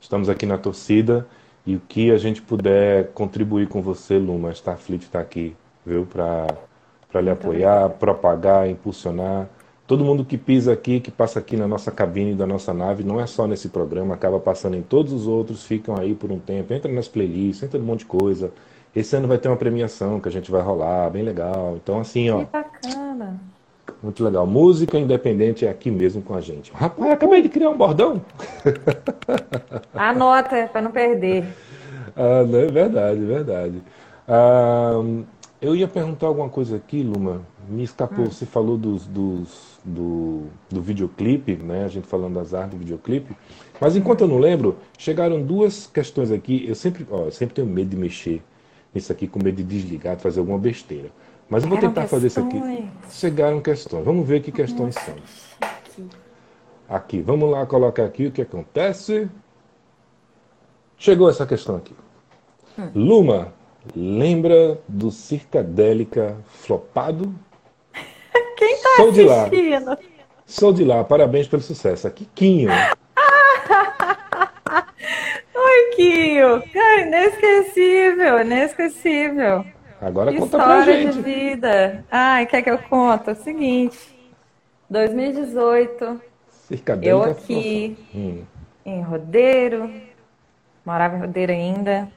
estamos 0.00 0.28
aqui 0.28 0.44
na 0.44 0.58
torcida 0.58 1.26
e 1.64 1.76
o 1.76 1.80
que 1.80 2.10
a 2.10 2.18
gente 2.18 2.42
puder 2.42 3.12
contribuir 3.12 3.68
com 3.68 3.80
você, 3.80 4.18
Luma, 4.18 4.50
Starfleet 4.50 5.04
está 5.04 5.20
aqui, 5.20 5.56
viu, 5.84 6.06
para 6.06 7.20
lhe 7.20 7.30
apoiar, 7.30 7.90
propagar, 7.90 8.68
impulsionar. 8.68 9.48
Todo 9.86 10.04
mundo 10.04 10.24
que 10.24 10.38
pisa 10.38 10.72
aqui, 10.72 11.00
que 11.00 11.10
passa 11.10 11.38
aqui 11.38 11.56
na 11.56 11.68
nossa 11.68 11.90
cabine 11.90 12.34
da 12.34 12.46
nossa 12.46 12.72
nave, 12.72 13.04
não 13.04 13.20
é 13.20 13.26
só 13.26 13.46
nesse 13.46 13.68
programa, 13.68 14.14
acaba 14.14 14.40
passando 14.40 14.76
em 14.76 14.82
todos 14.82 15.12
os 15.12 15.26
outros, 15.26 15.64
ficam 15.64 15.96
aí 15.96 16.14
por 16.14 16.30
um 16.30 16.38
tempo, 16.38 16.72
entra 16.72 16.90
nas 16.90 17.08
playlists, 17.08 17.62
entra 17.62 17.78
um 17.78 17.82
monte 17.82 18.00
de 18.00 18.06
coisa. 18.06 18.52
Esse 18.94 19.16
ano 19.16 19.26
vai 19.26 19.38
ter 19.38 19.48
uma 19.48 19.56
premiação 19.56 20.20
que 20.20 20.28
a 20.28 20.32
gente 20.32 20.50
vai 20.50 20.62
rolar, 20.62 21.10
bem 21.10 21.22
legal. 21.22 21.78
Então, 21.82 21.98
assim, 21.98 22.30
ó. 22.30 22.40
Que 22.40 22.52
bacana. 22.52 23.40
Muito 24.02 24.22
legal. 24.24 24.46
Música 24.46 24.98
independente 24.98 25.64
é 25.64 25.70
aqui 25.70 25.90
mesmo 25.90 26.22
com 26.22 26.34
a 26.34 26.40
gente. 26.40 26.72
Rapaz, 26.72 27.12
acabei 27.12 27.40
de 27.40 27.48
criar 27.48 27.70
um 27.70 27.76
bordão. 27.76 28.20
Anota 29.94 30.68
para 30.72 30.82
não 30.82 30.90
perder. 30.90 31.44
Ah, 32.16 32.44
não, 32.44 32.58
é 32.58 32.66
verdade, 32.66 33.18
é 33.18 33.26
verdade. 33.26 33.82
Ah, 34.28 35.00
eu 35.62 35.76
ia 35.76 35.86
perguntar 35.86 36.26
alguma 36.26 36.48
coisa 36.48 36.76
aqui, 36.76 37.04
Luma. 37.04 37.40
Me 37.68 37.84
escapou. 37.84 38.24
Hum. 38.24 38.30
Você 38.30 38.44
falou 38.44 38.76
dos, 38.76 39.06
dos, 39.06 39.78
do, 39.84 40.42
do 40.68 40.82
videoclipe, 40.82 41.54
né? 41.54 41.84
A 41.84 41.88
gente 41.88 42.08
falando 42.08 42.34
das 42.34 42.52
artes 42.52 42.72
do 42.72 42.78
videoclipe. 42.78 43.36
Mas 43.80 43.94
enquanto 43.94 44.22
eu 44.22 44.28
não 44.28 44.38
lembro, 44.38 44.76
chegaram 44.98 45.40
duas 45.40 45.86
questões 45.86 46.32
aqui. 46.32 46.66
Eu 46.68 46.74
sempre, 46.74 47.06
ó, 47.08 47.26
eu 47.26 47.30
sempre 47.30 47.54
tenho 47.54 47.68
medo 47.68 47.90
de 47.90 47.96
mexer 47.96 48.42
nisso 48.92 49.12
aqui, 49.12 49.28
com 49.28 49.42
medo 49.42 49.56
de 49.56 49.62
desligar, 49.62 50.16
de 50.16 50.22
fazer 50.22 50.40
alguma 50.40 50.58
besteira. 50.58 51.10
Mas 51.48 51.62
eu 51.62 51.68
vou 51.68 51.78
tentar 51.78 52.08
fazer 52.08 52.26
isso 52.26 52.40
aqui. 52.40 52.60
Chegaram 53.08 53.60
questões. 53.60 54.04
Vamos 54.04 54.26
ver 54.26 54.42
que 54.42 54.50
questões 54.50 54.96
são. 54.96 55.14
Aqui, 56.88 57.22
vamos 57.22 57.48
lá 57.48 57.64
colocar 57.66 58.04
aqui 58.04 58.26
o 58.26 58.32
que 58.32 58.42
acontece. 58.42 59.30
Chegou 60.98 61.30
essa 61.30 61.46
questão 61.46 61.76
aqui. 61.76 61.94
Hum. 62.76 62.90
Luma, 62.94 63.52
lembra 63.94 64.78
do 64.88 65.10
Circadélica 65.10 66.36
flopado? 66.46 67.34
Quem 68.56 68.76
tá 68.82 68.96
Sou 68.96 69.08
assistindo? 69.10 69.50
de 69.50 69.84
lá. 69.84 69.98
Sou 70.46 70.72
de 70.72 70.84
lá, 70.84 71.02
parabéns 71.04 71.48
pelo 71.48 71.62
sucesso. 71.62 72.06
Aqui, 72.06 72.28
Quinho. 72.34 72.70
Oi, 75.54 75.94
Quinho. 75.96 76.62
Cara, 76.72 77.00
inesquecível, 77.00 78.40
inesquecível. 78.40 79.64
Agora 80.00 80.32
conta 80.36 80.58
pra 80.58 80.82
gente. 80.82 81.08
História 81.08 81.12
de 81.12 81.22
vida. 81.22 82.04
Ai, 82.10 82.44
quer 82.46 82.62
que 82.62 82.70
eu 82.70 82.78
conte? 82.78 83.30
É 83.30 83.32
o 83.32 83.36
seguinte. 83.36 83.98
2018. 84.90 86.20
eu 87.02 87.22
aqui 87.22 87.96
hum. 88.14 88.42
em 88.84 89.00
Rodeiro. 89.00 89.90
Morava 90.84 91.16
em 91.16 91.20
Rodeiro 91.20 91.52
ainda. 91.52 92.08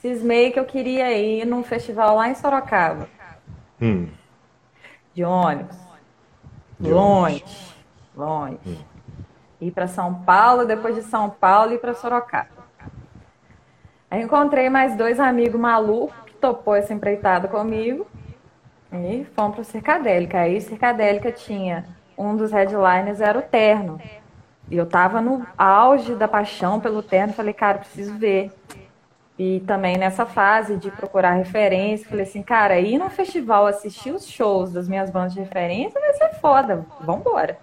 Cismei 0.00 0.50
que 0.50 0.58
eu 0.58 0.64
queria 0.64 1.12
ir 1.12 1.46
num 1.46 1.62
festival 1.62 2.16
lá 2.16 2.28
em 2.28 2.34
Sorocaba. 2.34 3.08
Hum. 3.80 4.08
De 5.14 5.24
ônibus. 5.24 5.76
De 6.78 6.90
longe. 6.90 7.44
Ônibus. 7.44 7.74
Longe. 8.16 8.58
Hum. 8.66 8.76
Ir 9.60 9.70
para 9.70 9.86
São 9.86 10.14
Paulo, 10.22 10.64
depois 10.64 10.94
de 10.94 11.02
São 11.02 11.30
Paulo 11.30 11.72
ir 11.72 11.78
para 11.78 11.94
Sorocaba. 11.94 12.60
Aí 14.10 14.22
encontrei 14.22 14.68
mais 14.68 14.96
dois 14.96 15.20
amigos 15.20 15.60
malucos 15.60 16.30
topou 16.40 16.74
essa 16.74 16.92
empreitada 16.92 17.46
comigo 17.46 18.06
e 18.92 19.24
fomos 19.36 19.52
para 19.52 19.62
o 19.62 19.64
Circadélica. 19.64 20.40
Aí 20.40 20.60
Circadélica 20.60 21.30
tinha 21.30 21.84
um 22.16 22.34
dos 22.34 22.50
headliners 22.50 23.20
era 23.20 23.38
o 23.38 23.42
Terno. 23.42 24.00
E 24.68 24.76
eu 24.76 24.86
tava 24.86 25.20
no 25.20 25.46
auge 25.56 26.14
da 26.14 26.26
paixão 26.26 26.80
pelo 26.80 27.02
Terno, 27.02 27.32
falei, 27.32 27.52
cara, 27.52 27.78
preciso 27.78 28.16
ver. 28.16 28.52
E 29.42 29.60
também 29.60 29.96
nessa 29.96 30.26
fase 30.26 30.76
de 30.76 30.90
procurar 30.90 31.30
referência, 31.30 32.06
falei 32.06 32.24
assim, 32.24 32.42
cara, 32.42 32.78
ir 32.78 32.98
no 32.98 33.08
festival 33.08 33.66
assistir 33.66 34.10
os 34.10 34.28
shows 34.28 34.70
das 34.70 34.86
minhas 34.86 35.08
bandas 35.08 35.32
de 35.32 35.40
referência 35.40 35.98
vai 35.98 36.12
ser 36.12 36.34
foda, 36.40 36.84
vambora. 37.00 37.58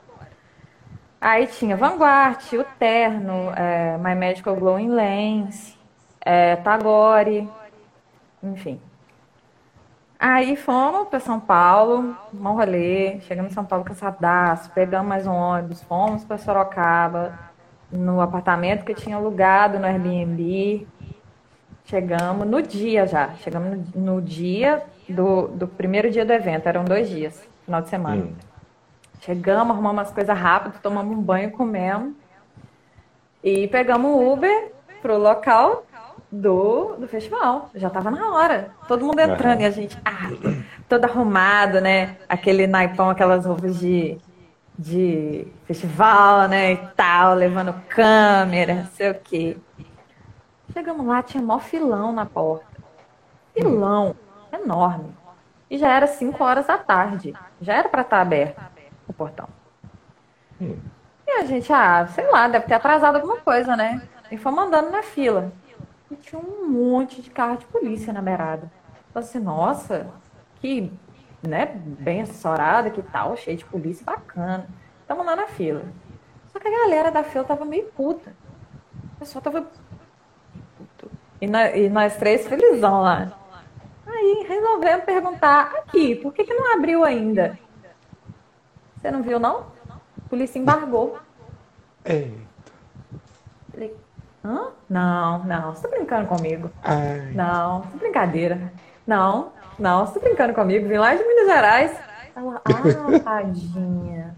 Aí 1.21 1.45
tinha 1.45 1.77
Vanguard, 1.77 2.41
o 2.53 2.63
Terno, 2.79 3.53
é, 3.55 3.95
My 3.99 4.15
Medical 4.15 4.55
Glowing 4.55 4.89
Lens, 4.89 5.77
é, 6.19 6.55
Tagore, 6.55 7.47
enfim. 8.41 8.81
Aí 10.19 10.55
fomos 10.55 11.09
para 11.09 11.19
São 11.19 11.39
Paulo, 11.39 12.17
um 12.33 12.53
rolê, 12.53 13.19
chegamos 13.21 13.51
em 13.51 13.53
São 13.53 13.63
Paulo 13.63 13.85
cansadaço, 13.85 14.71
pegamos 14.71 15.07
mais 15.07 15.27
um 15.27 15.33
ônibus, 15.35 15.83
fomos 15.83 16.25
para 16.25 16.39
Sorocaba, 16.39 17.37
no 17.91 18.19
apartamento 18.19 18.83
que 18.83 18.95
tinha 18.95 19.15
alugado 19.15 19.77
no 19.77 19.85
Airbnb. 19.85 20.87
Chegamos 21.87 22.45
no 22.45 22.61
dia 22.61 23.07
já, 23.07 23.33
chegamos 23.35 23.79
no, 23.95 24.15
no 24.15 24.21
dia 24.21 24.83
do, 25.07 25.47
do 25.47 25.67
primeiro 25.69 26.11
dia 26.11 26.25
do 26.25 26.33
evento, 26.33 26.67
eram 26.67 26.83
dois 26.83 27.09
dias, 27.09 27.41
final 27.63 27.81
de 27.81 27.87
semana. 27.87 28.23
Hum. 28.23 28.33
Chegamos, 29.21 29.71
arrumamos 29.71 30.01
umas 30.01 30.11
coisas 30.11 30.37
rápidas, 30.37 30.81
tomamos 30.81 31.17
um 31.17 31.21
banho, 31.21 31.49
comemos 31.51 32.13
e 33.41 33.69
pegamos 33.69 34.11
o 34.11 34.33
Uber 34.33 34.73
pro 35.01 35.17
local 35.17 35.85
do, 36.29 36.97
do 36.97 37.07
festival. 37.07 37.69
Já 37.73 37.89
tava 37.89 38.11
na 38.11 38.33
hora. 38.33 38.71
Todo 38.85 39.05
mundo 39.05 39.19
entrando 39.21 39.59
uhum. 39.59 39.61
e 39.61 39.65
a 39.65 39.71
gente, 39.71 39.97
ah, 40.03 40.29
todo 40.89 41.05
arrumado, 41.05 41.79
né? 41.79 42.17
Aquele 42.27 42.67
naipão, 42.67 43.09
aquelas 43.09 43.45
roupas 43.45 43.79
de, 43.79 44.17
de 44.77 45.47
festival, 45.65 46.49
né? 46.49 46.73
E 46.73 46.77
tal, 46.97 47.33
levando 47.33 47.73
câmera, 47.87 48.75
não 48.75 48.87
sei 48.87 49.11
o 49.11 49.15
quê. 49.15 49.57
Chegamos 50.73 51.05
lá, 51.05 51.23
tinha 51.23 51.41
mó 51.41 51.59
filão 51.59 52.11
na 52.11 52.25
porta. 52.25 52.65
Filão 53.53 54.15
enorme. 54.51 55.15
E 55.69 55.77
já 55.77 55.93
era 55.93 56.07
5 56.07 56.43
horas 56.43 56.67
da 56.67 56.77
tarde. 56.77 57.33
Já 57.61 57.73
era 57.73 57.89
para 57.89 58.01
estar 58.01 58.17
tá 58.17 58.21
aberto 58.21 58.61
o 59.07 59.13
portão. 59.13 59.47
Hum. 60.61 60.77
E 61.25 61.31
a 61.31 61.45
gente, 61.45 61.71
ah, 61.73 62.07
sei 62.07 62.29
lá, 62.31 62.47
deve 62.47 62.65
ter 62.65 62.75
atrasado 62.75 63.15
alguma 63.15 63.37
coisa, 63.37 63.75
né? 63.75 64.01
E 64.31 64.37
fomos 64.37 64.63
andando 64.65 64.91
na 64.91 65.03
fila. 65.03 65.51
E 66.09 66.15
tinha 66.15 66.39
um 66.39 66.69
monte 66.69 67.21
de 67.21 67.29
carro 67.29 67.57
de 67.57 67.65
polícia 67.65 68.13
na 68.13 68.21
beirada. 68.21 68.71
Falei 69.13 69.27
assim, 69.27 69.39
nossa, 69.39 70.07
que 70.61 70.91
né, 71.45 71.65
bem 71.65 72.21
assessorada, 72.21 72.89
que 72.89 73.01
tal, 73.01 73.35
cheio 73.35 73.57
de 73.57 73.65
polícia, 73.65 74.05
bacana. 74.05 74.67
Estamos 75.01 75.25
lá 75.25 75.35
na 75.35 75.47
fila. 75.47 75.83
Só 76.51 76.59
que 76.59 76.67
a 76.67 76.71
galera 76.71 77.11
da 77.11 77.23
fila 77.23 77.43
tava 77.43 77.65
meio 77.65 77.85
puta. 77.87 78.33
O 79.15 79.19
pessoal 79.19 79.41
tava. 79.41 79.67
E, 81.39 81.47
nós, 81.47 81.75
e 81.75 81.89
nós 81.89 82.15
três 82.17 82.47
felizão 82.47 83.01
lá. 83.01 83.31
Aí 84.05 84.45
resolvemos 84.47 85.05
perguntar 85.05 85.73
aqui, 85.77 86.15
por 86.15 86.33
que, 86.33 86.43
que 86.43 86.53
não 86.53 86.73
abriu 86.73 87.03
ainda? 87.03 87.57
Você 88.95 89.11
não 89.11 89.21
viu, 89.21 89.39
não? 89.39 89.67
A 89.89 90.29
polícia 90.29 90.57
embargou. 90.57 91.19
Eita. 92.05 92.47
Falei, 93.71 93.95
Hã? 94.43 94.71
Não, 94.89 95.43
não, 95.43 95.73
você 95.73 95.81
tá 95.81 95.89
brincando 95.89 96.27
comigo. 96.27 96.71
Ai. 96.81 97.31
Não, 97.33 97.83
é 97.93 97.97
brincadeira. 97.97 98.71
Não, 99.05 99.51
não, 99.77 100.05
você 100.05 100.19
tá 100.19 100.25
brincando 100.25 100.53
comigo. 100.53 100.87
Vim 100.87 100.97
lá 100.97 101.13
de 101.13 101.23
Minas 101.23 101.47
Gerais. 101.47 101.99
Ela, 102.33 102.61
ah, 102.63 103.19
tadinha. 103.23 104.37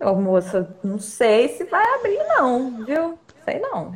Ô, 0.00 0.14
moça, 0.14 0.74
não 0.82 0.98
sei 0.98 1.48
se 1.48 1.64
vai 1.64 1.84
abrir, 1.96 2.18
não, 2.28 2.84
viu? 2.84 3.18
Sei 3.44 3.58
não. 3.60 3.94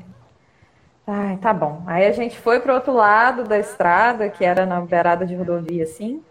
Ai, 1.07 1.37
tá 1.37 1.53
bom. 1.53 1.83
Aí 1.87 2.07
a 2.07 2.13
gente 2.13 2.39
foi 2.39 2.61
pro 2.61 2.75
outro 2.75 2.93
lado 2.93 3.45
da 3.45 3.59
estrada, 3.59 4.29
que 4.31 4.45
era 4.45 4.65
na 4.65 4.81
beirada 4.81 5.27
de 5.27 5.35
rodovia, 5.35 5.85
assim. 5.85 6.23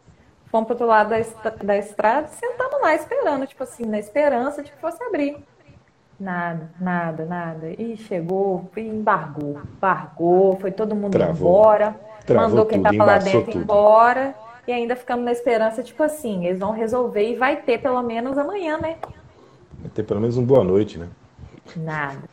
Fomos 0.47 0.65
pro 0.65 0.73
outro 0.73 0.87
lado 0.87 1.09
da, 1.09 1.49
da 1.63 1.77
estrada, 1.77 2.27
sentamos 2.27 2.81
lá 2.81 2.93
esperando, 2.95 3.45
tipo 3.45 3.63
assim, 3.63 3.85
na 3.85 3.99
esperança 3.99 4.63
de 4.63 4.71
que 4.71 4.77
fosse 4.77 5.01
abrir. 5.03 5.37
Nada, 6.19 6.69
nada, 6.79 7.25
nada. 7.25 7.69
E 7.77 7.97
chegou, 7.97 8.69
e 8.77 8.81
embargou, 8.81 9.59
embargou, 9.75 10.57
foi 10.57 10.71
todo 10.71 10.95
mundo 10.95 11.11
Travou. 11.11 11.33
embora, 11.35 11.95
Travou 12.25 12.49
mandou 12.49 12.65
quem 12.65 12.81
tava 12.81 13.03
lá 13.03 13.17
dentro 13.17 13.51
tudo. 13.51 13.63
embora, 13.63 14.35
e 14.67 14.71
ainda 14.71 14.95
ficamos 14.95 15.25
na 15.25 15.31
esperança, 15.31 15.83
tipo 15.83 16.01
assim, 16.01 16.45
eles 16.45 16.59
vão 16.59 16.71
resolver 16.71 17.29
e 17.29 17.35
vai 17.35 17.57
ter 17.57 17.79
pelo 17.79 18.01
menos 18.01 18.37
amanhã, 18.37 18.77
né? 18.77 18.97
Vai 19.79 19.89
ter 19.93 20.03
pelo 20.03 20.19
menos 20.19 20.37
um 20.37 20.45
boa 20.45 20.63
noite, 20.63 20.97
né? 20.97 21.09
Nada. 21.75 22.32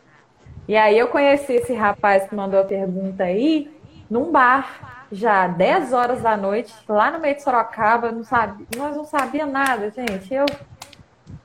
E 0.71 0.77
aí 0.77 0.97
eu 0.97 1.09
conheci 1.09 1.51
esse 1.51 1.73
rapaz 1.73 2.29
que 2.29 2.33
mandou 2.33 2.61
a 2.61 2.63
pergunta 2.63 3.25
aí 3.25 3.69
num 4.09 4.31
bar, 4.31 5.05
já 5.11 5.45
10 5.45 5.91
horas 5.91 6.21
da 6.21 6.37
noite, 6.37 6.73
lá 6.87 7.11
no 7.11 7.19
meio 7.19 7.35
de 7.35 7.43
Sorocaba, 7.43 8.09
não 8.09 8.23
sabe, 8.23 8.65
nós 8.77 8.95
não 8.95 9.03
sabia 9.03 9.45
nada, 9.45 9.91
gente. 9.91 10.33
Eu 10.33 10.45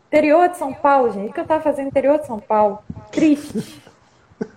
Interior 0.06 0.48
de 0.48 0.58
São 0.58 0.72
Paulo, 0.72 1.10
gente. 1.10 1.30
O 1.30 1.32
que 1.32 1.40
eu 1.40 1.42
estava 1.42 1.60
fazendo 1.60 1.86
no 1.86 1.88
interior 1.88 2.20
de 2.20 2.26
São 2.28 2.38
Paulo? 2.38 2.78
Triste. 3.10 3.82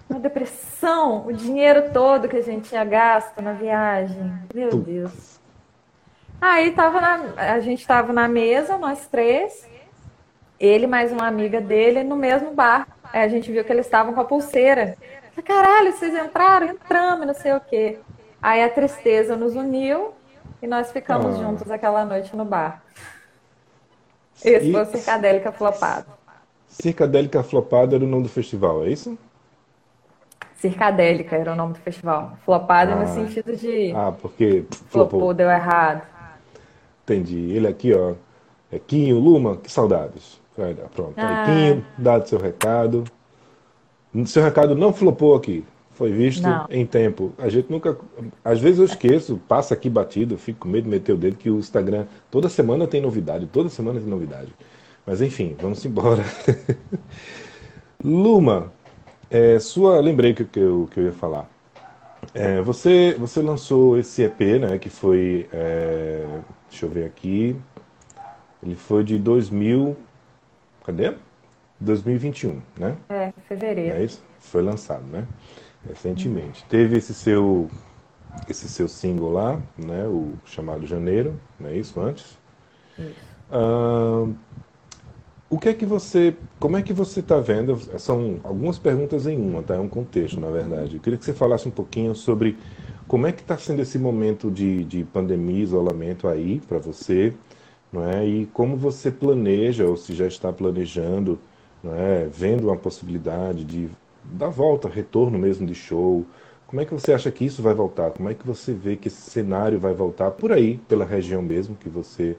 Uma 0.07 0.19
depressão. 0.19 1.25
O 1.25 1.33
dinheiro 1.33 1.91
todo 1.91 2.29
que 2.29 2.37
a 2.37 2.43
gente 2.43 2.69
tinha 2.69 2.85
gasto 2.85 3.41
na 3.41 3.53
viagem. 3.53 4.31
Meu 4.53 4.69
Deus. 4.69 5.39
Aí 6.39 6.69
tava 6.73 7.01
na, 7.01 7.55
a 7.55 7.59
gente 7.59 7.81
estava 7.81 8.13
na 8.13 8.27
mesa, 8.27 8.77
nós 8.77 9.07
três. 9.07 9.67
Ele 10.59 10.87
mais 10.87 11.11
uma 11.11 11.25
amiga 11.25 11.61
dele 11.61 12.03
no 12.03 12.15
mesmo 12.15 12.53
bar. 12.53 12.87
A 13.13 13.27
gente 13.27 13.51
viu 13.51 13.63
que 13.63 13.71
eles 13.71 13.85
estavam 13.85 14.13
com 14.13 14.19
a 14.19 14.25
pulseira. 14.25 14.97
Caralho, 15.45 15.93
vocês 15.93 16.13
entraram? 16.13 16.67
Entramos, 16.67 17.25
não 17.25 17.33
sei 17.33 17.53
o 17.53 17.61
quê. 17.61 17.97
Aí 18.41 18.61
a 18.61 18.69
tristeza 18.69 19.35
nos 19.37 19.55
uniu 19.55 20.11
e 20.61 20.67
nós 20.67 20.91
ficamos 20.91 21.35
ah. 21.35 21.43
juntos 21.43 21.71
aquela 21.71 22.03
noite 22.03 22.35
no 22.35 22.43
bar. 22.43 22.83
Esse 24.43 24.69
e... 24.69 24.71
foi 24.71 24.81
o 24.81 24.85
Circadélica 24.85 25.51
Flopado. 25.51 26.07
Circadélica 26.67 27.41
Flopado 27.41 27.95
era 27.95 28.03
o 28.03 28.07
nome 28.07 28.23
do 28.23 28.29
festival, 28.29 28.85
é 28.85 28.89
isso? 28.89 29.17
Circadélica 30.55 31.37
era 31.37 31.53
o 31.53 31.55
nome 31.55 31.73
do 31.73 31.79
festival. 31.79 32.37
Flopado 32.43 32.91
ah. 32.91 32.95
no 32.95 33.07
sentido 33.07 33.55
de. 33.55 33.93
Ah, 33.95 34.11
porque 34.11 34.65
flopou. 34.89 35.09
flopou, 35.09 35.33
deu 35.33 35.49
errado. 35.49 36.05
Entendi. 37.03 37.51
Ele 37.51 37.67
aqui, 37.67 37.93
ó. 37.93 38.13
É 38.71 38.77
Quinho, 38.77 39.17
Luma, 39.17 39.57
que 39.57 39.71
saudades. 39.71 40.39
Vai 40.59 40.73
pronto. 40.73 41.13
Ah. 41.15 41.45
Aí, 41.45 41.71
Quinho, 41.71 41.85
dado 41.97 42.27
seu 42.27 42.37
recado. 42.37 43.05
Seu 44.25 44.43
recado 44.43 44.75
não 44.75 44.91
flopou 44.91 45.35
aqui. 45.35 45.63
Foi 45.91 46.11
visto 46.11 46.43
Não. 46.43 46.65
em 46.69 46.85
tempo. 46.85 47.33
A 47.37 47.49
gente 47.49 47.69
nunca. 47.69 47.97
Às 48.43 48.59
vezes 48.59 48.79
eu 48.79 48.85
esqueço, 48.85 49.39
passa 49.47 49.73
aqui 49.73 49.89
batido, 49.89 50.37
fico 50.37 50.59
com 50.59 50.69
medo 50.69 50.83
de 50.85 50.89
meter 50.89 51.13
o 51.13 51.17
dedo, 51.17 51.35
que 51.35 51.49
o 51.49 51.59
Instagram 51.59 52.05
toda 52.31 52.49
semana 52.49 52.87
tem 52.87 53.01
novidade, 53.01 53.47
toda 53.47 53.69
semana 53.69 53.99
tem 53.99 54.09
novidade. 54.09 54.53
Mas 55.05 55.21
enfim, 55.21 55.55
vamos 55.59 55.83
embora. 55.85 56.23
Luma, 58.03 58.71
é, 59.29 59.59
sua. 59.59 59.99
Lembrei 59.99 60.33
que, 60.33 60.45
que, 60.45 60.59
eu, 60.59 60.87
que 60.91 60.99
eu 60.99 61.05
ia 61.05 61.11
falar. 61.11 61.49
É, 62.33 62.61
você, 62.61 63.15
você 63.17 63.41
lançou 63.41 63.97
esse 63.97 64.23
EP, 64.23 64.39
né? 64.59 64.77
Que 64.77 64.89
foi. 64.89 65.47
é, 65.51 66.25
deixa 66.69 66.85
eu 66.85 66.89
ver 66.89 67.05
aqui. 67.05 67.55
Ele 68.63 68.75
foi 68.75 69.03
de 69.03 69.17
2000. 69.17 69.95
Cadê? 70.89 71.13
2021, 71.79 72.59
né? 72.75 72.97
É, 73.09 73.31
fevereiro. 73.47 73.95
é 73.95 74.03
isso? 74.03 74.23
Foi 74.39 74.63
lançado, 74.63 75.03
né? 75.03 75.27
Recentemente. 75.87 76.65
Teve 76.67 76.97
esse 76.97 77.13
seu 77.13 77.69
esse 78.49 78.67
seu 78.67 78.87
single 78.87 79.31
lá, 79.31 79.61
né? 79.77 80.07
O 80.07 80.33
chamado 80.45 80.87
Janeiro, 80.87 81.39
não 81.59 81.69
é 81.69 81.77
isso? 81.77 82.01
Antes. 82.01 82.39
Ahn, 83.51 84.33
o 85.47 85.59
que 85.59 85.69
é 85.69 85.73
que 85.75 85.85
você, 85.85 86.35
como 86.59 86.75
é 86.75 86.81
que 86.81 86.91
você 86.91 87.19
está 87.19 87.39
vendo? 87.39 87.77
São 87.99 88.39
algumas 88.43 88.79
perguntas 88.79 89.27
em 89.27 89.37
uma, 89.37 89.61
tá? 89.61 89.75
É 89.75 89.79
um 89.79 89.87
contexto, 89.87 90.39
na 90.39 90.49
verdade. 90.49 90.95
Eu 90.95 91.01
queria 91.01 91.19
que 91.19 91.25
você 91.25 91.33
falasse 91.33 91.67
um 91.67 91.71
pouquinho 91.71 92.15
sobre 92.15 92.57
como 93.07 93.27
é 93.27 93.31
que 93.31 93.43
está 93.43 93.59
sendo 93.59 93.83
esse 93.83 93.99
momento 93.99 94.49
de, 94.49 94.83
de 94.85 95.03
pandemia, 95.03 95.61
isolamento 95.61 96.27
aí 96.27 96.59
para 96.67 96.79
você, 96.79 97.35
não 97.91 98.07
é? 98.07 98.25
E 98.25 98.45
como 98.47 98.77
você 98.77 99.11
planeja, 99.11 99.85
ou 99.85 99.97
se 99.97 100.13
já 100.13 100.27
está 100.27 100.51
planejando, 100.53 101.39
não 101.83 101.95
é? 101.95 102.25
Vendo 102.25 102.67
uma 102.67 102.77
possibilidade 102.77 103.63
de 103.63 103.89
dar 104.23 104.49
volta, 104.49 104.87
retorno 104.87 105.37
mesmo 105.39 105.65
de 105.65 105.75
show. 105.75 106.25
Como 106.67 106.81
é 106.81 106.85
que 106.85 106.93
você 106.93 107.13
acha 107.13 107.31
que 107.31 107.45
isso 107.45 107.61
vai 107.61 107.73
voltar? 107.73 108.11
Como 108.11 108.29
é 108.29 108.33
que 108.33 108.45
você 108.45 108.73
vê 108.73 108.95
que 108.95 109.07
esse 109.07 109.29
cenário 109.29 109.79
vai 109.79 109.93
voltar 109.93 110.31
por 110.31 110.51
aí, 110.51 110.77
pela 110.87 111.05
região 111.05 111.41
mesmo 111.41 111.75
que 111.75 111.89
você 111.89 112.37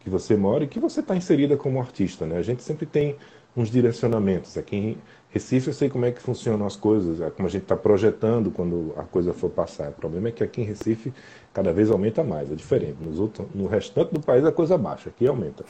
que 0.00 0.10
você 0.10 0.36
mora 0.36 0.64
e 0.64 0.68
que 0.68 0.78
você 0.78 1.00
está 1.00 1.16
inserida 1.16 1.56
como 1.56 1.80
artista, 1.80 2.26
né? 2.26 2.36
A 2.36 2.42
gente 2.42 2.62
sempre 2.62 2.84
tem 2.84 3.16
uns 3.56 3.70
direcionamentos. 3.70 4.56
Aqui 4.58 4.76
em 4.76 4.98
Recife 5.30 5.68
eu 5.68 5.72
sei 5.74 5.88
como 5.88 6.04
é 6.04 6.12
que 6.12 6.20
funcionam 6.20 6.66
as 6.66 6.76
coisas, 6.76 7.20
é 7.20 7.30
como 7.30 7.48
a 7.48 7.50
gente 7.50 7.62
está 7.62 7.76
projetando 7.76 8.50
quando 8.50 8.92
a 8.96 9.02
coisa 9.04 9.32
for 9.32 9.50
passar. 9.50 9.88
O 9.88 9.92
problema 9.92 10.28
é 10.28 10.32
que 10.32 10.44
aqui 10.44 10.60
em 10.60 10.64
Recife 10.64 11.12
cada 11.54 11.72
vez 11.72 11.90
aumenta 11.90 12.22
mais, 12.24 12.50
é 12.52 12.54
diferente. 12.54 12.98
Nos 13.00 13.18
outros, 13.20 13.46
no 13.54 13.66
restante 13.66 14.12
do 14.12 14.20
país 14.20 14.44
a 14.44 14.52
coisa 14.52 14.76
baixa, 14.76 15.08
aqui 15.08 15.26
aumenta, 15.26 15.64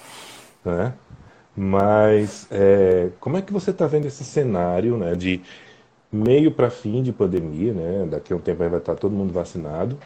né? 0.64 0.94
Mas 1.56 2.48
é, 2.50 3.10
como 3.20 3.36
é 3.36 3.42
que 3.42 3.52
você 3.52 3.70
está 3.70 3.86
vendo 3.86 4.06
esse 4.06 4.24
cenário, 4.24 4.96
né, 4.96 5.14
de 5.14 5.40
meio 6.10 6.50
para 6.50 6.70
fim 6.70 7.02
de 7.02 7.12
pandemia, 7.12 7.72
né? 7.72 8.06
Daqui 8.10 8.32
a 8.32 8.36
um 8.36 8.40
tempo 8.40 8.68
vai 8.68 8.78
estar 8.78 8.96
todo 8.96 9.12
mundo 9.12 9.32
vacinado, 9.32 9.98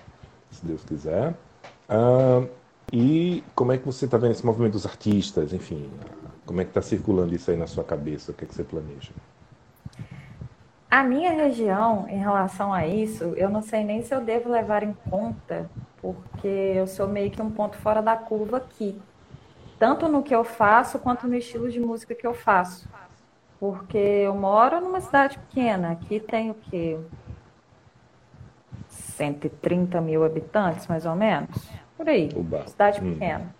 se 0.51 0.65
Deus 0.67 0.85
quiser. 0.85 1.35
Ah, 1.89 2.45
e 2.93 3.45
como 3.55 3.73
é 3.73 3.79
que 3.79 3.87
você 3.87 4.07
está 4.07 4.19
vendo 4.19 4.33
esse 4.33 4.45
movimento 4.45 4.73
dos 4.73 4.87
artistas, 4.87 5.53
enfim, 5.53 5.91
como 6.47 6.61
é 6.61 6.65
que 6.65 6.71
está 6.71 6.83
circulando 6.83 7.35
isso 7.35 7.51
aí 7.51 7.57
na 7.57 7.67
sua 7.67 7.85
cabeça? 7.85 8.33
O 8.33 8.35
que 8.35 8.45
é 8.45 8.49
que 8.49 8.55
você 8.55 8.65
planeja? 8.65 9.13
A 10.91 11.05
minha 11.05 11.33
região, 11.33 12.07
em 12.09 12.19
relação 12.19 12.73
a 12.73 12.87
isso, 12.87 13.25
eu 13.37 13.51
não 13.51 13.61
sei 13.61 13.85
nem 13.85 14.03
se 14.03 14.15
eu 14.15 14.21
devo 14.23 14.51
levar 14.51 14.83
em 14.83 14.95
conta, 15.11 15.71
porque 16.01 16.49
eu 16.49 16.87
sou 16.87 17.07
meio 17.07 17.31
que 17.31 17.43
um 17.43 17.51
ponto 17.51 17.77
fora 17.77 18.01
da 18.01 18.17
curva 18.17 18.57
aqui. 18.57 18.99
Tanto 19.79 20.09
no 20.09 20.23
que 20.23 20.35
eu 20.35 20.43
faço, 20.45 20.99
quanto 20.99 21.29
no 21.29 21.35
estilo 21.35 21.71
de 21.71 21.79
música 21.79 22.15
que 22.15 22.27
eu 22.27 22.33
faço. 22.33 22.89
Porque 23.61 23.99
eu 23.99 24.35
moro 24.35 24.81
numa 24.81 25.01
cidade 25.01 25.39
pequena, 25.39 25.91
aqui 25.93 26.21
tem 26.21 26.51
o 26.51 26.55
quê? 26.55 26.99
130 28.89 30.01
mil 30.01 30.25
habitantes, 30.25 30.87
mais 30.87 31.05
ou 31.05 31.15
menos? 31.15 31.69
Por 31.97 32.09
aí, 32.09 32.31
Oba. 32.35 32.67
cidade 32.67 33.01
Hum. 33.03 33.13
pequena. 33.13 33.55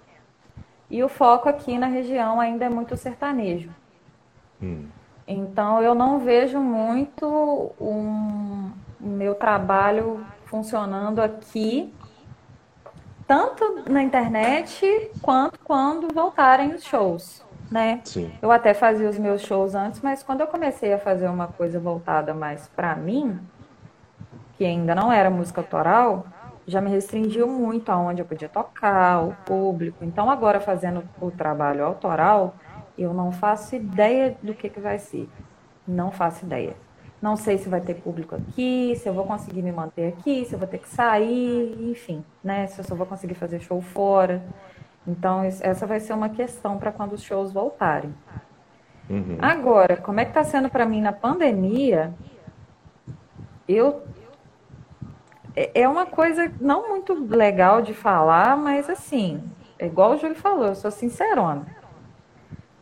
E 0.91 1.03
o 1.03 1.09
foco 1.09 1.49
aqui 1.49 1.77
na 1.77 1.87
região 1.89 2.41
ainda 2.41 2.65
é 2.65 2.69
muito 2.69 2.97
sertanejo. 2.97 3.71
Hum, 4.63 4.87
Então, 5.29 5.83
eu 5.83 5.95
não 5.95 6.19
vejo 6.21 6.59
muito 6.59 7.27
um- 7.79 8.73
o 8.99 9.07
meu 9.07 9.35
trabalho 9.35 10.27
funcionando 10.47 11.21
aqui, 11.21 11.95
tanto 13.27 13.85
na 13.91 14.03
internet 14.03 14.87
quanto 15.21 15.59
quando 15.65 16.09
voltarem 16.15 16.75
os 16.75 16.83
shows, 16.85 17.47
né? 17.71 18.03
sim. 18.05 18.33
Eu 18.41 18.51
até 18.51 18.73
fazia 18.73 19.09
os 19.09 19.19
meus 19.19 19.43
shows 19.43 19.75
antes, 19.75 20.01
mas 20.01 20.23
quando 20.23 20.41
eu 20.41 20.47
comecei 20.49 20.93
a 20.95 20.99
fazer 20.99 21.29
uma 21.29 21.49
coisa 21.49 21.79
voltada 21.81 22.33
mais 22.33 22.69
para 22.69 22.97
mim, 22.97 23.39
que 24.57 24.65
ainda 24.65 24.95
não 24.95 25.13
era 25.13 25.31
música 25.31 25.61
autoral, 25.61 26.27
já 26.67 26.81
me 26.81 26.91
restringiu 26.91 27.49
muito 27.49 27.91
aonde 27.91 28.21
eu 28.23 28.27
podia 28.27 28.49
tocar, 28.49 29.23
o 29.25 29.35
público. 29.45 30.05
Então, 30.05 30.31
agora 30.31 30.61
fazendo 30.61 31.09
o 31.21 31.31
trabalho 31.31 31.85
autoral, 31.85 32.57
eu 32.99 33.15
não 33.15 33.33
faço 33.33 33.77
ideia 33.77 34.37
do 34.43 34.55
que, 34.55 34.69
que 34.69 34.81
vai 34.81 34.99
ser. 34.99 35.29
Não 35.87 36.11
faço 36.11 36.45
ideia. 36.45 36.77
Não 37.21 37.37
sei 37.37 37.59
se 37.59 37.69
vai 37.69 37.81
ter 37.81 37.95
público 37.95 38.35
aqui, 38.37 38.95
se 38.97 39.09
eu 39.09 39.13
vou 39.13 39.25
conseguir 39.25 39.63
me 39.63 39.73
manter 39.73 40.09
aqui, 40.09 40.45
se 40.45 40.53
eu 40.55 40.59
vou 40.59 40.69
ter 40.69 40.79
que 40.79 40.89
sair, 40.89 41.91
enfim, 41.91 42.25
né? 42.45 42.67
Se 42.69 42.81
eu 42.81 42.85
só 42.85 42.95
vou 42.95 43.07
conseguir 43.07 43.35
fazer 43.35 43.59
show 43.61 43.81
fora. 43.81 44.43
Então, 45.07 45.43
essa 45.43 45.87
vai 45.87 45.99
ser 46.01 46.13
uma 46.13 46.29
questão 46.29 46.79
para 46.79 46.93
quando 46.93 47.15
os 47.15 47.23
shows 47.23 47.53
voltarem. 47.53 48.15
Uhum. 49.11 49.39
Agora, 49.41 49.97
como 49.97 50.21
é 50.21 50.25
que 50.25 50.31
está 50.31 50.45
sendo 50.45 50.69
para 50.69 50.85
mim 50.85 51.01
na 51.01 51.13
pandemia? 51.13 52.13
Eu 53.67 54.03
é 55.57 55.83
é 55.83 55.89
uma 55.89 56.07
coisa 56.07 56.53
não 56.61 56.89
muito 56.89 57.15
legal 57.15 57.83
de 57.83 57.93
falar, 57.93 58.57
mas 58.57 58.89
assim, 58.89 59.43
é 59.79 59.87
igual 59.87 60.13
o 60.13 60.17
Júlio 60.17 60.37
falou, 60.37 60.67
eu 60.67 60.75
sou 60.77 60.91
sincerona. 60.91 61.67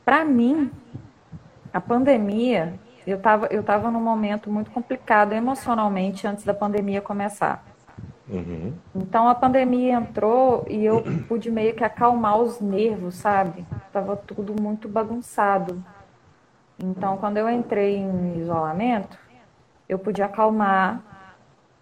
Para 0.06 0.24
mim, 0.24 0.70
a 1.72 1.80
pandemia, 1.80 2.78
eu 3.04 3.16
estava 3.16 3.46
eu 3.46 3.60
tava 3.60 3.90
num 3.90 4.00
momento 4.00 4.48
muito 4.48 4.70
complicado 4.70 5.32
emocionalmente 5.32 6.28
antes 6.28 6.44
da 6.44 6.54
pandemia 6.54 7.00
começar. 7.00 7.64
Uhum. 8.28 8.72
Então 8.94 9.28
a 9.28 9.34
pandemia 9.34 9.94
entrou 9.94 10.64
e 10.68 10.84
eu 10.84 11.02
pude 11.26 11.50
meio 11.50 11.74
que 11.74 11.82
acalmar 11.82 12.38
os 12.38 12.60
nervos, 12.60 13.16
sabe? 13.16 13.66
Tava 13.92 14.16
tudo 14.16 14.54
muito 14.62 14.88
bagunçado. 14.88 15.84
Então 16.78 17.16
quando 17.16 17.38
eu 17.38 17.50
entrei 17.50 17.96
em 17.96 18.38
isolamento, 18.38 19.18
eu 19.88 19.98
pude 19.98 20.22
acalmar 20.22 21.02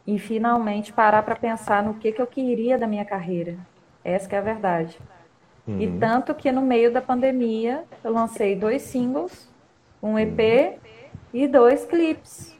e 0.07 0.18
finalmente 0.18 0.95
parar 0.95 1.22
para 1.25 1.37
pensar 1.37 1.83
no 1.83 1.93
que 1.93 2.11
que 2.11 2.22
eu 2.22 2.27
queria 2.27 2.79
da 2.79 2.87
minha 2.87 3.05
carreira. 3.05 3.59
Essa 4.03 4.27
que 4.27 4.35
é 4.35 4.39
a 4.39 4.41
verdade. 4.41 4.99
E 5.66 5.88
tanto 5.98 6.34
que 6.34 6.52
no 6.52 6.60
meio 6.60 6.92
da 6.92 7.00
pandemia 7.00 7.84
eu 8.02 8.12
lancei 8.12 8.54
dois 8.54 8.82
singles, 8.82 9.50
um 10.02 10.18
EP 10.18 10.78
e 11.32 11.48
dois 11.48 11.86
clipes. 11.86 12.54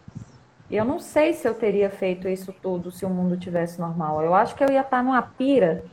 Eu 0.71 0.85
não 0.85 0.99
sei 0.99 1.35
se 1.35 1.47
eu 1.47 1.55
teria 1.55 1.91
feito 1.91 2.27
isso 2.27 2.53
tudo 2.63 2.91
se 2.91 3.05
o 3.05 3.11
mundo 3.11 3.37
tivesse 3.37 3.79
normal. 3.79 4.23
Eu 4.23 4.35
acho 4.35 4.55
que 4.55 4.65
eu 4.65 4.71
ia 4.71 4.81
estar 4.81 5.03
numa 5.05 5.21
pira 5.21 5.85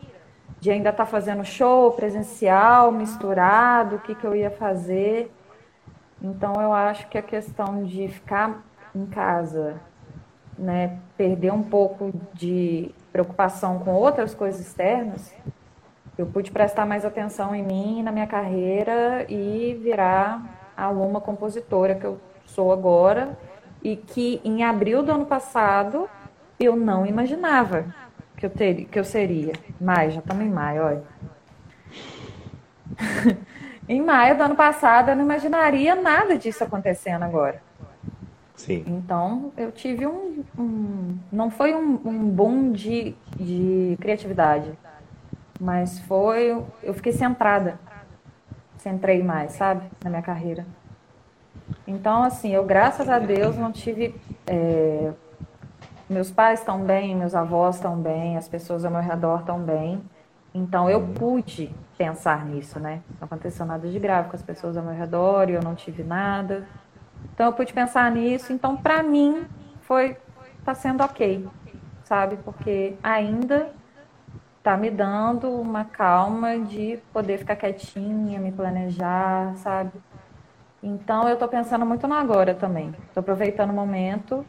de 0.59 0.71
ainda 0.71 0.91
estar 0.91 1.05
fazendo 1.05 1.43
show 1.43 1.91
presencial, 1.91 2.91
misturado, 2.91 3.97
o 3.97 3.99
que, 3.99 4.15
que 4.15 4.25
eu 4.25 4.33
ia 4.33 4.49
fazer. 4.49 5.29
Então 6.21 6.53
eu 6.61 6.71
acho 6.71 7.07
que 7.09 7.17
a 7.17 7.21
questão 7.21 7.83
de 7.83 8.07
ficar 8.07 8.63
em 8.95 9.05
casa, 9.05 9.81
né, 10.57 10.97
perder 11.17 11.51
um 11.51 11.63
pouco 11.63 12.13
de 12.33 12.93
preocupação 13.11 13.79
com 13.79 13.91
outras 13.91 14.33
coisas 14.33 14.61
externas, 14.61 15.33
eu 16.21 16.27
pude 16.27 16.51
prestar 16.51 16.85
mais 16.85 17.03
atenção 17.03 17.55
em 17.55 17.63
mim, 17.63 18.03
na 18.03 18.11
minha 18.11 18.27
carreira 18.27 19.25
e 19.27 19.73
virar 19.81 20.71
a 20.77 20.87
Luma 20.89 21.19
compositora 21.19 21.95
que 21.95 22.05
eu 22.05 22.19
sou 22.45 22.71
agora 22.71 23.37
e 23.83 23.95
que 23.95 24.39
em 24.43 24.63
abril 24.63 25.01
do 25.01 25.11
ano 25.11 25.25
passado 25.25 26.07
eu 26.59 26.75
não 26.75 27.07
imaginava 27.07 27.85
que 28.37 28.45
eu 28.45 28.51
teria, 28.51 28.85
que 28.85 28.99
eu 28.99 29.03
seria. 29.03 29.53
Maio, 29.79 30.11
já 30.11 30.19
estamos 30.19 30.45
em 30.45 30.49
maio, 30.49 30.83
olha. 30.83 31.03
em 33.89 34.01
maio 34.01 34.37
do 34.37 34.43
ano 34.43 34.55
passado 34.55 35.09
eu 35.09 35.15
não 35.15 35.23
imaginaria 35.23 35.95
nada 35.95 36.37
disso 36.37 36.63
acontecendo 36.63 37.23
agora. 37.23 37.63
Sim. 38.55 38.83
Então 38.85 39.51
eu 39.57 39.71
tive 39.71 40.05
um, 40.05 40.43
um- 40.55 41.17
não 41.31 41.49
foi 41.49 41.73
um, 41.73 41.99
um 42.05 42.29
boom 42.29 42.71
de, 42.71 43.15
de 43.35 43.97
criatividade, 43.99 44.71
mas 45.61 45.99
foi, 45.99 46.59
eu 46.81 46.93
fiquei 46.95 47.11
centrada, 47.11 47.79
centrei 48.77 49.21
mais, 49.21 49.51
sabe, 49.51 49.83
na 50.03 50.09
minha 50.09 50.21
carreira. 50.23 50.65
Então, 51.85 52.23
assim, 52.23 52.49
eu, 52.49 52.65
graças 52.65 53.07
a 53.07 53.19
Deus, 53.19 53.55
não 53.55 53.71
tive. 53.71 54.19
é, 54.47 55.11
meus 56.09 56.31
pais 56.31 56.59
estão 56.59 56.81
bem, 56.81 57.15
meus 57.15 57.35
avós 57.35 57.75
estão 57.75 57.95
bem, 57.95 58.35
as 58.35 58.47
pessoas 58.47 58.83
ao 58.83 58.91
meu 58.91 59.01
redor 59.01 59.41
estão 59.41 59.59
bem. 59.59 60.01
Então, 60.53 60.89
eu 60.89 60.99
pude 61.01 61.73
pensar 61.95 62.43
nisso, 62.47 62.79
né? 62.79 63.03
Não 63.19 63.27
aconteceu 63.27 63.63
nada 63.63 63.87
de 63.87 63.99
grave 63.99 64.29
com 64.29 64.35
as 64.35 64.41
pessoas 64.41 64.75
ao 64.75 64.83
meu 64.83 64.95
redor 64.95 65.47
e 65.49 65.53
eu 65.53 65.61
não 65.61 65.75
tive 65.75 66.01
nada. 66.01 66.67
Então 67.33 67.45
eu 67.45 67.53
pude 67.53 67.71
pensar 67.73 68.09
nisso. 68.11 68.51
Então 68.51 68.75
para 68.75 69.03
mim 69.03 69.45
foi 69.81 70.17
tá 70.65 70.73
sendo 70.73 71.03
ok, 71.03 71.47
sabe? 72.03 72.37
Porque 72.37 72.95
ainda 73.03 73.71
tá 74.63 74.77
me 74.77 74.89
dando 74.89 75.49
uma 75.49 75.83
calma 75.85 76.59
de 76.59 76.99
poder 77.11 77.37
ficar 77.39 77.55
quietinha, 77.55 78.39
me 78.39 78.51
planejar, 78.51 79.55
sabe? 79.57 79.91
Então 80.83 81.27
eu 81.27 81.37
tô 81.37 81.47
pensando 81.47 81.85
muito 81.85 82.07
no 82.07 82.13
agora 82.13 82.53
também. 82.53 82.93
Tô 83.13 83.19
aproveitando 83.19 83.71
o 83.71 83.73
momento. 83.73 84.45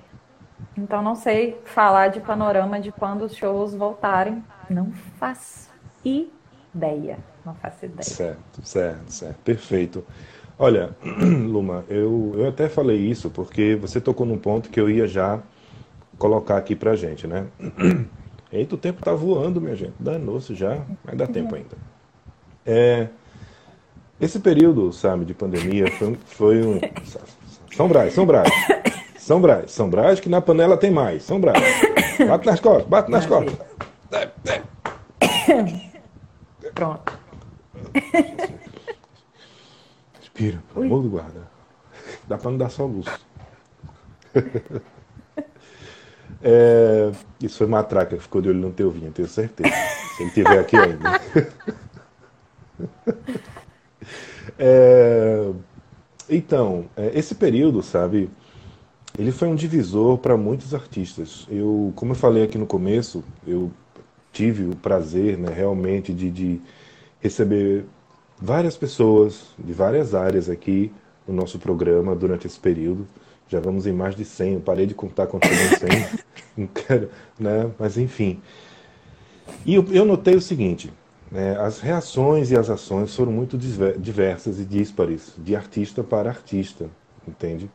Então 0.76 1.02
não 1.02 1.14
sei 1.14 1.58
falar 1.64 2.08
de 2.08 2.20
panorama 2.20 2.80
de 2.80 2.90
quando 2.92 3.22
os 3.22 3.34
shows 3.34 3.74
voltarem. 3.74 4.42
Não 4.68 4.90
faço 5.18 5.70
ideia. 6.04 7.18
Não 7.44 7.54
faço 7.54 7.84
ideia. 7.84 8.02
Certo, 8.02 8.64
certo, 8.64 9.12
certo. 9.12 9.38
Perfeito. 9.40 10.04
Olha, 10.58 10.90
Luma, 11.48 11.84
eu, 11.88 12.32
eu 12.36 12.48
até 12.48 12.68
falei 12.68 12.98
isso 12.98 13.30
porque 13.30 13.76
você 13.76 14.00
tocou 14.00 14.24
num 14.24 14.38
ponto 14.38 14.70
que 14.70 14.80
eu 14.80 14.88
ia 14.88 15.06
já 15.06 15.40
colocar 16.18 16.56
aqui 16.56 16.76
pra 16.76 16.94
gente, 16.94 17.26
né? 17.26 17.46
Eita, 18.52 18.74
o 18.74 18.78
tempo 18.78 19.02
tá 19.02 19.14
voando, 19.14 19.60
minha 19.60 19.74
gente. 19.74 19.94
Danou-se 19.98 20.54
já, 20.54 20.84
mas 21.02 21.16
dá 21.16 21.26
tempo 21.26 21.54
ainda. 21.54 21.76
É, 22.66 23.08
esse 24.20 24.38
período, 24.38 24.92
sabe, 24.92 25.24
de 25.24 25.32
pandemia 25.34 25.90
foi, 25.92 26.18
foi 26.26 26.62
um. 26.62 26.78
São 27.74 27.88
Brás, 27.88 28.12
São 28.12 28.26
Brás. 28.26 28.50
São 29.16 29.40
Brás, 29.40 29.70
São 29.70 29.88
Brás, 29.88 30.20
que 30.20 30.28
na 30.28 30.40
panela 30.40 30.76
tem 30.76 30.90
mais. 30.90 31.22
São 31.22 31.40
Brás. 31.40 31.58
Bate 32.28 32.46
nas 32.46 32.60
costas, 32.60 32.86
bate 32.86 33.10
nas 33.10 33.24
costas. 33.24 33.56
Pronto. 36.74 37.18
Respira, 40.20 40.62
pelo 40.72 40.84
amor 40.86 41.02
do 41.02 41.08
guarda. 41.08 41.48
Dá 42.28 42.36
pra 42.36 42.50
não 42.50 42.58
dar 42.58 42.68
só 42.68 42.84
luz. 42.84 43.06
É, 46.42 47.12
isso 47.40 47.58
foi 47.58 47.66
matraca 47.66 48.16
que 48.16 48.22
ficou 48.22 48.40
de 48.40 48.48
olho 48.48 48.58
no 48.58 48.72
teu 48.72 48.90
vinho, 48.90 49.12
tenho 49.12 49.28
certeza. 49.28 49.74
Se 50.16 50.22
ele 50.22 50.28
estiver 50.28 50.58
aqui 50.58 50.76
ainda. 50.76 51.20
É, 54.58 55.52
então, 56.28 56.86
é, 56.96 57.18
esse 57.18 57.34
período, 57.34 57.82
sabe, 57.82 58.30
ele 59.18 59.32
foi 59.32 59.48
um 59.48 59.54
divisor 59.54 60.18
para 60.18 60.36
muitos 60.36 60.74
artistas. 60.74 61.46
Eu, 61.50 61.92
como 61.96 62.12
eu 62.12 62.16
falei 62.16 62.44
aqui 62.44 62.58
no 62.58 62.66
começo, 62.66 63.24
eu 63.46 63.70
tive 64.32 64.64
o 64.64 64.76
prazer, 64.76 65.36
né, 65.36 65.52
realmente, 65.52 66.12
de, 66.12 66.30
de 66.30 66.60
receber 67.20 67.84
várias 68.40 68.76
pessoas 68.76 69.48
de 69.58 69.72
várias 69.72 70.14
áreas 70.14 70.48
aqui 70.48 70.92
no 71.26 71.34
nosso 71.34 71.58
programa 71.58 72.14
durante 72.14 72.46
esse 72.46 72.58
período. 72.58 73.06
Já 73.52 73.60
vamos 73.60 73.86
em 73.86 73.92
mais 73.92 74.16
de 74.16 74.24
100, 74.24 74.54
eu 74.54 74.60
parei 74.60 74.86
de 74.86 74.94
contar 74.94 75.26
quanto 75.26 75.46
chegou 75.46 75.62
em 75.62 75.90
100, 75.90 76.20
não 76.56 76.66
quero, 76.68 77.10
né? 77.38 77.70
mas 77.78 77.98
enfim. 77.98 78.40
E 79.66 79.74
eu, 79.74 79.84
eu 79.92 80.06
notei 80.06 80.34
o 80.34 80.40
seguinte, 80.40 80.90
né? 81.30 81.54
as 81.58 81.78
reações 81.78 82.50
e 82.50 82.56
as 82.56 82.70
ações 82.70 83.14
foram 83.14 83.30
muito 83.30 83.58
diversas 83.58 84.58
e 84.58 84.64
díspares, 84.64 85.34
de 85.36 85.54
artista 85.54 86.02
para 86.02 86.30
artista, 86.30 86.88
entende? 87.28 87.70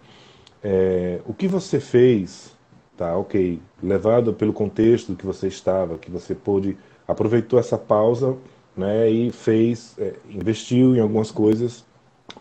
É, 0.64 1.22
o 1.28 1.34
que 1.34 1.48
você 1.48 1.80
fez, 1.80 2.56
tá, 2.98 3.16
ok, 3.16 3.62
levado 3.84 4.34
pelo 4.34 4.54
contexto 4.54 5.16
que 5.16 5.28
você 5.28 5.48
estava, 5.48 6.00
que 6.00 6.10
você 6.10 6.34
pôde, 6.34 6.76
aproveitou 7.08 7.60
essa 7.60 7.78
pausa 7.78 8.36
né, 8.76 9.08
e 9.12 9.32
fez, 9.32 9.94
é, 10.00 10.16
investiu 10.28 10.96
em 10.96 11.00
algumas 11.00 11.30
coisas 11.30 11.86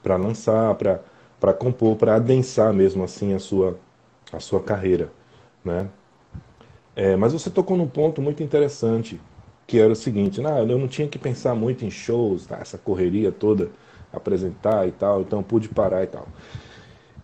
para 0.03 0.17
lançar, 0.17 0.75
para 0.77 1.03
para 1.47 1.55
compor, 1.55 1.97
para 1.97 2.17
adensar 2.17 2.73
mesmo 2.75 3.05
assim 3.05 3.33
a 3.33 3.39
sua, 3.39 3.79
a 4.33 4.41
sua 4.41 4.61
carreira. 4.61 5.13
Né? 5.65 5.89
É, 6.97 7.15
mas 7.17 7.33
você 7.33 7.51
tocou 7.51 7.77
num 7.77 7.87
ponto 7.89 8.21
muito 8.21 8.43
interessante, 8.43 9.21
que 9.67 9.79
era 9.79 9.93
o 9.93 9.97
seguinte, 9.97 10.41
nah, 10.41 10.59
eu 10.61 10.79
não 10.79 10.89
tinha 10.89 11.07
que 11.09 11.19
pensar 11.19 11.55
muito 11.55 11.85
em 11.85 11.91
shows, 11.91 12.47
tá, 12.47 12.59
essa 12.59 12.79
correria 12.79 13.31
toda, 13.31 13.71
apresentar 14.13 14.89
e 14.89 14.93
tal, 14.93 15.23
então 15.23 15.43
pude 15.43 15.69
parar 15.69 16.03
e 16.05 16.07
tal. 16.07 16.29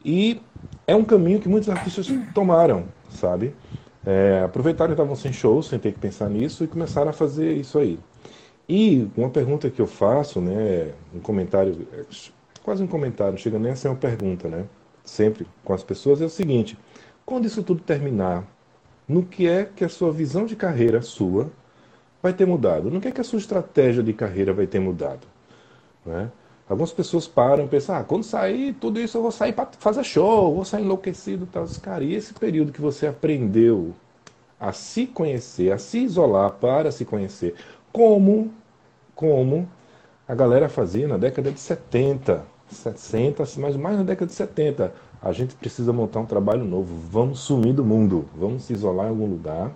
E 0.04 0.42
é 0.86 0.94
um 0.94 1.04
caminho 1.04 1.40
que 1.40 1.48
muitos 1.48 1.68
artistas 1.68 2.06
tomaram, 2.34 2.88
sabe? 3.08 3.56
É, 4.04 4.42
aproveitaram 4.44 4.90
que 4.90 4.94
estavam 4.94 5.16
sem 5.16 5.32
shows, 5.32 5.66
sem 5.68 5.78
ter 5.78 5.92
que 5.92 5.98
pensar 5.98 6.28
nisso, 6.28 6.64
e 6.64 6.68
começaram 6.68 7.10
a 7.10 7.12
fazer 7.12 7.54
isso 7.56 7.78
aí. 7.78 7.98
E 8.68 9.10
uma 9.16 9.30
pergunta 9.30 9.70
que 9.70 9.80
eu 9.80 9.86
faço, 9.86 10.40
né, 10.40 10.94
um 11.12 11.20
comentário 11.20 11.88
quase 12.62 12.82
um 12.82 12.86
comentário, 12.86 13.32
não 13.32 13.38
chega 13.38 13.58
nem 13.58 13.72
a 13.72 13.76
ser 13.76 13.88
uma 13.88 13.96
pergunta, 13.96 14.48
né? 14.48 14.64
Sempre 15.04 15.46
com 15.64 15.72
as 15.72 15.82
pessoas 15.82 16.20
é 16.20 16.24
o 16.24 16.30
seguinte: 16.30 16.78
quando 17.24 17.46
isso 17.46 17.62
tudo 17.62 17.82
terminar, 17.82 18.44
no 19.08 19.24
que 19.24 19.48
é 19.48 19.64
que 19.64 19.84
a 19.84 19.88
sua 19.88 20.12
visão 20.12 20.46
de 20.46 20.56
carreira 20.56 21.02
sua 21.02 21.50
vai 22.22 22.32
ter 22.32 22.46
mudado? 22.46 22.90
No 22.90 23.00
que 23.00 23.08
é 23.08 23.10
que 23.10 23.20
a 23.20 23.24
sua 23.24 23.38
estratégia 23.38 24.02
de 24.02 24.12
carreira 24.12 24.52
vai 24.52 24.66
ter 24.66 24.78
mudado? 24.78 25.26
Né? 26.06 26.30
Algumas 26.68 26.92
pessoas 26.92 27.26
param 27.26 27.64
e 27.64 27.68
pensam, 27.68 27.96
ah, 27.96 28.04
quando 28.04 28.22
sair 28.22 28.74
tudo 28.74 29.00
isso 29.00 29.18
eu 29.18 29.22
vou 29.22 29.32
sair 29.32 29.52
para 29.52 29.68
fazer 29.78 30.04
show, 30.04 30.54
vou 30.54 30.64
sair 30.64 30.82
enlouquecido 30.82 31.46
tal. 31.46 31.66
Cara, 31.82 32.04
e 32.04 32.14
esse 32.14 32.32
período 32.32 32.72
que 32.72 32.80
você 32.80 33.08
aprendeu 33.08 33.92
a 34.58 34.72
se 34.72 35.06
conhecer, 35.06 35.72
a 35.72 35.78
se 35.78 35.98
isolar 35.98 36.52
para 36.52 36.92
se 36.92 37.04
conhecer, 37.04 37.56
como, 37.92 38.52
como 39.14 39.68
a 40.26 40.34
galera 40.34 40.68
fazia 40.68 41.08
na 41.08 41.18
década 41.18 41.50
de 41.50 41.58
70, 41.58 42.46
60, 42.74 43.44
mas 43.58 43.76
mais 43.76 43.96
na 43.96 44.02
década 44.02 44.26
de 44.26 44.32
70. 44.32 44.92
A 45.22 45.32
gente 45.32 45.54
precisa 45.54 45.92
montar 45.92 46.20
um 46.20 46.26
trabalho 46.26 46.64
novo. 46.64 46.94
Vamos 47.10 47.40
sumir 47.40 47.72
do 47.72 47.84
mundo. 47.84 48.28
Vamos 48.34 48.64
se 48.64 48.72
isolar 48.72 49.06
em 49.06 49.10
algum 49.10 49.26
lugar. 49.26 49.70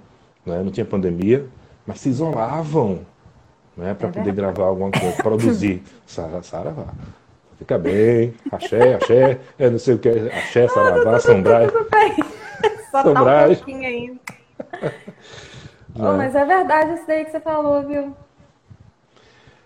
Né? 0.45 0.63
Não 0.63 0.71
tinha 0.71 0.85
pandemia, 0.85 1.47
mas 1.87 2.01
se 2.01 2.09
isolavam 2.09 3.01
né? 3.77 3.95
para 3.95 4.09
é 4.09 4.13
poder 4.13 4.33
gravar 4.33 4.65
alguma 4.65 4.91
coisa, 4.91 5.23
produzir. 5.23 5.83
Sara, 6.07 6.43
Saravá. 6.43 6.87
Fica 7.59 7.79
bem. 7.79 8.35
Axé, 8.51 8.95
axé. 8.95 9.41
É 9.59 9.71
não 9.71 9.79
sei 9.79 9.95
o 9.95 9.99
que. 9.99 10.09
Axé, 10.09 10.69
Saravá, 10.69 11.21
São 11.21 11.43
Brás. 11.43 11.73
Só 12.91 13.03
tá 13.03 13.23
um 13.23 13.55
pouquinho 13.55 13.87
ainda. 13.87 14.21
oh, 15.95 16.17
mas 16.17 16.35
é 16.35 16.45
verdade 16.45 16.95
isso 16.95 17.07
daí 17.07 17.25
que 17.25 17.31
você 17.31 17.41
falou, 17.41 17.83
viu? 17.83 18.15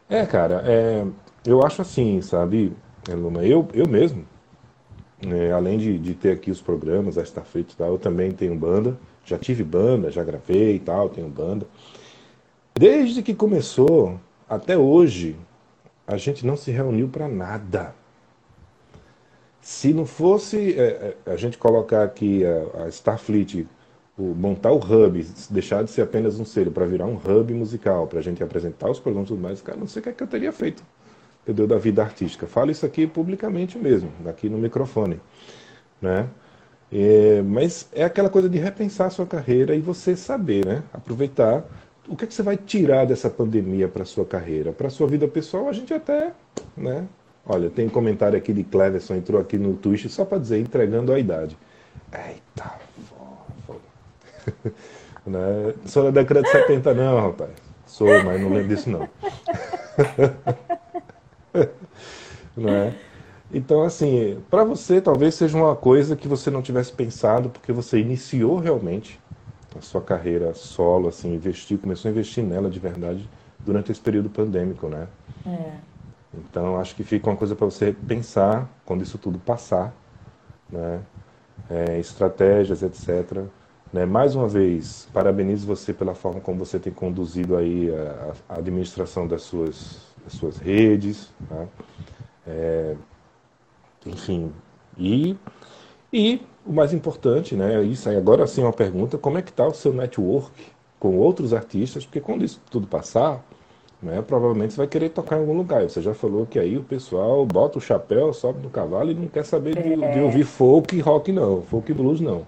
É, 0.09 0.27
cara, 0.27 0.63
é, 0.67 1.05
eu 1.47 1.65
acho 1.65 1.83
assim, 1.83 2.21
sabe? 2.21 2.73
Luma. 3.09 3.45
Eu, 3.45 3.67
eu 3.73 3.89
mesmo, 3.89 4.25
é, 5.27 5.53
além 5.53 5.79
de, 5.79 5.99
de 5.99 6.15
ter 6.15 6.33
aqui 6.33 6.51
os 6.51 6.61
programas, 6.61 7.19
a 7.19 7.23
Starfleet 7.23 7.73
e 7.73 7.77
tal, 7.77 7.89
eu 7.89 7.99
também 7.99 8.31
tenho 8.33 8.55
banda. 8.55 8.99
Já 9.25 9.39
tive 9.39 9.63
banda, 9.63 10.11
já 10.11 10.25
gravei 10.25 10.77
e 10.77 10.79
tal, 10.79 11.09
tenho 11.09 11.29
banda. 11.29 11.67
Desde 12.75 13.23
que 13.23 13.35
começou 13.35 14.19
até 14.49 14.77
hoje, 14.77 15.37
a 16.07 16.17
gente 16.17 16.47
não 16.47 16.57
se 16.57 16.71
reuniu 16.71 17.09
para 17.09 17.29
nada. 17.29 17.95
Se 19.61 19.93
não 19.93 20.07
fosse 20.07 20.73
é, 20.79 21.15
é, 21.27 21.31
a 21.31 21.37
gente 21.37 21.59
colocar 21.59 22.03
aqui 22.03 22.43
a, 22.45 22.85
a 22.85 22.89
Starfleet, 22.89 23.67
o, 24.19 24.23
montar 24.35 24.73
o 24.73 24.79
hub, 24.79 25.23
deixar 25.51 25.85
de 25.85 25.91
ser 25.91 26.03
apenas 26.03 26.41
um 26.41 26.45
selo 26.45 26.71
para 26.71 26.87
virar 26.87 27.07
um 27.07 27.17
hub 27.17 27.53
musical, 27.53 28.07
para 28.07 28.21
a 28.21 28.23
gente 28.23 28.43
apresentar 28.43 28.91
os 28.91 28.99
programas 28.99 29.29
e 29.29 29.33
tudo 29.33 29.43
mais, 29.43 29.61
cara, 29.61 29.79
não 29.79 29.87
sei 29.87 30.01
o 30.01 30.03
que, 30.03 30.09
é 30.09 30.13
que 30.13 30.23
eu 30.23 30.27
teria 30.27 30.53
feito 30.53 30.83
entendeu, 31.51 31.67
da 31.67 31.77
vida 31.77 32.03
artística. 32.03 32.47
Falo 32.47 32.71
isso 32.71 32.87
aqui 32.87 33.07
publicamente 33.07 33.79
mesmo, 33.79 34.11
aqui 34.27 34.49
no 34.49 34.59
microfone. 34.59 35.21
Né? 36.01 36.29
É, 36.93 37.43
mas 37.43 37.89
é 37.93 38.05
aquela 38.05 38.31
coisa 38.31 38.49
de 38.49 38.59
repensar 38.59 39.07
a 39.07 39.11
sua 39.11 39.27
carreira 39.27 39.75
e 39.75 39.81
você 39.81 40.17
saber, 40.17 40.65
né? 40.67 40.83
aproveitar 40.93 41.65
o 42.09 42.17
que, 42.17 42.25
é 42.25 42.27
que 42.27 42.35
você 42.35 42.43
vai 42.43 42.57
tirar 42.57 43.05
dessa 43.07 43.31
pandemia 43.31 43.87
para 43.89 44.05
sua 44.05 44.25
carreira. 44.25 44.73
Para 44.73 44.91
sua 44.91 45.07
vida 45.07 45.29
pessoal, 45.29 45.69
a 45.69 45.73
gente 45.73 45.93
até. 45.95 46.33
Né? 46.77 47.07
Olha, 47.47 47.71
tem 47.71 47.87
um 47.87 47.91
comentário 47.91 48.37
aqui 48.37 48.53
de 48.53 48.65
Cleverson, 48.65 49.15
entrou 49.15 49.41
aqui 49.41 49.57
no 49.57 49.75
Twitch 49.75 50.07
só 50.09 50.25
para 50.25 50.39
dizer, 50.39 50.59
entregando 50.59 51.13
a 51.13 51.19
idade. 51.19 51.57
Eita, 52.13 52.79
foda. 53.67 53.81
né? 55.27 55.75
Sou 55.87 56.05
da 56.05 56.11
década 56.11 56.43
de 56.43 56.51
70, 56.51 56.95
não, 56.95 57.21
rapaz. 57.21 57.51
Sou, 57.87 58.09
mas 58.25 58.41
não 58.41 58.51
lembro 58.51 58.69
disso, 58.69 58.91
não. 58.91 59.09
não 62.57 62.69
é? 62.71 62.95
Então, 63.53 63.83
assim, 63.83 64.39
para 64.49 64.63
você 64.63 65.01
talvez 65.01 65.35
seja 65.35 65.57
uma 65.57 65.75
coisa 65.75 66.15
que 66.15 66.29
você 66.29 66.51
não 66.51 66.63
tivesse 66.63 66.93
pensado, 66.93 67.51
porque 67.51 67.73
você 67.73 67.99
iniciou 67.99 68.59
realmente 68.59 69.21
a 69.77 69.81
sua 69.81 70.01
carreira 70.01 70.55
solo, 70.55 71.09
assim, 71.09 71.35
investiu, 71.35 71.79
começou 71.79 72.09
a 72.09 72.13
investir 72.13 72.45
nela 72.45 72.71
de 72.71 72.79
verdade 72.79 73.29
durante 73.65 73.91
esse 73.91 74.01
período 74.01 74.31
pandêmico, 74.31 74.89
né? 74.89 75.09
É. 75.47 75.73
Então, 76.33 76.79
acho 76.79 76.95
que 76.95 77.03
fica 77.03 77.29
uma 77.29 77.37
coisa 77.37 77.57
para 77.57 77.67
você 77.67 77.93
pensar 78.07 78.69
quando 78.85 79.03
isso 79.03 79.19
tudo 79.19 79.39
passar, 79.39 79.93
né? 80.71 81.01
É, 81.69 81.99
estratégias, 81.99 82.83
etc. 82.83 83.45
Né? 83.93 84.07
Mais 84.07 84.35
uma 84.37 84.49
vez, 84.49 85.09
parabenizo 85.13 85.67
você 85.67 85.93
pela 85.93 86.15
forma 86.15 86.41
como 86.41 86.65
você 86.65 86.79
tem 86.79 86.93
conduzido 86.93 87.57
aí 87.57 87.93
a, 87.93 88.55
a 88.55 88.59
administração 88.59 89.27
das 89.27 89.43
suas 89.43 90.10
as 90.10 90.10
suas 90.29 90.59
redes, 90.59 91.33
tá? 91.49 91.67
é, 92.47 92.95
enfim, 94.07 94.53
e, 94.97 95.37
e 96.13 96.43
o 96.65 96.73
mais 96.73 96.93
importante, 96.93 97.55
né, 97.55 97.83
isso 97.83 98.09
aí 98.09 98.17
agora 98.17 98.47
sim 98.47 98.63
é 98.63 98.65
uma 98.65 98.73
pergunta, 98.73 99.19
como 99.19 99.39
é 99.39 99.43
que 99.43 99.51
está 99.51 99.67
o 99.67 99.75
seu 99.75 99.93
network 99.93 100.51
com 100.99 101.17
outros 101.17 101.55
artistas, 101.55 102.05
porque 102.05 102.21
quando 102.21 102.45
isso 102.45 102.61
tudo 102.71 102.87
passar, 102.87 103.43
né, 104.03 104.23
provavelmente 104.23 104.75
você 104.75 104.79
vai 104.79 104.87
querer 104.87 105.11
tocar 105.11 105.37
em 105.37 105.41
algum 105.41 105.57
lugar. 105.57 105.83
Você 105.83 106.01
já 106.01 106.15
falou 106.15 106.47
que 106.47 106.59
aí 106.59 106.77
o 106.77 106.83
pessoal 106.83 107.45
bota 107.45 107.79
o 107.79 107.81
chapéu, 107.81 108.33
sobe 108.33 108.63
no 108.63 108.71
cavalo 108.71 109.11
e 109.11 109.15
não 109.15 109.29
quer 109.29 109.45
saber 109.45 109.83
de, 109.83 109.93
é. 109.93 110.11
de 110.11 110.21
ouvir 110.21 110.45
folk 110.45 110.95
e 110.97 111.01
rock 111.01 111.33
não, 111.33 111.63
folk 111.63 111.91
e 111.91 111.95
blues 111.95 112.21
não, 112.21 112.47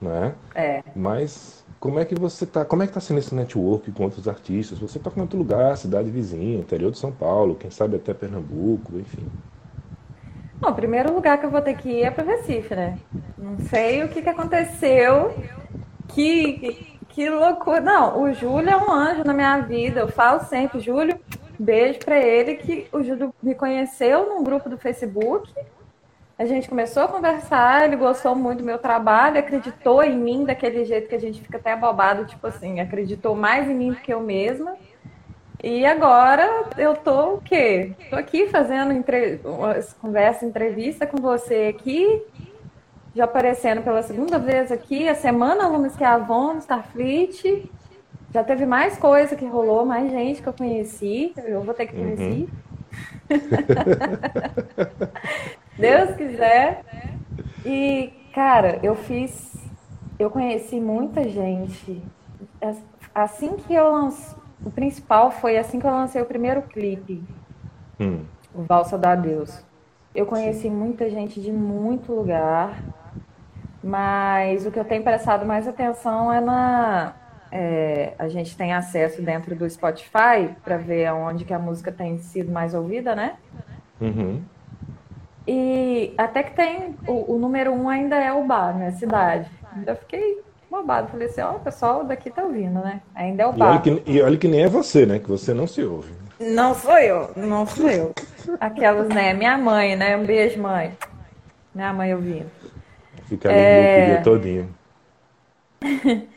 né? 0.00 0.34
É. 0.54 0.82
Mas 0.94 1.55
como 1.78 1.98
é 1.98 2.04
que 2.04 2.14
você 2.14 2.46
tá, 2.46 2.64
como 2.64 2.82
é 2.82 2.86
que 2.86 2.92
tá 2.92 3.00
sendo 3.00 3.18
esse 3.18 3.34
network 3.34 3.90
com 3.92 4.04
outros 4.04 4.26
artistas? 4.26 4.78
Você 4.78 4.98
toca 4.98 5.18
em 5.18 5.22
outro 5.22 5.38
lugar, 5.38 5.76
cidade 5.76 6.10
vizinha, 6.10 6.58
interior 6.58 6.90
de 6.90 6.98
São 6.98 7.12
Paulo, 7.12 7.54
quem 7.54 7.70
sabe 7.70 7.96
até 7.96 8.14
Pernambuco, 8.14 8.98
enfim. 8.98 9.26
Bom, 10.58 10.70
o 10.70 10.74
primeiro 10.74 11.12
lugar 11.12 11.38
que 11.38 11.44
eu 11.44 11.50
vou 11.50 11.60
ter 11.60 11.76
que 11.76 11.88
ir 11.88 12.02
é 12.04 12.10
para 12.10 12.24
Recife, 12.24 12.74
né? 12.74 12.98
Não 13.36 13.58
sei 13.68 14.02
o 14.02 14.08
que, 14.08 14.22
que 14.22 14.28
aconteceu, 14.28 15.34
que, 16.08 16.98
que 17.10 17.28
loucura. 17.28 17.80
Não, 17.80 18.22
o 18.22 18.32
Júlio 18.32 18.70
é 18.70 18.76
um 18.76 18.90
anjo 18.90 19.22
na 19.22 19.34
minha 19.34 19.60
vida. 19.60 20.00
Eu 20.00 20.08
falo 20.08 20.40
sempre, 20.44 20.80
Júlio, 20.80 21.20
beijo 21.58 21.98
para 21.98 22.18
ele, 22.18 22.54
que 22.54 22.86
o 22.90 23.02
Júlio 23.02 23.34
me 23.42 23.54
conheceu 23.54 24.30
num 24.30 24.42
grupo 24.42 24.70
do 24.70 24.78
Facebook. 24.78 25.52
A 26.38 26.44
gente 26.44 26.68
começou 26.68 27.04
a 27.04 27.08
conversar, 27.08 27.86
ele 27.86 27.96
gostou 27.96 28.34
muito 28.34 28.58
do 28.58 28.64
meu 28.64 28.76
trabalho, 28.76 29.38
acreditou 29.38 30.02
em 30.02 30.14
mim 30.14 30.44
daquele 30.44 30.84
jeito 30.84 31.08
que 31.08 31.14
a 31.14 31.20
gente 31.20 31.40
fica 31.40 31.56
até 31.56 31.72
abobado, 31.72 32.26
tipo 32.26 32.46
assim, 32.46 32.78
acreditou 32.78 33.34
mais 33.34 33.70
em 33.70 33.74
mim 33.74 33.92
do 33.92 33.96
que 33.96 34.12
eu 34.12 34.20
mesma. 34.20 34.76
E 35.64 35.86
agora 35.86 36.66
eu 36.76 36.94
tô 36.94 37.36
o 37.36 37.40
quê? 37.40 37.94
Tô 38.10 38.16
aqui 38.16 38.48
fazendo 38.48 38.92
entre... 38.92 39.40
conversa, 39.98 40.44
entrevista 40.44 41.06
com 41.06 41.16
você 41.16 41.74
aqui, 41.74 42.22
já 43.14 43.24
aparecendo 43.24 43.82
pela 43.82 44.02
segunda 44.02 44.38
vez 44.38 44.70
aqui, 44.70 45.08
a 45.08 45.14
semana 45.14 45.66
Lumes 45.66 45.96
que 45.96 46.04
é 46.04 46.06
Avon, 46.06 46.58
Starfleet. 46.58 47.70
Já 48.34 48.44
teve 48.44 48.66
mais 48.66 48.98
coisa 48.98 49.34
que 49.34 49.46
rolou, 49.46 49.86
mais 49.86 50.10
gente 50.10 50.42
que 50.42 50.48
eu 50.48 50.52
conheci. 50.52 51.32
Eu 51.38 51.62
vou 51.62 51.72
ter 51.72 51.86
que 51.86 51.96
conhecer. 51.96 52.46
Uhum. 53.30 53.46
Deus 55.78 56.16
quiser. 56.16 56.82
E, 57.64 58.12
cara, 58.34 58.78
eu 58.82 58.94
fiz. 58.94 59.54
Eu 60.18 60.30
conheci 60.30 60.80
muita 60.80 61.28
gente. 61.28 62.02
Assim 63.14 63.56
que 63.56 63.74
eu 63.74 63.90
lancei 63.90 64.36
o 64.66 64.70
principal 64.70 65.30
foi 65.30 65.56
assim 65.58 65.78
que 65.78 65.86
eu 65.86 65.90
lancei 65.90 66.20
o 66.20 66.26
primeiro 66.26 66.62
clipe, 66.62 67.22
hum. 68.00 68.24
o 68.54 68.62
Valsa 68.62 68.96
da 68.98 69.14
Deus. 69.14 69.64
Eu 70.14 70.26
conheci 70.26 70.70
muita 70.70 71.08
gente 71.10 71.40
de 71.40 71.52
muito 71.52 72.12
lugar, 72.12 72.82
mas 73.82 74.66
o 74.66 74.72
que 74.72 74.78
eu 74.80 74.84
tenho 74.84 75.04
prestado 75.04 75.44
mais 75.46 75.68
atenção 75.68 76.32
é 76.32 76.40
na. 76.40 77.14
É, 77.52 78.14
a 78.18 78.26
gente 78.26 78.56
tem 78.56 78.72
acesso 78.72 79.22
dentro 79.22 79.54
do 79.54 79.70
Spotify 79.70 80.50
para 80.64 80.76
ver 80.76 81.12
onde 81.12 81.44
que 81.44 81.54
a 81.54 81.58
música 81.58 81.92
tem 81.92 82.18
sido 82.18 82.50
mais 82.50 82.74
ouvida, 82.74 83.14
né? 83.14 83.36
Uhum. 84.00 84.42
E 85.46 86.12
até 86.18 86.42
que 86.42 86.54
tem. 86.54 86.94
O, 87.06 87.34
o 87.34 87.38
número 87.38 87.72
um 87.72 87.88
ainda 87.88 88.16
é 88.16 88.32
o 88.32 88.44
bar, 88.44 88.76
né? 88.76 88.90
Cidade. 88.92 89.50
Ainda 89.74 89.94
fiquei 89.94 90.42
bobado. 90.70 91.08
Falei 91.08 91.28
assim, 91.28 91.40
ó, 91.40 91.52
oh, 91.52 91.56
o 91.56 91.60
pessoal 91.60 92.04
daqui 92.04 92.30
tá 92.30 92.42
ouvindo, 92.42 92.80
né? 92.80 93.00
Ainda 93.14 93.44
é 93.44 93.46
o 93.46 93.52
bar. 93.52 93.66
E 93.66 93.70
olha, 93.70 93.80
que, 93.80 94.10
e 94.10 94.22
olha 94.22 94.36
que 94.36 94.48
nem 94.48 94.62
é 94.62 94.68
você, 94.68 95.06
né? 95.06 95.18
Que 95.18 95.28
você 95.28 95.54
não 95.54 95.66
se 95.66 95.82
ouve. 95.82 96.12
Não 96.38 96.74
sou 96.74 96.98
eu, 96.98 97.30
não 97.36 97.66
sou 97.66 97.88
eu. 97.88 98.12
Aquelas, 98.60 99.08
né? 99.08 99.32
Minha 99.32 99.56
mãe, 99.56 99.96
né? 99.96 100.16
Um 100.16 100.24
beijo, 100.24 100.60
mãe. 100.60 100.92
Minha 101.74 101.92
mãe 101.92 102.14
ouvindo. 102.14 102.50
Fica 103.24 103.48
ali 103.48 103.58
é... 103.58 104.02
o 104.02 104.06
dia 104.06 104.22
todinho. 104.22 104.74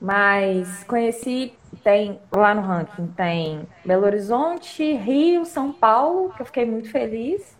Mas 0.00 0.84
conheci, 0.84 1.54
tem 1.82 2.20
lá 2.30 2.54
no 2.54 2.60
ranking, 2.60 3.06
tem 3.16 3.66
Belo 3.84 4.04
Horizonte, 4.04 4.92
Rio, 4.92 5.44
São 5.44 5.72
Paulo, 5.72 6.32
que 6.34 6.42
eu 6.42 6.46
fiquei 6.46 6.66
muito 6.66 6.90
feliz, 6.90 7.53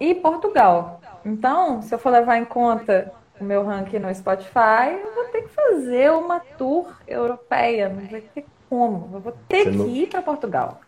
e 0.00 0.14
Portugal. 0.14 1.00
Então, 1.24 1.82
se 1.82 1.94
eu 1.94 1.98
for 1.98 2.10
levar 2.10 2.38
em 2.38 2.44
conta 2.44 3.12
o 3.38 3.44
meu 3.44 3.64
ranking 3.64 3.98
no 3.98 4.12
Spotify, 4.14 4.98
eu 5.04 5.14
vou 5.14 5.24
ter 5.24 5.42
que 5.42 5.48
fazer 5.50 6.10
uma 6.10 6.40
tour 6.40 6.90
europeia. 7.06 7.88
Não 7.88 8.06
vai 8.08 8.22
ter 8.22 8.46
como. 8.68 9.10
Eu 9.12 9.20
vou 9.20 9.34
ter 9.48 9.64
Você 9.64 9.70
que 9.70 9.76
não... 9.76 9.86
ir 9.86 10.08
para 10.08 10.22
Portugal. 10.22 10.80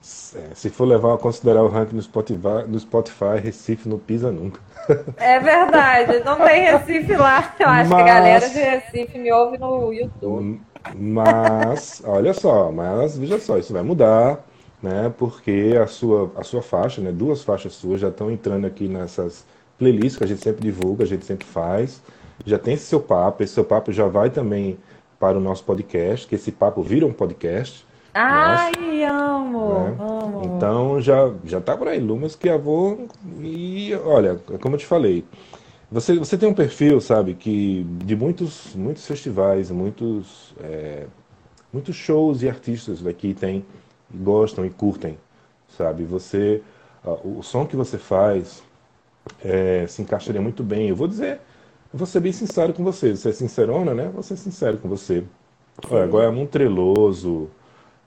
É, 0.00 0.54
se 0.54 0.70
for 0.70 0.84
levar 0.84 1.14
a 1.14 1.18
considerar 1.18 1.62
o 1.62 1.68
ranking 1.68 1.96
no 1.96 2.02
Spotify, 2.02 2.64
no 2.68 2.78
Spotify, 2.78 3.40
Recife 3.42 3.88
não 3.88 3.98
pisa 3.98 4.30
nunca. 4.30 4.60
É 5.16 5.38
verdade, 5.40 6.22
não 6.24 6.36
tem 6.36 6.62
Recife 6.62 7.16
lá. 7.16 7.54
Eu 7.58 7.68
acho 7.68 7.90
mas, 7.90 8.02
que 8.04 8.10
a 8.10 8.14
galera 8.14 8.48
de 8.48 8.58
Recife 8.58 9.18
me 9.18 9.32
ouve 9.32 9.58
no 9.58 9.92
YouTube. 9.92 10.62
Mas, 10.94 12.00
olha 12.06 12.32
só, 12.32 12.70
mas 12.70 13.18
veja 13.18 13.38
só, 13.38 13.58
isso 13.58 13.72
vai 13.72 13.82
mudar, 13.82 14.38
né? 14.82 15.12
Porque 15.16 15.74
a 15.82 15.86
sua, 15.86 16.30
a 16.36 16.42
sua 16.42 16.62
faixa, 16.62 17.00
né? 17.00 17.12
Duas 17.12 17.42
faixas 17.42 17.74
suas 17.74 18.00
já 18.00 18.08
estão 18.08 18.30
entrando 18.30 18.66
aqui 18.66 18.88
nessas 18.88 19.44
playlist 19.78 20.18
que 20.18 20.24
a 20.24 20.26
gente 20.26 20.42
sempre 20.42 20.62
divulga, 20.62 21.04
a 21.04 21.06
gente 21.06 21.24
sempre 21.24 21.46
faz. 21.46 22.02
Já 22.44 22.58
tem 22.58 22.74
esse 22.74 22.84
seu 22.84 23.00
papo, 23.00 23.42
esse 23.42 23.54
seu 23.54 23.64
papo 23.64 23.92
já 23.92 24.06
vai 24.06 24.30
também 24.30 24.78
para 25.18 25.36
o 25.36 25.40
nosso 25.40 25.64
podcast, 25.64 26.26
que 26.26 26.34
esse 26.34 26.52
papo 26.52 26.82
vira 26.82 27.06
um 27.06 27.12
podcast. 27.12 27.86
Ai, 28.14 28.72
nosso, 29.06 29.14
amo, 29.14 29.74
né? 29.74 29.96
amo. 29.98 30.42
Então 30.44 31.00
já 31.00 31.32
já 31.44 31.60
tá 31.60 31.76
por 31.76 31.88
aí, 31.88 32.00
Lumas 32.00 32.34
que 32.34 32.48
avô 32.48 33.06
e 33.40 33.94
olha, 34.04 34.36
como 34.60 34.74
eu 34.74 34.78
te 34.78 34.86
falei, 34.86 35.24
você 35.90 36.18
você 36.18 36.36
tem 36.36 36.48
um 36.48 36.54
perfil, 36.54 37.00
sabe, 37.00 37.34
que 37.34 37.84
de 38.04 38.16
muitos 38.16 38.74
muitos 38.74 39.06
festivais, 39.06 39.70
muitos 39.70 40.54
é, 40.62 41.06
muitos 41.72 41.96
shows 41.96 42.42
e 42.42 42.48
artistas 42.48 43.02
daqui 43.02 43.34
tem 43.34 43.64
gostam 44.12 44.64
e 44.64 44.70
curtem, 44.70 45.18
sabe? 45.76 46.04
Você 46.04 46.62
o 47.24 47.42
som 47.42 47.64
que 47.64 47.76
você 47.76 47.98
faz, 47.98 48.62
é, 49.44 49.86
se 49.86 50.02
encaixaria 50.02 50.40
muito 50.40 50.62
bem. 50.62 50.88
Eu 50.88 50.96
vou 50.96 51.08
dizer, 51.08 51.40
eu 51.92 51.98
vou 51.98 52.06
ser 52.06 52.20
bem 52.20 52.32
sincero 52.32 52.72
com 52.72 52.84
você. 52.84 53.14
Você 53.14 53.30
é 53.30 53.32
sincerona, 53.32 53.94
né? 53.94 54.10
Vou 54.12 54.22
ser 54.22 54.36
sincero 54.36 54.78
com 54.78 54.88
você. 54.88 55.24
Olha, 55.90 56.06
Goiamum 56.06 56.46
Treloso, 56.46 57.48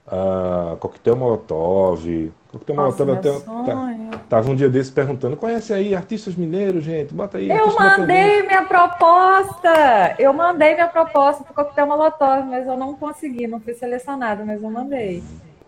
a 0.06 0.76
Coquetel 0.78 1.16
Molotov. 1.16 2.32
Coquetel 2.50 2.76
Molotov 2.76 3.10
até. 3.12 3.30
Tá, 3.40 4.18
tava 4.28 4.50
um 4.50 4.54
dia 4.54 4.68
desse 4.68 4.92
perguntando: 4.92 5.36
conhece 5.36 5.72
aí 5.72 5.94
artistas 5.94 6.34
mineiros, 6.34 6.84
gente? 6.84 7.14
Bota 7.14 7.38
aí. 7.38 7.50
Eu 7.50 7.74
mandei 7.74 8.42
minha 8.42 8.64
proposta! 8.64 10.14
Eu 10.18 10.32
mandei 10.34 10.74
minha 10.74 10.88
proposta 10.88 11.42
pro 11.42 11.54
Coquetel 11.54 11.86
Molotov, 11.86 12.44
mas 12.44 12.66
eu 12.66 12.76
não 12.76 12.94
consegui, 12.94 13.46
não 13.46 13.58
fui 13.58 13.72
selecionada, 13.72 14.44
mas 14.44 14.62
eu 14.62 14.70
mandei. 14.70 15.22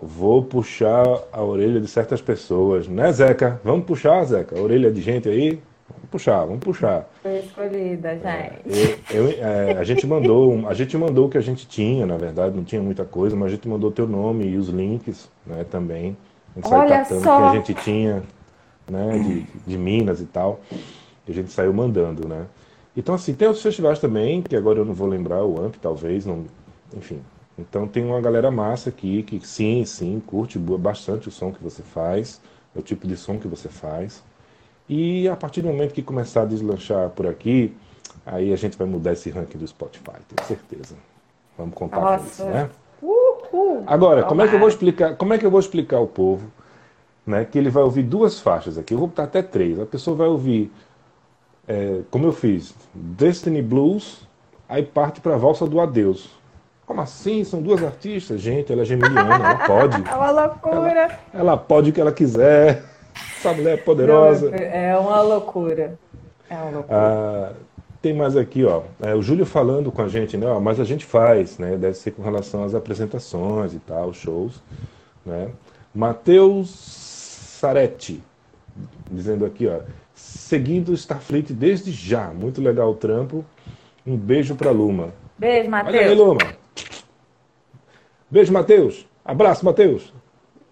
Vou 0.06 0.42
puxar 0.42 1.02
a 1.32 1.42
orelha 1.42 1.80
de 1.80 1.88
certas 1.88 2.20
pessoas, 2.20 2.86
né, 2.86 3.10
Zeca? 3.10 3.58
Vamos 3.64 3.86
puxar, 3.86 4.22
Zeca, 4.24 4.58
a 4.58 4.60
orelha 4.60 4.92
de 4.92 5.00
gente 5.00 5.30
aí? 5.30 5.58
Vamos 5.88 6.10
puxar, 6.10 6.44
vamos 6.44 6.60
puxar. 6.60 7.08
Foi 7.22 7.38
escolhida, 7.38 8.10
gente. 8.10 8.26
É, 8.26 8.98
eu, 9.10 9.30
eu, 9.30 9.42
é, 9.42 9.72
a 9.78 9.82
gente 9.82 10.06
mandou, 10.06 10.68
a 10.68 10.74
gente 10.74 10.94
mandou 10.98 11.26
o 11.26 11.30
que 11.30 11.38
a 11.38 11.40
gente 11.40 11.66
tinha, 11.66 12.04
na 12.04 12.18
verdade, 12.18 12.54
não 12.54 12.64
tinha 12.64 12.82
muita 12.82 13.02
coisa, 13.06 13.34
mas 13.34 13.46
a 13.46 13.54
gente 13.54 13.66
mandou 13.66 13.90
teu 13.90 14.06
nome 14.06 14.44
e 14.44 14.58
os 14.58 14.68
links, 14.68 15.26
né, 15.46 15.64
também. 15.70 16.14
A 16.54 16.60
gente 16.60 16.74
Olha 16.74 16.88
saiu 16.88 17.20
catando 17.20 17.22
só. 17.22 17.38
o 17.38 17.40
que 17.40 17.46
a 17.46 17.60
gente 17.60 17.74
tinha, 17.82 18.22
né, 18.90 19.18
de, 19.18 19.46
de 19.66 19.78
Minas 19.78 20.20
e 20.20 20.26
tal. 20.26 20.60
E 21.26 21.32
a 21.32 21.34
gente 21.34 21.50
saiu 21.50 21.72
mandando, 21.72 22.28
né? 22.28 22.44
Então, 22.94 23.14
assim, 23.14 23.32
tem 23.32 23.48
outros 23.48 23.62
festivais 23.62 23.98
também, 23.98 24.42
que 24.42 24.54
agora 24.54 24.80
eu 24.80 24.84
não 24.84 24.92
vou 24.92 25.08
lembrar, 25.08 25.42
o 25.44 25.64
AMP 25.64 25.76
talvez, 25.80 26.26
não, 26.26 26.44
enfim, 26.94 27.20
então 27.58 27.86
tem 27.86 28.04
uma 28.04 28.20
galera 28.20 28.50
massa 28.50 28.90
aqui 28.90 29.22
que 29.22 29.46
sim, 29.46 29.84
sim, 29.84 30.20
curte 30.26 30.58
bastante 30.58 31.28
o 31.28 31.30
som 31.30 31.52
que 31.52 31.62
você 31.62 31.82
faz, 31.82 32.40
o 32.74 32.82
tipo 32.82 33.06
de 33.06 33.16
som 33.16 33.38
que 33.38 33.46
você 33.46 33.68
faz. 33.68 34.22
E 34.88 35.28
a 35.28 35.36
partir 35.36 35.62
do 35.62 35.68
momento 35.68 35.94
que 35.94 36.02
começar 36.02 36.42
a 36.42 36.44
deslanchar 36.44 37.10
por 37.10 37.26
aqui, 37.26 37.74
aí 38.26 38.52
a 38.52 38.56
gente 38.56 38.76
vai 38.76 38.86
mudar 38.86 39.12
esse 39.12 39.30
ranking 39.30 39.58
do 39.58 39.66
Spotify, 39.66 40.18
tenho 40.28 40.46
certeza. 40.46 40.96
Vamos 41.56 41.74
contar 41.74 42.00
Nossa. 42.00 42.18
com 42.18 42.26
isso, 42.26 42.44
né? 42.44 42.70
Uhul. 43.00 43.84
Agora, 43.86 44.24
como 44.24 44.42
é 44.42 44.48
que 44.48 44.54
eu 44.54 44.58
vou 44.58 44.68
explicar, 44.68 45.16
como 45.16 45.32
é 45.32 45.38
que 45.38 45.46
eu 45.46 45.50
vou 45.50 45.60
explicar 45.60 45.98
ao 45.98 46.06
povo, 46.06 46.50
né, 47.26 47.44
que 47.44 47.56
ele 47.56 47.70
vai 47.70 47.82
ouvir 47.82 48.02
duas 48.02 48.40
faixas 48.40 48.76
aqui, 48.76 48.92
eu 48.92 48.98
vou 48.98 49.06
botar 49.06 49.24
até 49.24 49.42
três. 49.42 49.78
A 49.78 49.86
pessoa 49.86 50.16
vai 50.16 50.26
ouvir, 50.26 50.70
é, 51.66 52.00
como 52.10 52.26
eu 52.26 52.32
fiz, 52.32 52.74
Destiny 52.92 53.62
Blues, 53.62 54.28
aí 54.68 54.82
parte 54.82 55.20
para 55.20 55.34
a 55.34 55.38
valsa 55.38 55.66
do 55.66 55.80
adeus. 55.80 56.30
Como 56.86 57.00
assim? 57.00 57.44
São 57.44 57.62
duas 57.62 57.82
artistas? 57.82 58.40
Gente, 58.40 58.72
ela 58.72 58.82
é 58.82 58.84
geminiana, 58.84 59.34
ela 59.34 59.66
pode. 59.66 60.02
É 60.08 60.14
uma 60.14 60.30
loucura. 60.30 61.00
Ela, 61.00 61.18
ela, 61.32 61.56
pode 61.56 61.90
o 61.90 61.92
que 61.92 62.00
ela 62.00 62.12
quiser. 62.12 62.82
Essa 63.38 63.52
mulher 63.52 63.74
é 63.74 63.76
poderosa. 63.76 64.54
É 64.54 64.96
uma 64.96 65.22
loucura. 65.22 65.98
É 66.48 66.54
uma 66.56 66.70
loucura. 66.70 66.86
Ah, 66.90 67.52
tem 68.02 68.12
mais 68.12 68.36
aqui, 68.36 68.64
ó. 68.64 68.82
É, 69.00 69.14
o 69.14 69.22
Júlio 69.22 69.46
falando 69.46 69.90
com 69.90 70.02
a 70.02 70.08
gente, 70.08 70.36
né? 70.36 70.46
Ó, 70.46 70.60
mas 70.60 70.78
a 70.78 70.84
gente 70.84 71.06
faz, 71.06 71.58
né? 71.58 71.76
Deve 71.76 71.94
ser 71.94 72.10
com 72.10 72.22
relação 72.22 72.64
às 72.64 72.74
apresentações 72.74 73.72
e 73.72 73.78
tal, 73.78 74.12
shows, 74.12 74.62
né? 75.24 75.48
Matheus 75.94 76.68
Saretti, 77.60 78.22
dizendo 79.10 79.46
aqui, 79.46 79.66
ó, 79.68 79.80
seguindo 80.14 80.90
o 80.90 80.94
Starfleet 80.94 81.52
desde 81.52 81.92
já. 81.92 82.26
Muito 82.28 82.60
legal 82.60 82.90
o 82.90 82.94
trampo. 82.94 83.44
Um 84.06 84.16
beijo 84.16 84.54
para 84.54 84.70
Luma. 84.70 85.14
Beijo, 85.38 85.68
Olha 85.68 85.78
aí, 85.78 85.84
Matheus. 85.84 86.18
Luma. 86.18 86.63
Beijo, 88.30 88.52
Matheus. 88.52 89.06
Abraço, 89.24 89.64
Matheus. 89.64 90.12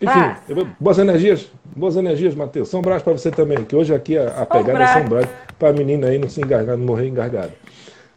Enfim, 0.00 0.18
Abraço. 0.18 0.76
boas 0.80 0.98
energias, 0.98 1.50
boas 1.76 1.96
energias, 1.96 2.34
Matheus. 2.34 2.68
São 2.68 2.82
braços 2.82 3.04
para 3.04 3.12
você 3.12 3.30
também, 3.30 3.64
que 3.64 3.76
hoje 3.76 3.94
aqui 3.94 4.18
a, 4.18 4.42
a 4.42 4.46
pegada 4.46 4.72
braços. 4.72 5.00
são 5.00 5.08
braços 5.08 5.30
para 5.58 5.68
a 5.68 5.72
menina 5.72 6.08
aí 6.08 6.18
não 6.18 6.28
se 6.28 6.40
engargar, 6.40 6.76
não 6.76 6.84
morrer 6.84 7.08
engargada. 7.08 7.52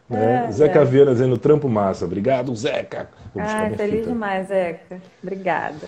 Né? 0.10 0.48
É, 0.48 0.52
Zeca 0.52 0.80
é. 0.80 0.86
Viana 0.86 1.12
dizendo 1.12 1.38
trampo 1.38 1.70
massa. 1.70 2.06
Obrigado, 2.06 2.56
Zeca. 2.56 3.10
Minha 3.34 3.70
feliz 3.72 4.00
fita. 4.00 4.10
demais, 4.10 4.48
Zeca. 4.48 5.02
Obrigada. 5.22 5.88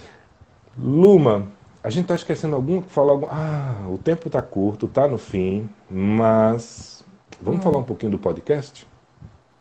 Luma, 0.77 1.47
a 1.83 1.89
gente 1.89 2.05
tá 2.05 2.15
esquecendo 2.15 2.55
algum, 2.55 2.81
falar 2.81 3.13
algum. 3.13 3.27
Ah, 3.29 3.87
o 3.89 3.97
tempo 3.97 4.29
tá 4.29 4.41
curto, 4.41 4.87
tá 4.87 5.07
no 5.07 5.17
fim, 5.17 5.69
mas 5.89 7.03
vamos 7.41 7.63
falar 7.63 7.79
um 7.79 7.83
pouquinho 7.83 8.11
do 8.11 8.19
podcast? 8.19 8.87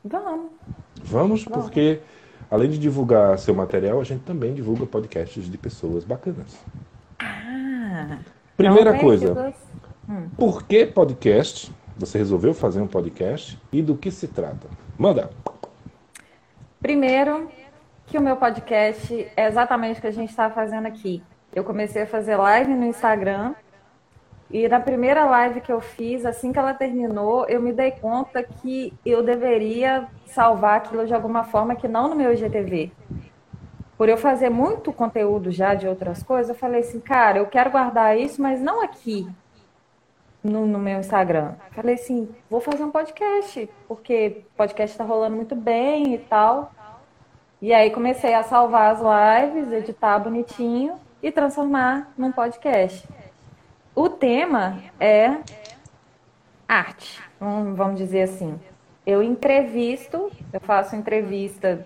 Vamos. 0.05 0.51
Vamos, 1.05 1.45
porque 1.45 2.01
além 2.51 2.70
de 2.70 2.78
divulgar 2.78 3.38
seu 3.38 3.55
material, 3.55 4.01
a 4.01 4.05
gente 4.05 4.22
também 4.22 4.55
divulga 4.55 4.86
podcasts 4.86 5.51
de 5.51 5.59
pessoas 5.59 6.05
bacanas. 6.05 6.59
Ah, 7.18 8.18
Primeira 8.57 8.90
então, 8.90 9.01
coisa, 9.03 9.34
vem 9.34 9.55
por 10.36 10.62
que 10.62 10.86
podcast? 10.86 11.72
Você 11.97 12.18
resolveu 12.18 12.55
fazer 12.55 12.80
um 12.80 12.86
podcast 12.86 13.59
e 13.72 13.82
do 13.82 13.97
que 13.97 14.11
se 14.11 14.28
trata? 14.28 14.68
Manda! 14.97 15.30
Primeiro, 16.80 17.51
que 18.07 18.16
o 18.16 18.20
meu 18.20 18.36
podcast 18.36 19.28
é 19.36 19.47
exatamente 19.47 19.99
o 19.99 20.01
que 20.01 20.07
a 20.07 20.12
gente 20.12 20.30
está 20.30 20.49
fazendo 20.49 20.86
aqui. 20.86 21.22
Eu 21.53 21.64
comecei 21.64 22.03
a 22.03 22.07
fazer 22.07 22.36
live 22.36 22.72
no 22.72 22.84
Instagram 22.84 23.55
e 24.51 24.68
na 24.68 24.78
primeira 24.78 25.24
live 25.24 25.61
que 25.61 25.72
eu 25.72 25.80
fiz, 25.80 26.24
assim 26.24 26.53
que 26.53 26.59
ela 26.59 26.72
terminou, 26.72 27.47
eu 27.49 27.61
me 27.61 27.72
dei 27.72 27.90
conta 27.90 28.42
que 28.42 28.92
eu 29.05 29.22
deveria 29.22 30.07
salvar 30.26 30.76
aquilo 30.76 31.07
de 31.07 31.14
alguma 31.14 31.44
forma 31.44 31.74
que 31.74 31.88
não 31.88 32.09
no 32.09 32.14
meu 32.14 32.32
IGTV. 32.32 32.92
Por 33.99 34.09
eu 34.09 34.16
fazer 34.16 34.51
muito 34.51 34.92
conteúdo 34.92 35.51
já 35.51 35.74
de 35.74 35.88
outras 35.88 36.22
coisas, 36.22 36.51
eu 36.51 36.55
falei 36.55 36.80
assim, 36.80 37.01
cara, 37.01 37.38
eu 37.38 37.47
quero 37.47 37.70
guardar 37.70 38.16
isso, 38.16 38.40
mas 38.40 38.61
não 38.61 38.82
aqui 38.82 39.26
no, 40.44 40.64
no 40.64 40.78
meu 40.78 41.01
Instagram. 41.01 41.55
Falei 41.72 41.94
assim, 41.97 42.28
vou 42.49 42.61
fazer 42.61 42.84
um 42.84 42.90
podcast, 42.90 43.68
porque 43.88 44.42
podcast 44.57 44.94
está 44.94 45.05
rolando 45.05 45.34
muito 45.34 45.57
bem 45.57 46.14
e 46.14 46.18
tal. 46.18 46.72
E 47.61 47.72
aí 47.72 47.90
comecei 47.90 48.34
a 48.34 48.42
salvar 48.42 48.94
as 48.94 49.01
lives, 49.01 49.72
editar 49.72 50.18
bonitinho 50.18 51.01
e 51.22 51.32
transformar 51.32 52.12
num 52.16 52.30
podcast. 52.30 53.09
O 53.97 54.11
tema 54.11 54.78
é 55.01 55.38
arte, 56.68 57.18
vamos 57.40 57.97
dizer 57.97 58.24
assim. 58.24 58.61
Eu 59.07 59.22
entrevisto, 59.22 60.30
eu 60.53 60.61
faço 60.61 60.94
entrevista 60.94 61.82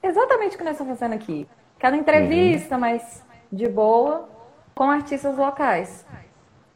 exatamente 0.00 0.54
o 0.54 0.58
que 0.58 0.62
nós 0.62 0.74
estamos 0.74 0.96
fazendo 0.96 1.16
aqui. 1.16 1.48
Aquela 1.76 1.96
entrevista, 1.96 2.78
mas 2.78 3.24
de 3.50 3.68
boa, 3.68 4.28
com 4.76 4.88
artistas 4.88 5.36
locais, 5.36 6.06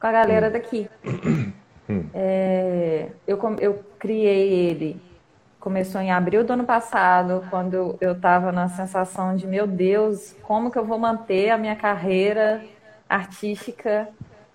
com 0.01 0.09
a 0.09 0.12
galera 0.12 0.51
daqui. 0.51 0.91
É, 2.14 3.11
eu, 3.27 3.39
eu 3.61 3.85
criei 3.99 4.49
ele, 4.49 4.99
começou 5.61 6.01
em 6.01 6.11
abril 6.11 6.43
do 6.43 6.55
ano 6.55 6.64
passado, 6.64 7.45
quando 7.51 7.99
eu 8.01 8.12
estava 8.12 8.51
na 8.51 8.70
sensação 8.70 9.37
de, 9.37 9.47
meu 9.47 9.66
Deus, 9.66 10.35
como 10.45 10.70
que 10.70 10.79
eu 10.79 10.85
vou 10.87 10.99
manter 10.99 11.51
a 11.51 11.59
minha 11.59 11.77
carreira 11.77 12.64
artística 13.07 14.09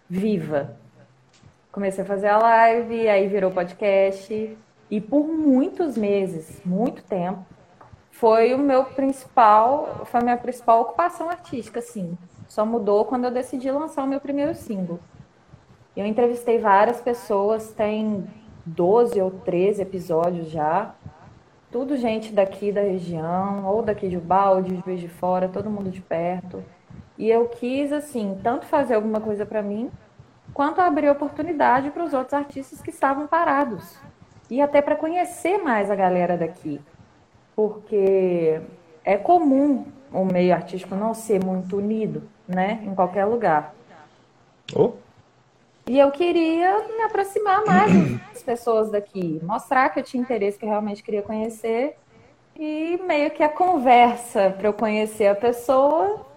viva? 0.10 0.76
Comecei 1.72 2.04
a 2.04 2.08
fazer 2.08 2.28
a 2.28 2.38
live, 2.38 3.08
aí 3.08 3.28
virou 3.28 3.52
podcast, 3.52 4.58
e 4.90 5.00
por 5.00 5.28
muitos 5.28 5.96
meses, 5.96 6.62
muito 6.66 7.04
tempo, 7.04 7.46
foi 8.12 8.54
o 8.54 8.58
meu 8.58 8.84
principal, 8.86 10.02
foi 10.06 10.20
a 10.20 10.24
minha 10.24 10.38
principal 10.38 10.82
ocupação 10.82 11.30
artística, 11.30 11.80
assim. 11.80 12.18
Só 12.48 12.66
mudou 12.66 13.06
quando 13.06 13.26
eu 13.26 13.32
decidi 13.32 13.70
lançar 13.72 14.04
o 14.04 14.08
meu 14.08 14.20
primeiro 14.20 14.56
single. 14.56 15.00
Eu 15.96 16.06
entrevistei 16.06 16.58
várias 16.58 17.00
pessoas, 17.00 17.72
tem 17.72 18.28
12 18.66 19.22
ou 19.22 19.30
13 19.30 19.84
episódios 19.84 20.50
já. 20.50 20.96
Tudo 21.72 21.96
gente 21.96 22.34
daqui 22.34 22.72
da 22.72 22.82
região, 22.82 23.66
ou 23.68 23.84
daqui 23.84 24.10
de 24.10 24.18
Ubalde, 24.18 24.76
de 24.76 24.84
Juiz 24.84 25.00
de 25.00 25.08
Fora, 25.08 25.48
todo 25.48 25.70
mundo 25.70 25.92
de 25.92 26.02
perto. 26.02 26.64
E 27.20 27.30
eu 27.30 27.50
quis, 27.50 27.92
assim, 27.92 28.40
tanto 28.42 28.66
fazer 28.66 28.96
alguma 28.96 29.20
coisa 29.20 29.46
para 29.46 29.62
mim, 29.62 29.92
quanto 30.54 30.80
abrir 30.80 31.10
oportunidade 31.10 31.92
para 31.92 32.06
os 32.06 32.14
outros 32.14 32.34
artistas 32.34 32.82
que 32.82 32.92
estavam 32.92 33.28
parados. 33.28 34.00
E 34.50 34.62
até 34.62 34.82
para 34.82 34.96
conhecer 34.96 35.58
mais 35.58 35.92
a 35.92 35.96
galera 35.96 36.38
daqui. 36.38 36.80
Porque 37.54 38.62
é 39.04 39.18
comum 39.18 39.86
o 40.14 40.24
meio 40.24 40.56
artístico 40.56 40.96
não 40.96 41.14
ser 41.14 41.44
muito 41.44 41.76
unido, 41.76 42.24
né, 42.48 42.80
em 42.86 42.96
qualquer 42.96 43.26
lugar. 43.26 43.76
Oh, 44.74 44.94
E 45.86 46.00
eu 46.00 46.12
queria 46.12 46.88
me 46.88 47.02
aproximar 47.02 47.66
mais 47.66 47.92
das 48.32 48.42
pessoas 48.42 48.90
daqui, 48.92 49.42
mostrar 49.44 49.90
que 49.90 50.00
eu 50.00 50.04
tinha 50.04 50.24
interesse, 50.24 50.58
que 50.58 50.64
eu 50.64 50.70
realmente 50.70 51.04
queria 51.04 51.22
conhecer. 51.22 51.98
E 52.56 52.98
meio 53.06 53.30
que 53.32 53.44
a 53.44 53.50
conversa 53.50 54.52
para 54.58 54.70
eu 54.70 54.74
conhecer 54.74 55.28
a 55.28 55.36
pessoa 55.36 56.29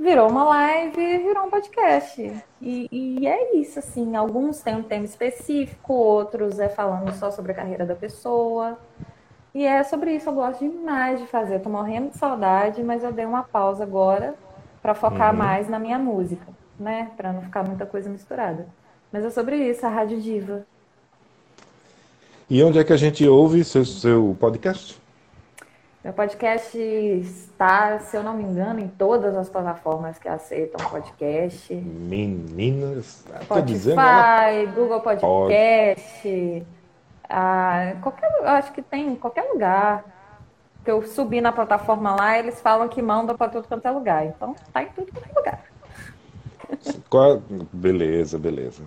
virou 0.00 0.30
uma 0.30 0.44
live, 0.44 1.18
virou 1.18 1.44
um 1.44 1.50
podcast. 1.50 2.42
E, 2.60 2.88
e 2.90 3.26
é 3.26 3.54
isso, 3.56 3.78
assim. 3.78 4.16
Alguns 4.16 4.60
têm 4.60 4.74
um 4.74 4.82
tema 4.82 5.04
específico, 5.04 5.92
outros 5.92 6.58
é 6.58 6.70
falando 6.70 7.12
só 7.12 7.30
sobre 7.30 7.52
a 7.52 7.54
carreira 7.54 7.84
da 7.84 7.94
pessoa. 7.94 8.78
E 9.54 9.66
é 9.66 9.82
sobre 9.84 10.14
isso, 10.14 10.30
eu 10.30 10.32
gosto 10.32 10.60
demais 10.60 11.20
de 11.20 11.26
fazer. 11.26 11.56
Eu 11.56 11.60
tô 11.62 11.68
morrendo 11.68 12.10
de 12.10 12.16
saudade, 12.16 12.82
mas 12.82 13.04
eu 13.04 13.12
dei 13.12 13.26
uma 13.26 13.42
pausa 13.42 13.84
agora 13.84 14.34
para 14.80 14.94
focar 14.94 15.34
mais 15.34 15.68
na 15.68 15.78
minha 15.78 15.98
música, 15.98 16.46
né? 16.78 17.10
Para 17.16 17.32
não 17.32 17.42
ficar 17.42 17.62
muita 17.62 17.84
coisa 17.84 18.08
misturada. 18.08 18.66
Mas 19.12 19.24
é 19.24 19.30
sobre 19.30 19.56
isso, 19.56 19.84
a 19.84 19.88
Rádio 19.90 20.20
Diva. 20.20 20.64
e 22.48 22.62
onde 22.62 22.78
é 22.78 22.84
que 22.84 22.92
a 22.92 22.96
gente 22.96 23.26
ouve 23.28 23.64
seu, 23.64 23.84
seu 23.84 24.36
podcast? 24.40 24.99
Meu 26.02 26.14
podcast 26.14 26.78
está, 26.78 27.98
se 27.98 28.16
eu 28.16 28.22
não 28.22 28.34
me 28.34 28.42
engano, 28.42 28.80
em 28.80 28.88
todas 28.88 29.36
as 29.36 29.50
plataformas 29.50 30.18
que 30.18 30.28
aceitam 30.28 30.88
podcast. 30.88 31.74
Meninas, 31.74 33.22
tô 33.46 33.60
dizendo, 33.60 34.00
ela 34.00 34.48
Spotify, 34.50 34.74
Google 34.74 35.00
Podcast, 35.02 36.66
ah, 37.28 37.96
qualquer, 38.02 38.32
eu 38.40 38.48
acho 38.48 38.72
que 38.72 38.80
tem 38.80 39.08
em 39.08 39.16
qualquer 39.16 39.42
lugar. 39.52 40.04
Que 40.82 40.90
eu 40.90 41.02
subi 41.06 41.42
na 41.42 41.52
plataforma 41.52 42.14
lá, 42.14 42.38
eles 42.38 42.58
falam 42.62 42.88
que 42.88 43.02
manda 43.02 43.34
para 43.34 43.50
tudo 43.50 43.68
quanto 43.68 43.86
é 43.86 43.90
lugar. 43.90 44.24
Então, 44.24 44.56
tá 44.72 44.82
em 44.82 44.86
tudo 44.86 45.12
quanto 45.12 45.28
é 45.28 45.38
lugar. 45.38 45.64
Qual- 47.10 47.42
Beleza, 47.70 48.38
beleza. 48.38 48.82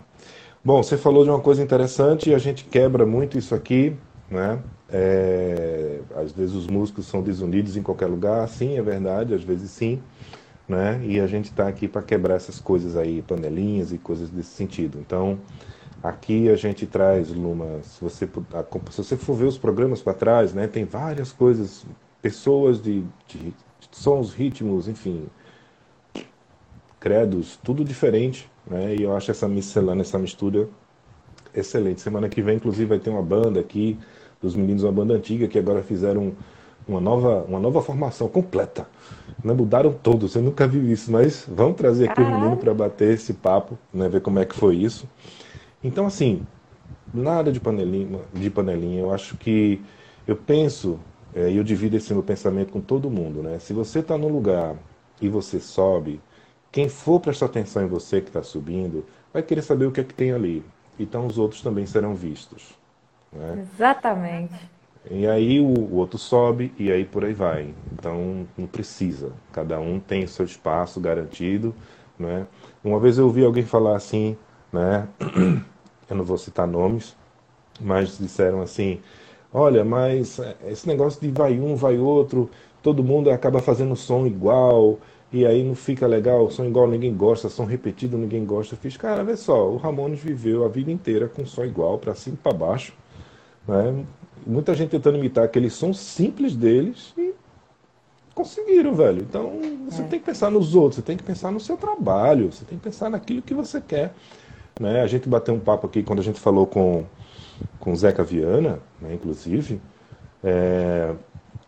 Bom, 0.66 0.82
você 0.82 0.97
falou 0.97 1.24
de 1.24 1.30
uma 1.30 1.39
coisa 1.39 1.61
interessante 1.61 2.32
e 2.32 2.34
a 2.34 2.39
gente 2.39 2.66
quebra 2.66 3.05
muito 3.05 3.38
isso 3.38 3.53
aqui, 3.53 3.95
né? 4.32 4.59
É, 4.96 6.02
às 6.16 6.32
vezes 6.32 6.54
os 6.54 6.68
músicos 6.68 7.08
são 7.08 7.24
desunidos 7.24 7.76
em 7.76 7.82
qualquer 7.82 8.06
lugar, 8.06 8.48
sim, 8.48 8.78
é 8.78 8.82
verdade, 8.82 9.34
às 9.34 9.44
vezes 9.44 9.72
sim, 9.72 10.00
né? 10.70 11.02
E 11.04 11.20
a 11.20 11.26
gente 11.26 11.46
está 11.46 11.68
aqui 11.68 11.88
para 11.88 12.04
quebrar 12.04 12.36
essas 12.36 12.60
coisas 12.60 12.96
aí, 12.96 13.24
panelinhas 13.24 13.91
e 13.91 13.98
coisas 13.98 14.30
desse 14.30 14.52
sentido. 14.52 15.00
Então, 15.00 15.39
aqui 16.04 16.48
a 16.48 16.56
gente 16.56 16.86
traz, 16.86 17.30
Luma, 17.30 17.82
se 17.82 18.00
você, 18.00 18.30
se 18.91 18.98
você 18.98 19.18
for 19.18 19.34
ver 19.36 19.46
os 19.46 19.58
programas 19.58 20.00
para 20.00 20.14
trás, 20.14 20.54
né? 20.54 20.68
Tem 20.68 20.86
várias 20.86 21.32
coisas, 21.32 21.84
pessoas 22.22 22.80
de, 22.80 23.04
de 23.28 23.52
sons, 23.91 24.32
ritmos, 24.32 24.88
enfim, 24.88 25.26
credos, 27.00 27.60
tudo 27.64 27.84
diferente, 27.84 28.48
né? 28.70 28.96
E 28.96 29.02
eu 29.02 29.16
acho 29.16 29.32
essa 29.32 29.48
miscelânea, 29.48 30.04
essa 30.04 30.20
mistura 30.20 30.70
excelente. 31.54 32.00
Semana 32.02 32.30
que 32.30 32.44
vem, 32.44 32.58
inclusive, 32.58 32.86
vai 32.86 33.00
ter 33.00 33.10
uma 33.10 33.24
banda 33.24 33.60
aqui 33.60 33.98
dos 34.44 34.56
meninos, 34.56 34.84
uma 34.84 34.91
banda 34.91 35.14
antiga 35.14 35.48
que 35.48 35.58
agora 35.58 35.82
fizeram 35.82 36.34
uma 36.86 37.00
nova, 37.00 37.46
uma 37.48 37.60
nova 37.60 37.82
formação 37.82 38.28
completa. 38.28 38.86
Né? 39.41 39.54
Mudaram 39.54 39.94
todos, 39.94 40.34
você 40.34 40.39
nunca 40.39 40.68
viu 40.68 40.86
isso, 40.86 41.12
mas 41.12 41.48
vamos 41.48 41.78
trazer 41.78 42.10
aqui 42.10 42.22
o 42.22 42.30
menino 42.30 42.58
para 42.58 42.74
bater 42.74 43.14
esse 43.14 43.34
papo, 43.34 43.80
né? 43.94 44.10
Ver 44.10 44.22
como 44.22 44.39
é 44.39 44.46
que 44.46 44.54
foi 44.54 44.76
isso. 44.76 45.08
Então, 45.82 46.06
assim, 46.06 46.46
nada 47.14 47.52
de 47.52 47.60
panelinha, 47.60 48.20
de 48.34 48.50
panelinha. 48.50 49.02
Eu 49.02 49.14
acho 49.14 49.38
que 49.38 49.82
eu 50.28 50.36
penso 50.36 51.00
é, 51.34 51.50
e 51.50 51.58
eu 51.58 51.64
divido 51.64 51.96
esse 51.96 52.14
meu 52.14 52.22
pensamento 52.22 52.72
com 52.72 52.82
todo 52.82 53.10
mundo, 53.10 53.41
né? 53.41 53.60
Se 53.60 53.72
você 53.74 54.00
está 54.00 54.18
num 54.18 54.30
lugar 54.30 54.76
e 55.22 55.30
você 55.30 55.60
sobe, 55.60 56.20
quem 56.72 56.89
for 56.89 57.20
prestar 57.20 57.46
atenção 57.46 57.84
em 57.84 57.88
você 57.88 58.20
que 58.20 58.28
está 58.28 58.44
subindo, 58.44 59.06
vai 59.32 59.41
querer 59.41 59.62
saber 59.62 59.86
o 59.86 59.91
que 59.91 60.02
é 60.02 60.04
que 60.04 60.14
tem 60.14 60.32
ali. 60.32 60.64
Então 61.00 61.26
os 61.26 61.38
outros 61.38 61.62
também 61.62 61.86
serão 61.86 62.14
vistos. 62.14 62.82
Né? 63.36 63.67
Exatamente. 63.73 64.73
E 65.09 65.27
aí 65.27 65.59
o, 65.59 65.65
o, 65.65 65.95
outro 65.95 66.17
sobe 66.17 66.73
e 66.77 66.91
aí 66.91 67.03
por 67.03 67.25
aí 67.25 67.34
vai. 67.34 67.73
Então 67.91 68.47
não 68.57 68.67
precisa. 68.67 69.31
Cada 69.51 69.79
um 69.79 69.99
tem 69.99 70.23
o 70.23 70.27
seu 70.27 70.45
espaço 70.45 70.99
garantido. 70.99 71.75
Né? 72.17 72.47
Uma 72.84 72.99
vez 72.99 73.17
eu 73.17 73.25
ouvi 73.25 73.43
alguém 73.43 73.63
falar 73.63 73.95
assim, 73.95 74.38
né? 74.71 75.07
eu 76.09 76.15
não 76.15 76.23
vou 76.23 76.38
citar 76.38 76.67
nomes, 76.67 77.15
mas 77.81 78.17
disseram 78.17 78.61
assim, 78.61 78.99
olha, 79.51 79.84
mas 79.84 80.39
esse 80.65 80.88
negócio 80.88 81.19
de 81.19 81.29
vai 81.31 81.59
um, 81.59 81.75
vai 81.75 81.97
outro, 81.97 82.49
todo 82.81 83.03
mundo 83.03 83.31
acaba 83.31 83.59
fazendo 83.59 83.95
som 83.95 84.25
igual, 84.27 84.99
e 85.31 85.45
aí 85.45 85.63
não 85.63 85.73
fica 85.73 86.05
legal, 86.05 86.49
som 86.51 86.65
igual 86.65 86.88
ninguém 86.88 87.15
gosta, 87.15 87.49
som 87.49 87.65
repetido 87.65 88.17
ninguém 88.17 88.45
gosta. 88.45 88.75
Eu 88.75 88.79
fiz, 88.79 88.95
cara, 88.95 89.23
vê 89.23 89.36
só, 89.36 89.69
o 89.69 89.77
Ramones 89.77 90.19
viveu 90.19 90.63
a 90.63 90.67
vida 90.67 90.91
inteira 90.91 91.27
com 91.27 91.45
som 91.45 91.63
igual, 91.63 91.97
para 91.97 92.13
cima 92.13 92.36
e 92.36 92.43
para 92.43 92.53
baixo. 92.53 92.93
Né? 93.68 94.05
Muita 94.45 94.74
gente 94.74 94.89
tentando 94.89 95.18
imitar 95.18 95.45
aquele 95.45 95.70
som 95.70 95.93
simples 95.93 96.55
deles 96.55 97.14
e 97.18 97.34
conseguiram, 98.34 98.93
velho. 98.93 99.22
Então 99.22 99.53
você 99.89 100.01
é. 100.01 100.05
tem 100.05 100.20
que 100.20 100.26
pensar 100.26 100.49
nos 100.49 100.76
outros, 100.76 100.95
você 100.95 101.01
tem 101.01 101.18
que 101.18 101.24
pensar 101.24 101.51
no 101.51 101.59
seu 101.59 101.78
trabalho, 101.78 102.51
você 102.51 102.66
tem 102.66 102.78
que 102.78 102.84
pensar 102.84 103.09
naquilo 103.09 103.41
que 103.41 103.53
você 103.53 103.80
quer. 103.80 104.14
Né? 104.80 105.01
A 105.01 105.07
gente 105.07 105.30
bateu 105.30 105.53
um 105.53 105.59
papo 105.59 105.88
aqui 105.88 106.03
quando 106.03 106.20
a 106.20 106.24
gente 106.24 106.39
falou 106.39 106.66
com, 106.66 107.05
com 107.80 107.91
o 107.91 107.95
Zeca 107.95 108.24
Viana, 108.24 108.80
né, 108.99 109.14
inclusive, 109.14 109.80
é, 110.43 111.14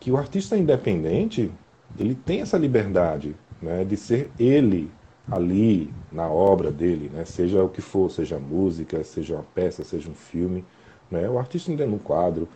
que 0.00 0.10
o 0.10 0.16
artista 0.16 0.56
independente 0.56 1.50
ele 1.98 2.14
tem 2.14 2.40
essa 2.40 2.58
liberdade 2.58 3.34
né, 3.62 3.84
de 3.84 3.96
ser 3.96 4.30
ele 4.38 4.90
ali 5.30 5.92
na 6.12 6.28
obra 6.28 6.70
dele, 6.70 7.10
né, 7.12 7.24
seja 7.24 7.62
o 7.62 7.68
que 7.68 7.80
for, 7.80 8.10
seja 8.10 8.38
música, 8.38 9.02
seja 9.02 9.34
uma 9.34 9.44
peça, 9.54 9.82
seja 9.84 10.08
um 10.10 10.14
filme. 10.14 10.64
Né, 11.10 11.28
o 11.28 11.38
artista 11.38 11.70
no 11.86 11.98
quadro, 11.98 12.48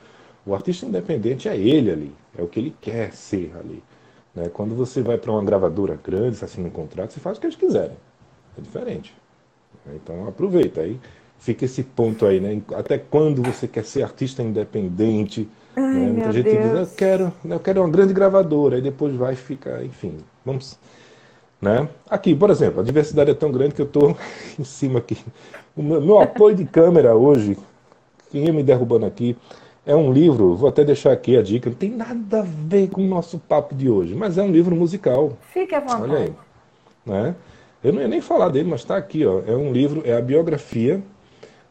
o 0.44 0.55
artista 0.55 0.86
independente 0.86 1.48
é 1.48 1.57
ele 1.57 1.90
ali, 1.90 2.14
é 2.36 2.42
o 2.42 2.48
que 2.48 2.59
ele 2.59 2.74
quer 2.80 3.12
ser 3.12 3.53
ali. 3.59 3.82
Né? 4.34 4.48
Quando 4.53 4.74
você 4.74 5.03
vai 5.03 5.18
para 5.18 5.30
uma 5.30 5.44
gravadora 5.44 5.98
grande, 6.03 6.36
você 6.36 6.44
assina 6.44 6.68
um 6.68 6.70
contrato, 6.70 7.12
você 7.12 7.20
faz 7.20 7.36
o 7.36 7.40
que 7.40 7.46
eles 7.46 7.57
quiserem. 7.57 7.96
É 8.59 8.61
diferente. 8.61 9.14
Então 9.94 10.26
aproveita 10.26 10.80
aí. 10.80 10.98
Fica 11.38 11.64
esse 11.64 11.82
ponto 11.82 12.26
aí, 12.26 12.38
né? 12.38 12.61
Até 12.74 12.98
quando 12.98 13.42
você 13.42 13.66
quer 13.66 13.84
ser 13.84 14.03
artista 14.03 14.42
independente? 14.42 15.48
Ai, 15.74 15.94
né? 15.94 16.12
Muita 16.12 16.32
gente 16.32 16.44
Deus. 16.51 16.64
diz, 16.64 16.72
eu 16.72 16.96
quero, 16.96 17.32
eu 17.42 17.61
quero 17.61 17.80
uma 17.80 17.88
grande 17.88 18.12
gravadora, 18.12 18.76
aí 18.76 18.82
depois 18.82 19.14
vai 19.14 19.34
ficar, 19.34 19.82
enfim, 19.82 20.18
vamos. 20.44 20.78
Né? 21.61 21.88
Aqui, 22.09 22.34
por 22.34 22.51
exemplo, 22.51 22.80
a 22.80 22.84
diversidade 22.84 23.30
é 23.30 23.34
tão 23.34 23.51
grande 23.51 23.74
que 23.74 23.80
eu 23.80 23.86
estou 23.86 24.16
em 24.59 24.64
cima 24.64 24.98
aqui. 24.98 25.16
O 25.74 25.82
meu, 25.82 26.01
meu 26.01 26.20
apoio 26.20 26.55
de 26.55 26.64
câmera 26.66 27.14
hoje, 27.14 27.57
quem 28.31 28.45
ia 28.45 28.53
me 28.53 28.62
derrubando 28.62 29.07
aqui, 29.07 29.37
é 29.85 29.95
um 29.95 30.12
livro, 30.12 30.55
vou 30.55 30.68
até 30.68 30.85
deixar 30.85 31.12
aqui 31.12 31.37
a 31.37 31.43
dica, 31.43 31.70
não 31.70 31.76
tem 31.76 31.91
nada 31.91 32.41
a 32.41 32.43
ver 32.43 32.89
com 32.89 33.03
o 33.03 33.07
nosso 33.07 33.39
papo 33.39 33.74
de 33.74 33.89
hoje, 33.89 34.14
mas 34.14 34.39
é 34.39 34.43
um 34.43 34.51
livro 34.51 34.76
musical. 34.76 35.33
Fique 35.53 35.74
à 35.74 35.81
vontade. 35.81 36.03
Olha 36.03 36.18
aí. 36.18 36.33
Né? 37.05 37.35
Eu 37.83 37.93
não 37.93 38.03
ia 38.03 38.09
nem 38.09 38.20
falar 38.20 38.51
dele, 38.51 38.68
mas 38.68 38.81
está 38.81 38.97
aqui, 38.97 39.24
ó. 39.24 39.41
É 39.47 39.57
um 39.57 39.72
livro, 39.72 40.03
é 40.05 40.14
a 40.16 40.20
biografia 40.20 41.03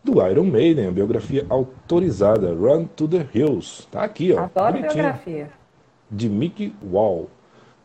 do 0.03 0.25
Iron 0.27 0.45
Maiden, 0.45 0.87
a 0.87 0.91
biografia 0.91 1.45
autorizada, 1.49 2.53
Run 2.53 2.85
to 2.85 3.07
the 3.07 3.27
Hills. 3.33 3.81
Está 3.81 4.03
aqui, 4.03 4.33
ó. 4.33 4.39
Adoro 4.39 4.73
bonitinho. 4.73 4.93
biografia. 4.93 5.49
De 6.09 6.27
Mickey 6.27 6.73
Wall, 6.91 7.29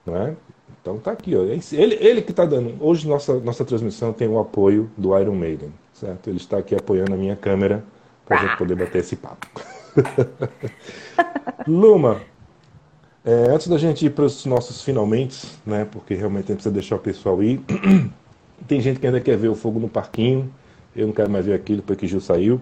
né? 0.07 0.35
Então 0.81 0.99
tá 0.99 1.13
aqui, 1.13 1.37
ó. 1.37 1.43
Ele, 1.43 1.99
ele 2.01 2.23
que 2.23 2.31
está 2.31 2.47
dando. 2.47 2.75
Hoje 2.81 3.07
nossa 3.07 3.39
nossa 3.41 3.65
transmissão 3.65 4.13
tem 4.13 4.27
o 4.27 4.39
apoio 4.39 4.91
do 4.97 5.19
Iron 5.19 5.35
Maiden, 5.35 5.73
certo? 5.93 6.29
Ele 6.29 6.39
está 6.39 6.59
aqui 6.59 6.75
apoiando 6.75 7.13
a 7.13 7.17
minha 7.17 7.37
câmera 7.37 7.85
para 8.27 8.39
a 8.39 8.41
gente 8.41 8.57
poder 8.57 8.75
bater 8.75 8.99
esse 8.99 9.17
papo. 9.17 9.47
Luma, 11.67 12.21
é, 13.25 13.51
antes 13.51 13.69
da 13.69 13.79
gente 13.79 14.05
ir 14.05 14.11
para 14.11 14.25
os 14.25 14.45
nossos 14.45 14.83
finalmente, 14.83 15.47
né? 15.65 15.87
Porque 15.91 16.15
realmente 16.15 16.45
a 16.45 16.49
gente 16.49 16.57
precisa 16.57 16.75
deixar 16.75 16.97
o 16.97 16.99
pessoal 16.99 17.43
ir. 17.43 17.61
Tem 18.69 18.81
gente 18.81 19.01
que 19.01 19.07
ainda 19.07 19.21
quer 19.21 19.37
ver 19.37 19.49
o 19.49 19.55
fogo 19.55 19.81
no 19.81 19.89
parquinho. 19.89 20.53
Eu 20.95 21.07
não 21.07 21.15
quero 21.15 21.31
mais 21.31 21.47
ver 21.47 21.55
aquilo 21.55 21.79
depois 21.79 21.99
que 21.99 22.07
Gil 22.07 22.21
saiu. 22.21 22.61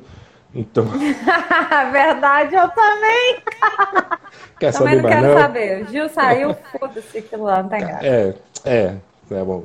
Então. 0.54 0.84
Verdade, 1.92 2.54
eu 2.54 2.68
também. 2.68 3.42
Quer 4.58 4.72
também 4.72 5.00
saber 5.00 5.02
não 5.02 5.10
quero 5.10 5.26
não? 5.26 5.40
saber. 5.40 5.86
Gil 5.90 6.08
saiu, 6.08 6.54
foda-se 6.78 7.18
aquilo 7.18 7.42
lá, 7.44 7.62
não 7.62 7.68
tem 7.68 7.80
graça. 7.80 8.06
É, 8.06 8.34
é, 8.64 8.94
é 9.30 9.44
bom. 9.44 9.64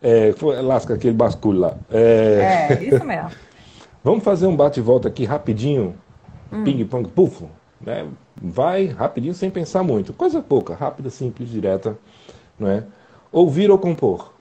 É, 0.00 0.32
foi, 0.36 0.62
lasca 0.62 0.94
aquele 0.94 1.14
basculho 1.14 1.58
lá. 1.58 1.74
É, 1.90 2.68
é 2.70 2.84
isso 2.84 3.04
mesmo. 3.04 3.30
Vamos 4.02 4.24
fazer 4.24 4.46
um 4.46 4.56
bate-volta 4.56 5.08
aqui 5.08 5.24
rapidinho 5.24 5.98
hum. 6.50 6.64
ping-pong, 6.64 7.08
pufo, 7.10 7.50
né? 7.80 8.10
Vai 8.36 8.86
rapidinho 8.86 9.34
sem 9.34 9.50
pensar 9.50 9.82
muito. 9.82 10.12
Coisa 10.12 10.40
pouca, 10.40 10.74
rápida, 10.74 11.10
simples, 11.10 11.50
direta, 11.50 11.98
não 12.58 12.68
é? 12.68 12.86
Ouvir 13.30 13.70
ou 13.70 13.78
compor? 13.78 14.32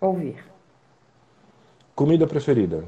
Ouvir. 0.00 0.44
Comida 1.94 2.26
preferida? 2.26 2.84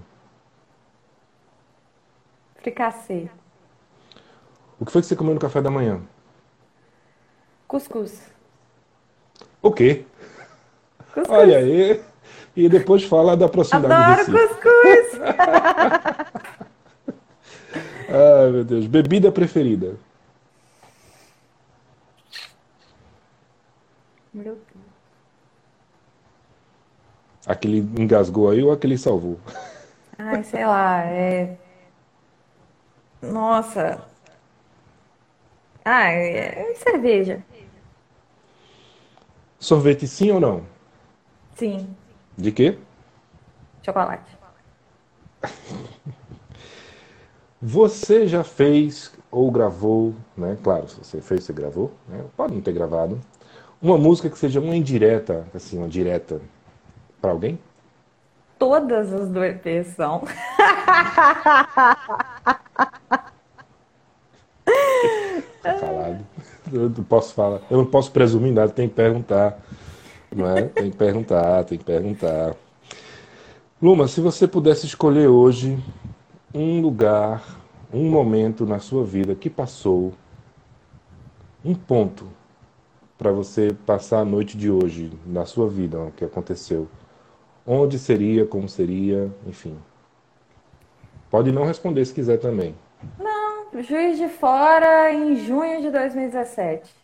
Fricassê. 2.56 3.30
O 4.78 4.84
que 4.84 4.92
foi 4.92 5.00
que 5.00 5.08
você 5.08 5.16
comeu 5.16 5.34
no 5.34 5.40
café 5.40 5.62
da 5.62 5.70
manhã? 5.70 6.00
Cuscuz. 7.66 8.30
O 9.62 9.72
quê? 9.72 10.04
Cuscuz. 11.14 11.30
Olha 11.30 11.58
aí. 11.58 12.02
E 12.58 12.68
depois 12.68 13.04
fala 13.04 13.36
da 13.36 13.48
proximidade 13.48 14.22
Adoro 14.22 14.48
cuscuz. 14.48 15.20
Ai, 18.10 18.50
meu 18.50 18.64
Deus. 18.64 18.86
Bebida 18.88 19.30
preferida? 19.30 19.94
Meu 24.34 24.56
Deus. 24.56 24.66
Aquele 27.46 27.78
engasgou 27.78 28.50
aí 28.50 28.60
ou 28.60 28.72
aquele 28.72 28.98
salvou? 28.98 29.38
Ai, 30.18 30.42
sei 30.42 30.66
lá, 30.66 31.04
é. 31.04 31.56
Nossa. 33.22 34.04
Ah, 35.84 36.08
é 36.10 36.74
cerveja. 36.74 37.40
Sorvete 39.60 40.08
sim 40.08 40.32
ou 40.32 40.40
não? 40.40 40.66
Sim. 41.54 41.96
De 42.38 42.52
quê? 42.52 42.78
Chocolate. 43.82 44.38
Você 47.60 48.28
já 48.28 48.44
fez 48.44 49.12
ou 49.32 49.50
gravou, 49.50 50.14
né? 50.36 50.56
Claro, 50.62 50.88
se 50.88 50.96
você 51.02 51.20
fez, 51.20 51.42
você 51.42 51.52
gravou, 51.52 51.90
né? 52.08 52.24
Pode 52.36 52.54
não 52.54 52.60
ter 52.60 52.72
gravado. 52.72 53.20
Uma 53.82 53.98
música 53.98 54.30
que 54.30 54.38
seja 54.38 54.60
uma 54.60 54.76
indireta, 54.76 55.44
assim, 55.52 55.76
uma 55.76 55.88
direta 55.88 56.40
para 57.20 57.32
alguém? 57.32 57.58
Todas 58.60 59.12
as 59.12 59.28
do 59.28 59.44
EP 59.44 59.84
são. 59.84 60.22
Tá 65.62 65.74
falado. 65.78 66.24
Eu 66.72 66.90
não 66.90 67.04
posso 67.04 67.34
falar. 67.34 67.60
Eu 67.68 67.78
não 67.78 67.86
posso 67.86 68.12
presumir 68.12 68.52
nada, 68.52 68.70
tem 68.70 68.88
que 68.88 68.94
perguntar. 68.94 69.58
É? 70.30 70.62
Tem 70.62 70.90
que 70.90 70.96
perguntar, 70.96 71.64
tem 71.64 71.78
que 71.78 71.84
perguntar. 71.84 72.54
Luma, 73.80 74.08
se 74.08 74.20
você 74.20 74.46
pudesse 74.46 74.86
escolher 74.86 75.28
hoje 75.28 75.78
um 76.52 76.80
lugar, 76.80 77.42
um 77.92 78.10
momento 78.10 78.66
na 78.66 78.78
sua 78.78 79.04
vida 79.04 79.34
que 79.34 79.48
passou, 79.48 80.12
um 81.64 81.74
ponto 81.74 82.26
para 83.16 83.32
você 83.32 83.74
passar 83.86 84.20
a 84.20 84.24
noite 84.24 84.56
de 84.56 84.70
hoje, 84.70 85.12
na 85.26 85.44
sua 85.44 85.68
vida, 85.68 85.98
o 85.98 86.12
que 86.12 86.24
aconteceu. 86.24 86.88
Onde 87.66 87.98
seria, 87.98 88.46
como 88.46 88.68
seria, 88.68 89.30
enfim. 89.46 89.76
Pode 91.30 91.52
não 91.52 91.64
responder 91.64 92.04
se 92.04 92.14
quiser 92.14 92.38
também. 92.38 92.74
Não, 93.18 93.82
Juiz 93.82 94.18
de 94.18 94.28
Fora 94.28 95.12
em 95.12 95.36
junho 95.44 95.82
de 95.82 95.90
2017. 95.90 96.97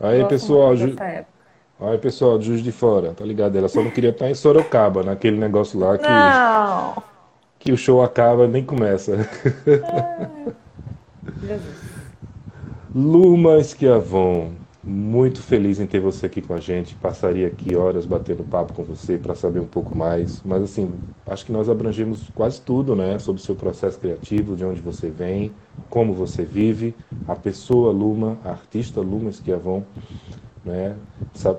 Aí, 0.00 0.24
pessoal, 0.26 0.76
ju... 0.76 0.94
Aí, 1.80 1.98
pessoal, 1.98 2.40
Juiz 2.40 2.62
de 2.62 2.70
Fora, 2.72 3.12
tá 3.12 3.24
ligado? 3.24 3.56
Ela 3.56 3.68
só 3.68 3.82
não 3.82 3.90
queria 3.90 4.10
estar 4.10 4.30
em 4.30 4.34
Sorocaba, 4.34 5.02
naquele 5.02 5.36
negócio 5.36 5.78
lá 5.78 5.98
que, 5.98 6.08
Não. 6.08 7.02
que 7.58 7.72
o 7.72 7.76
show 7.76 8.02
acaba 8.02 8.46
nem 8.46 8.64
começa. 8.64 9.16
Luma 12.94 13.58
Esquiavon, 13.58 14.52
muito 14.86 15.40
feliz 15.40 15.80
em 15.80 15.86
ter 15.86 16.00
você 16.00 16.26
aqui 16.26 16.42
com 16.42 16.54
a 16.54 16.60
gente. 16.60 16.94
Passaria 16.96 17.46
aqui 17.46 17.74
horas 17.74 18.04
batendo 18.04 18.44
papo 18.44 18.72
com 18.74 18.84
você 18.84 19.16
para 19.16 19.34
saber 19.34 19.60
um 19.60 19.66
pouco 19.66 19.96
mais. 19.96 20.42
Mas 20.44 20.62
assim, 20.62 20.92
acho 21.26 21.46
que 21.46 21.52
nós 21.52 21.68
abrangemos 21.68 22.28
quase 22.34 22.60
tudo, 22.60 22.94
né? 22.94 23.18
Sobre 23.18 23.40
o 23.40 23.44
seu 23.44 23.54
processo 23.54 23.98
criativo, 23.98 24.54
de 24.54 24.64
onde 24.64 24.80
você 24.80 25.08
vem, 25.08 25.52
como 25.88 26.12
você 26.12 26.44
vive, 26.44 26.94
a 27.26 27.34
pessoa 27.34 27.90
Luma, 27.92 28.38
a 28.44 28.50
artista 28.50 29.00
Luma 29.00 29.30
Esquiavon. 29.30 29.82
Né? 30.64 30.96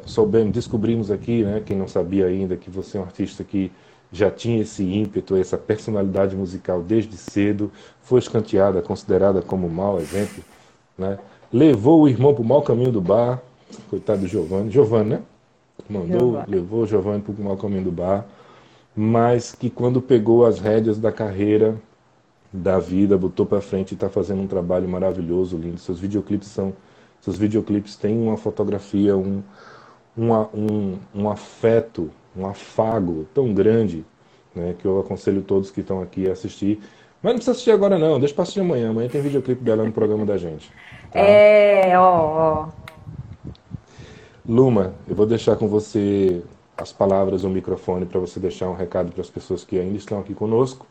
Soubemos, 0.05 0.51
descobrimos 0.51 1.11
aqui, 1.11 1.43
né, 1.43 1.61
quem 1.63 1.77
não 1.77 1.87
sabia 1.87 2.25
ainda, 2.25 2.57
que 2.57 2.71
você 2.71 2.97
é 2.97 3.01
um 3.01 3.03
artista 3.03 3.43
que 3.43 3.71
já 4.11 4.31
tinha 4.31 4.61
esse 4.61 4.83
ímpeto, 4.83 5.35
essa 5.35 5.57
personalidade 5.57 6.35
musical 6.35 6.81
desde 6.81 7.17
cedo, 7.17 7.71
foi 8.01 8.19
escanteada, 8.19 8.81
considerada 8.81 9.41
como 9.41 9.69
mau 9.69 9.99
exemplo, 9.99 10.43
né? 10.97 11.19
Levou 11.55 12.01
o 12.01 12.07
irmão 12.09 12.33
para 12.33 12.43
o 12.43 12.45
mau 12.45 12.61
caminho 12.61 12.91
do 12.91 12.99
bar, 12.99 13.41
coitado 13.89 14.19
do 14.19 14.27
Giovanni, 14.27 14.69
Giovanni, 14.69 15.11
né? 15.11 15.21
Mandou, 15.89 16.31
Giovani. 16.31 16.45
levou 16.49 16.81
o 16.81 16.87
Giovanni 16.87 17.21
para 17.21 17.31
o 17.31 17.45
mau 17.45 17.55
caminho 17.55 17.85
do 17.85 17.91
bar, 17.93 18.25
mas 18.93 19.55
que 19.55 19.69
quando 19.69 20.01
pegou 20.01 20.45
as 20.45 20.59
rédeas 20.59 20.99
da 20.99 21.13
carreira, 21.13 21.75
da 22.51 22.77
vida, 22.77 23.17
botou 23.17 23.45
para 23.45 23.61
frente 23.61 23.91
e 23.91 23.93
está 23.93 24.09
fazendo 24.09 24.41
um 24.41 24.47
trabalho 24.47 24.87
maravilhoso, 24.89 25.57
lindo. 25.57 25.79
Seus 25.79 25.97
videoclipes 25.97 26.49
são, 26.49 26.73
seus 27.21 27.37
videoclipes 27.37 27.95
têm 27.95 28.17
uma 28.21 28.35
fotografia, 28.35 29.15
um, 29.15 29.41
um, 30.17 30.97
um 31.13 31.29
afeto, 31.29 32.11
um 32.35 32.45
afago 32.45 33.25
tão 33.33 33.53
grande, 33.53 34.03
né, 34.53 34.75
que 34.77 34.85
eu 34.85 34.99
aconselho 34.99 35.41
todos 35.41 35.71
que 35.71 35.79
estão 35.79 36.01
aqui 36.01 36.27
a 36.27 36.33
assistir. 36.33 36.81
Mas 37.23 37.31
não 37.31 37.37
precisa 37.37 37.51
assistir 37.51 37.71
agora 37.71 37.97
não, 37.97 38.19
deixa 38.19 38.33
para 38.33 38.43
assistir 38.43 38.59
amanhã. 38.59 38.89
Amanhã 38.89 39.07
tem 39.07 39.21
videoclipe 39.21 39.63
dela 39.63 39.85
no 39.85 39.93
programa 39.93 40.25
da 40.25 40.37
gente. 40.37 40.69
Tá? 41.15 41.21
É, 41.21 41.97
ó, 41.97 42.03
ó. 42.03 42.67
Luma, 44.47 44.93
eu 45.07 45.15
vou 45.15 45.25
deixar 45.25 45.55
com 45.55 45.67
você 45.67 46.43
as 46.77 46.91
palavras, 46.91 47.45
o 47.45 47.49
microfone, 47.49 48.05
para 48.05 48.19
você 48.19 48.37
deixar 48.37 48.69
um 48.69 48.75
recado 48.75 49.13
para 49.13 49.21
as 49.21 49.29
pessoas 49.29 49.63
que 49.63 49.79
ainda 49.79 49.95
estão 49.95 50.19
aqui 50.19 50.33
conosco, 50.33 50.85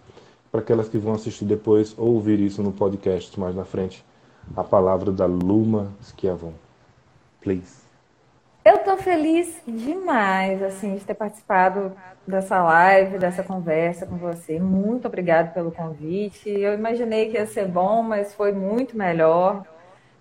para 0.50 0.60
aquelas 0.60 0.88
que 0.88 0.96
vão 0.96 1.12
assistir 1.12 1.44
depois 1.44 1.94
ou 1.98 2.14
ouvir 2.14 2.40
isso 2.40 2.62
no 2.62 2.72
podcast 2.72 3.38
mais 3.38 3.54
na 3.54 3.66
frente. 3.66 4.02
A 4.56 4.64
palavra 4.64 5.12
da 5.12 5.26
Luma 5.26 5.92
Schiavon. 6.00 6.52
Please. 7.42 7.84
Eu 8.64 8.76
estou 8.76 8.96
feliz 8.96 9.60
demais, 9.66 10.62
assim, 10.62 10.94
de 10.96 11.04
ter 11.04 11.12
participado 11.12 11.92
dessa 12.26 12.62
live, 12.62 13.18
dessa 13.18 13.42
conversa 13.42 14.06
com 14.06 14.16
você. 14.16 14.58
Muito 14.58 15.06
obrigada 15.06 15.50
pelo 15.50 15.70
convite. 15.70 16.48
Eu 16.48 16.72
imaginei 16.72 17.28
que 17.28 17.36
ia 17.36 17.44
ser 17.44 17.68
bom, 17.68 18.02
mas 18.02 18.34
foi 18.34 18.52
muito 18.52 18.96
melhor. 18.96 19.64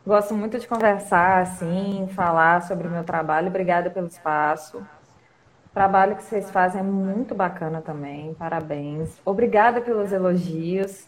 Gosto 0.05 0.33
muito 0.33 0.59
de 0.59 0.67
conversar, 0.67 1.41
assim, 1.41 2.09
falar 2.13 2.61
sobre 2.63 2.89
o 2.89 2.91
meu 2.91 3.05
trabalho. 3.05 3.47
Obrigada 3.47 3.89
pelo 3.89 4.07
espaço. 4.07 4.79
O 4.79 5.73
trabalho 5.73 6.17
que 6.17 6.23
vocês 6.23 6.51
fazem 6.51 6.81
é 6.81 6.83
muito 6.83 7.33
bacana 7.33 7.81
também. 7.81 8.33
Parabéns. 8.33 9.17
Obrigada 9.23 9.79
pelos 9.79 10.11
elogios, 10.11 11.07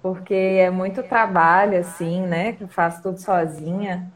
porque 0.00 0.34
é 0.34 0.70
muito 0.70 1.02
trabalho, 1.02 1.78
assim, 1.78 2.22
né? 2.22 2.54
Que 2.54 2.64
eu 2.64 2.68
faço 2.68 3.02
tudo 3.02 3.18
sozinha. 3.18 4.10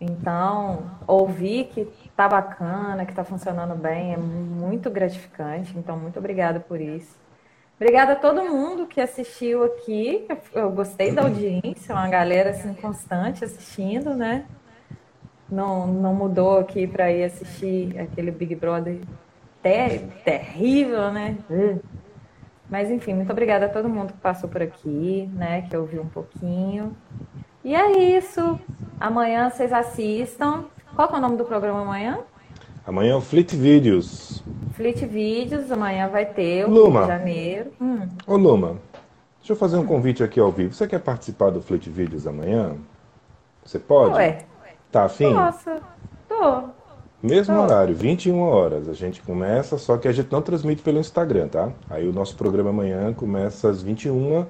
Então, 0.00 0.90
ouvir 1.06 1.66
que 1.66 1.84
tá 2.16 2.28
bacana, 2.28 3.06
que 3.06 3.14
tá 3.14 3.22
funcionando 3.22 3.76
bem, 3.76 4.14
é 4.14 4.16
muito 4.16 4.90
gratificante. 4.90 5.78
Então, 5.78 5.96
muito 5.96 6.18
obrigada 6.18 6.58
por 6.58 6.80
isso. 6.80 7.16
Obrigada 7.80 8.12
a 8.12 8.16
todo 8.16 8.44
mundo 8.44 8.86
que 8.86 9.00
assistiu 9.00 9.64
aqui. 9.64 10.26
Eu 10.52 10.70
gostei 10.70 11.12
da 11.12 11.22
audiência, 11.22 11.94
uma 11.94 12.10
galera 12.10 12.50
assim 12.50 12.74
constante 12.74 13.42
assistindo, 13.42 14.14
né? 14.14 14.44
Não, 15.50 15.86
não 15.86 16.14
mudou 16.14 16.58
aqui 16.58 16.86
para 16.86 17.10
ir 17.10 17.24
assistir 17.24 17.98
aquele 17.98 18.30
Big 18.30 18.54
Brother 18.54 19.00
ter, 19.62 20.02
terrível, 20.22 21.10
né? 21.10 21.38
Mas 22.68 22.90
enfim, 22.90 23.14
muito 23.14 23.32
obrigada 23.32 23.64
a 23.64 23.68
todo 23.70 23.88
mundo 23.88 24.12
que 24.12 24.20
passou 24.20 24.50
por 24.50 24.60
aqui, 24.60 25.30
né? 25.32 25.62
Que 25.62 25.74
ouviu 25.74 26.02
um 26.02 26.08
pouquinho. 26.08 26.94
E 27.64 27.74
é 27.74 28.16
isso. 28.18 28.60
Amanhã 29.00 29.48
vocês 29.48 29.72
assistam. 29.72 30.66
Qual 30.94 31.08
é 31.08 31.16
o 31.16 31.20
nome 31.20 31.38
do 31.38 31.46
programa 31.46 31.80
amanhã? 31.80 32.18
Amanhã 32.86 33.14
é 33.14 33.16
o 33.16 33.22
Fleet 33.22 33.56
Videos. 33.56 34.44
Fleet 34.80 35.06
Videos, 35.06 35.70
amanhã 35.70 36.08
vai 36.08 36.24
ter 36.24 36.64
o 36.64 36.70
Luma. 36.70 37.00
Rio 37.00 37.08
de 37.08 37.18
Janeiro. 37.18 37.70
Hum. 37.78 38.08
Ô 38.26 38.36
Luma, 38.38 38.78
deixa 39.38 39.52
eu 39.52 39.56
fazer 39.56 39.76
um 39.76 39.84
convite 39.84 40.22
aqui 40.22 40.40
ao 40.40 40.50
vivo. 40.50 40.72
Você 40.72 40.86
quer 40.86 41.00
participar 41.00 41.50
do 41.50 41.60
Fleet 41.60 41.86
Videos 41.90 42.26
amanhã? 42.26 42.76
Você 43.62 43.78
pode? 43.78 44.14
Ué. 44.14 44.46
Tá 44.90 45.04
afim? 45.04 45.34
Nossa, 45.34 45.82
tô. 46.26 46.62
Mesmo 47.22 47.56
Tô. 47.56 47.60
horário, 47.60 47.94
21 47.94 48.40
horas. 48.40 48.88
A 48.88 48.94
gente 48.94 49.20
começa, 49.20 49.76
só 49.76 49.98
que 49.98 50.08
a 50.08 50.12
gente 50.12 50.32
não 50.32 50.40
transmite 50.40 50.80
pelo 50.80 50.98
Instagram, 50.98 51.48
tá? 51.48 51.68
Aí 51.90 52.08
o 52.08 52.12
nosso 52.12 52.34
programa 52.34 52.70
amanhã 52.70 53.12
começa 53.12 53.68
às 53.68 53.82
21 53.82 54.46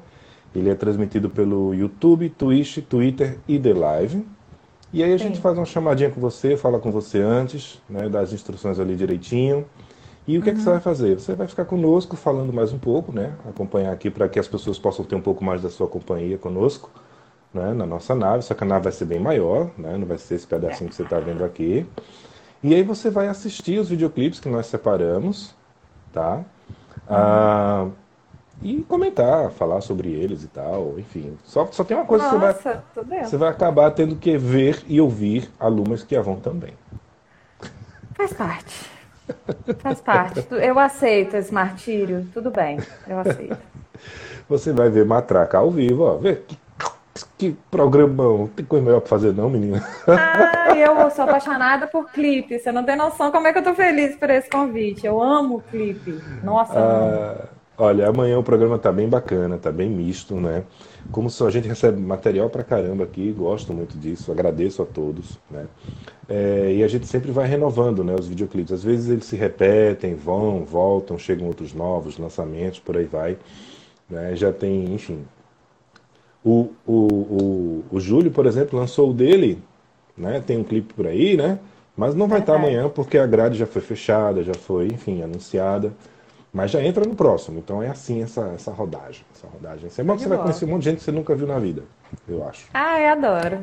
Ele 0.55 0.71
é 0.71 0.77
transmitido 0.77 1.29
pelo 1.29 1.75
YouTube, 1.75 2.31
Twitch, 2.31 2.79
Twitter 2.89 3.37
e 3.49 3.59
The 3.59 3.75
Live. 3.75 4.25
E 4.93 5.03
aí 5.03 5.13
a 5.13 5.17
gente 5.17 5.39
Sim. 5.39 5.43
faz 5.43 5.59
uma 5.59 5.67
chamadinha 5.67 6.09
com 6.09 6.21
você, 6.21 6.57
fala 6.57 6.79
com 6.79 6.93
você 6.93 7.19
antes, 7.19 7.83
né, 7.91 8.09
dá 8.09 8.21
as 8.21 8.33
instruções 8.33 8.79
ali 8.79 8.95
direitinho. 8.95 9.67
E 10.31 10.39
o 10.39 10.43
que, 10.43 10.51
é 10.51 10.53
que 10.53 10.61
você 10.61 10.71
vai 10.71 10.79
fazer? 10.79 11.19
Você 11.19 11.35
vai 11.35 11.49
ficar 11.49 11.65
conosco 11.65 12.15
falando 12.15 12.53
mais 12.53 12.73
um 12.73 12.79
pouco, 12.79 13.11
né? 13.11 13.33
Acompanhar 13.49 13.93
aqui 13.93 14.09
para 14.09 14.29
que 14.29 14.39
as 14.39 14.47
pessoas 14.47 14.79
possam 14.79 15.05
ter 15.05 15.17
um 15.17 15.21
pouco 15.21 15.43
mais 15.43 15.61
da 15.61 15.69
sua 15.69 15.89
companhia 15.89 16.39
conosco, 16.39 16.89
né? 17.53 17.75
Na 17.75 17.85
nossa 17.85 18.15
nave. 18.15 18.45
Só 18.45 18.55
que 18.55 18.63
a 18.63 18.67
nave 18.67 18.85
vai 18.85 18.93
ser 18.93 19.07
bem 19.07 19.19
maior, 19.19 19.73
né? 19.77 19.97
Não 19.99 20.07
vai 20.07 20.19
ser 20.19 20.37
esse 20.37 20.47
pedacinho 20.47 20.89
que 20.89 20.95
você 20.95 21.03
está 21.03 21.19
vendo 21.19 21.43
aqui. 21.43 21.85
E 22.63 22.73
aí 22.73 22.85
você 22.85 23.11
vai 23.11 23.27
assistir 23.27 23.81
os 23.81 23.89
videoclipes 23.89 24.39
que 24.39 24.49
nós 24.49 24.67
separamos, 24.67 25.53
tá? 26.13 26.45
Ah, 27.09 27.89
e 28.63 28.83
comentar, 28.83 29.51
falar 29.51 29.81
sobre 29.81 30.13
eles 30.13 30.45
e 30.45 30.47
tal, 30.47 30.97
enfim. 30.97 31.37
Só, 31.43 31.67
só 31.73 31.83
tem 31.83 31.97
uma 31.97 32.07
coisa 32.07 32.27
que 32.27 32.31
você 32.31 32.39
vai, 32.39 32.53
Nossa, 32.53 32.85
você 33.25 33.37
vai 33.37 33.49
acabar 33.49 33.91
tendo 33.91 34.15
que 34.15 34.39
ver 34.39 34.85
e 34.87 35.01
ouvir 35.01 35.51
a 35.59 35.67
Lumas 35.67 36.05
que 36.05 36.17
vão 36.21 36.37
também. 36.37 36.75
Faz 38.15 38.33
parte. 38.33 39.00
Faz 39.79 40.01
parte. 40.01 40.47
Eu 40.51 40.79
aceito 40.79 41.37
esse 41.37 41.53
martírio. 41.53 42.27
Tudo 42.33 42.51
bem, 42.51 42.79
eu 43.09 43.19
aceito. 43.19 43.59
Você 44.49 44.73
vai 44.73 44.91
ver 44.91 45.05
Matraca 45.05 45.59
ao 45.59 45.71
vivo, 45.71 46.05
ó. 46.05 46.17
Vê 46.17 46.37
que, 46.37 46.59
que 47.39 47.57
programão. 47.71 48.39
Não 48.39 48.49
tem 48.49 48.65
coisa 48.65 48.85
melhor 48.85 49.01
pra 49.01 49.09
fazer, 49.09 49.33
não, 49.33 49.49
menina. 49.49 49.87
Ah, 50.07 50.77
eu 50.77 51.11
sou 51.11 51.25
apaixonada 51.25 51.87
por 51.87 52.11
clipe. 52.11 52.59
Você 52.59 52.73
não 52.73 52.85
tem 52.85 52.97
noção 52.97 53.31
como 53.31 53.47
é 53.47 53.53
que 53.53 53.59
eu 53.59 53.65
tô 53.65 53.75
feliz 53.75 54.17
por 54.17 54.31
esse 54.31 54.49
convite. 54.51 55.07
Eu 55.07 55.23
amo 55.23 55.63
clipe. 55.71 56.21
Nossa. 56.43 56.73
Ah, 56.77 57.49
olha, 57.79 58.09
amanhã 58.09 58.39
o 58.39 58.43
programa 58.43 58.79
tá 58.79 58.91
bem 58.91 59.09
bacana, 59.09 59.59
tá 59.59 59.71
bem 59.71 59.89
misto, 59.89 60.35
né? 60.35 60.65
Como 61.11 61.29
só 61.29 61.49
a 61.49 61.51
gente 61.51 61.67
recebe 61.67 62.01
material 62.01 62.49
pra 62.49 62.63
caramba 62.63 63.05
aqui, 63.05 63.33
gosto 63.33 63.73
muito 63.73 63.99
disso, 63.99 64.31
agradeço 64.31 64.83
a 64.83 64.87
todos, 64.87 65.39
né? 65.51 65.67
É, 66.29 66.75
e 66.77 66.85
a 66.85 66.89
gente 66.89 67.07
sempre 67.07 67.33
vai 67.33 67.49
renovando, 67.49 68.05
né, 68.05 68.15
os 68.17 68.29
videoclipes. 68.29 68.73
Às 68.73 68.85
vezes 68.85 69.11
eles 69.11 69.25
se 69.25 69.35
repetem, 69.35 70.15
vão, 70.15 70.65
voltam, 70.65 71.19
chegam 71.19 71.49
outros 71.49 71.75
novos 71.75 72.19
lançamentos, 72.19 72.79
por 72.79 72.97
aí 72.97 73.07
vai. 73.07 73.37
Né? 74.09 74.37
Já 74.37 74.53
tem, 74.53 74.95
enfim. 74.95 75.25
O, 76.45 76.71
o, 76.87 76.95
o, 76.95 77.85
o 77.91 78.01
Júlio, 78.01 78.31
por 78.31 78.47
exemplo, 78.47 78.79
lançou 78.79 79.11
o 79.11 79.15
dele, 79.15 79.59
né? 80.17 80.41
Tem 80.41 80.57
um 80.57 80.65
clipe 80.65 80.95
por 80.95 81.07
aí, 81.07 81.37
né? 81.37 81.59
Mas 81.97 82.15
não 82.15 82.29
vai 82.29 82.41
estar 82.41 82.53
Verdade. 82.53 82.77
amanhã 82.77 82.89
porque 82.89 83.19
a 83.19 83.27
grade 83.27 83.59
já 83.59 83.67
foi 83.67 83.83
fechada, 83.83 84.43
já 84.43 84.55
foi, 84.55 84.87
enfim, 84.87 85.23
anunciada. 85.23 85.93
Mas 86.53 86.71
já 86.73 86.83
entra 86.83 87.05
no 87.05 87.15
próximo. 87.15 87.59
Então 87.59 87.83
é 87.83 87.89
assim 87.89 88.23
essa, 88.23 88.53
essa 88.55 88.73
rodagem. 88.73 89.25
Essa 89.35 89.47
rodagem. 89.47 89.87
É 89.87 89.89
que 89.89 90.03
De 90.03 90.23
você 90.23 90.29
vai 90.29 90.39
conhecer 90.39 90.65
um 90.65 90.69
monte 90.69 90.83
de 90.83 90.91
gente 90.91 90.99
que 90.99 91.05
você 91.05 91.13
nunca 91.13 91.35
viu 91.35 91.47
na 91.47 91.59
vida, 91.59 91.85
eu 92.29 92.47
acho. 92.47 92.67
Ai, 92.75 93.07
adoro. 93.07 93.59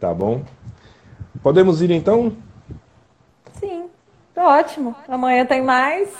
Tá 0.00 0.12
bom? 0.12 0.42
Podemos 1.42 1.80
ir 1.80 1.90
então? 1.92 2.32
Sim, 3.60 3.86
ótimo. 4.36 4.94
Amanhã 5.06 5.46
tem 5.46 5.62
mais. 5.62 6.12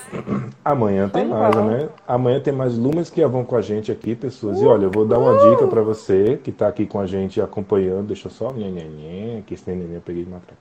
Amanhã 0.64 1.08
tem 1.08 1.26
mais, 1.26 1.54
né? 1.56 1.88
Amanhã 2.06 2.40
tem 2.40 2.52
mais 2.52 2.76
Lumas 2.76 3.10
que 3.10 3.24
vão 3.26 3.44
com 3.44 3.56
a 3.56 3.60
gente 3.60 3.90
aqui, 3.90 4.14
pessoas. 4.14 4.60
E 4.60 4.64
olha, 4.66 4.84
eu 4.84 4.90
vou 4.90 5.06
dar 5.06 5.18
uma 5.18 5.50
dica 5.50 5.66
pra 5.66 5.82
você 5.82 6.38
que 6.42 6.52
tá 6.52 6.68
aqui 6.68 6.86
com 6.86 7.00
a 7.00 7.06
gente 7.06 7.40
acompanhando. 7.40 8.08
Deixa 8.08 8.28
eu 8.28 8.32
só. 8.32 8.52
Nhê. 8.52 9.38
Aqui 9.40 9.54
esse 9.54 9.68
neném 9.68 9.94
eu 9.94 10.00
peguei 10.00 10.24
de 10.24 10.30
matraca. 10.30 10.60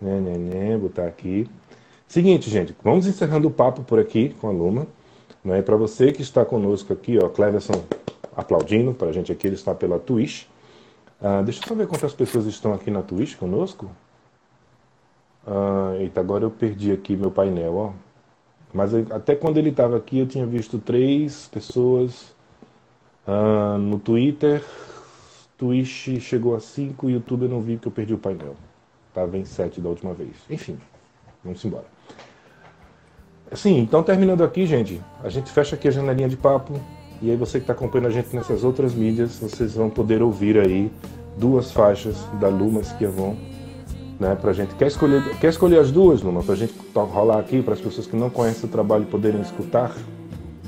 Nhê, 0.00 0.76
botar 0.76 1.06
aqui. 1.06 1.48
Seguinte, 2.08 2.48
gente, 2.48 2.74
vamos 2.82 3.06
encerrando 3.06 3.48
o 3.48 3.50
papo 3.50 3.82
por 3.82 3.98
aqui 3.98 4.34
com 4.40 4.48
a 4.48 4.52
Luma. 4.52 4.86
Né? 5.44 5.60
Para 5.60 5.76
você 5.76 6.12
que 6.12 6.22
está 6.22 6.44
conosco 6.44 6.92
aqui, 6.92 7.18
ó, 7.22 7.28
Cleverson 7.28 7.84
aplaudindo 8.34 8.94
pra 8.94 9.12
gente 9.12 9.32
aqui, 9.32 9.46
ele 9.46 9.56
está 9.56 9.74
pela 9.74 9.98
Twitch. 9.98 10.44
Ah, 11.20 11.42
deixa 11.42 11.62
eu 11.62 11.68
só 11.68 11.74
ver 11.74 11.86
quantas 11.86 12.12
pessoas 12.14 12.46
estão 12.46 12.74
aqui 12.74 12.90
na 12.90 13.02
Twitch 13.02 13.36
conosco. 13.36 13.90
Ah, 15.46 15.94
eita, 15.98 16.20
agora 16.20 16.44
eu 16.44 16.50
perdi 16.50 16.92
aqui 16.92 17.16
meu 17.16 17.30
painel, 17.30 17.74
ó. 17.74 17.92
Mas 18.72 18.92
até 19.10 19.34
quando 19.34 19.58
ele 19.58 19.70
estava 19.70 19.96
aqui 19.96 20.18
eu 20.18 20.26
tinha 20.26 20.46
visto 20.46 20.78
três 20.78 21.48
pessoas 21.48 22.34
ah, 23.26 23.78
no 23.78 23.98
Twitter. 23.98 24.64
Twitch 25.58 26.20
chegou 26.20 26.54
a 26.54 26.60
cinco, 26.60 27.08
YouTube 27.08 27.44
eu 27.44 27.48
não 27.48 27.62
vi 27.62 27.76
porque 27.76 27.88
eu 27.88 27.92
perdi 27.92 28.14
o 28.14 28.18
painel. 28.18 28.54
Estava 29.08 29.36
em 29.38 29.44
sete 29.44 29.80
da 29.80 29.88
última 29.88 30.12
vez. 30.12 30.36
Enfim, 30.50 30.78
vamos 31.42 31.64
embora. 31.64 31.95
Assim, 33.50 33.78
então 33.78 34.02
terminando 34.02 34.42
aqui, 34.42 34.66
gente, 34.66 35.00
a 35.22 35.28
gente 35.28 35.50
fecha 35.50 35.76
aqui 35.76 35.88
a 35.88 35.90
janelinha 35.90 36.28
de 36.28 36.36
papo. 36.36 36.74
E 37.22 37.30
aí 37.30 37.36
você 37.36 37.58
que 37.58 37.64
está 37.64 37.72
acompanhando 37.72 38.08
a 38.08 38.10
gente 38.10 38.34
nessas 38.34 38.64
outras 38.64 38.94
mídias, 38.94 39.38
vocês 39.38 39.74
vão 39.74 39.88
poder 39.88 40.22
ouvir 40.22 40.58
aí 40.58 40.90
duas 41.36 41.70
faixas 41.70 42.16
da 42.40 42.48
Luma 42.48 42.80
Esquiavon 42.80 43.36
né, 44.18 44.36
pra 44.40 44.52
gente. 44.52 44.74
Quer 44.74 44.86
escolher, 44.88 45.22
quer 45.38 45.48
escolher 45.48 45.78
as 45.78 45.90
duas, 45.90 46.22
Luma, 46.22 46.42
pra 46.42 46.54
gente 46.54 46.74
rolar 46.94 47.38
aqui, 47.38 47.62
para 47.62 47.74
as 47.74 47.80
pessoas 47.80 48.06
que 48.06 48.16
não 48.16 48.30
conhecem 48.30 48.68
o 48.68 48.72
trabalho 48.72 49.04
poderem 49.06 49.40
escutar? 49.40 49.92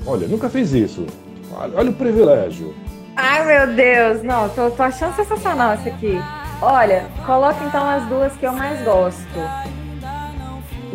Olha, 0.05 0.27
nunca 0.27 0.49
fiz 0.49 0.71
isso. 0.71 1.05
Olha, 1.51 1.73
olha 1.75 1.89
o 1.91 1.93
privilégio. 1.93 2.73
Ai, 3.15 3.45
meu 3.45 3.75
Deus. 3.75 4.23
Não, 4.23 4.47
tô, 4.49 4.71
tô 4.71 4.83
achando 4.83 5.15
sensacional 5.15 5.75
isso 5.75 5.89
aqui. 5.89 6.17
Olha, 6.61 7.05
coloca 7.25 7.63
então 7.63 7.87
as 7.87 8.05
duas 8.07 8.33
que 8.33 8.45
eu 8.45 8.53
mais 8.53 8.81
gosto. 8.83 9.69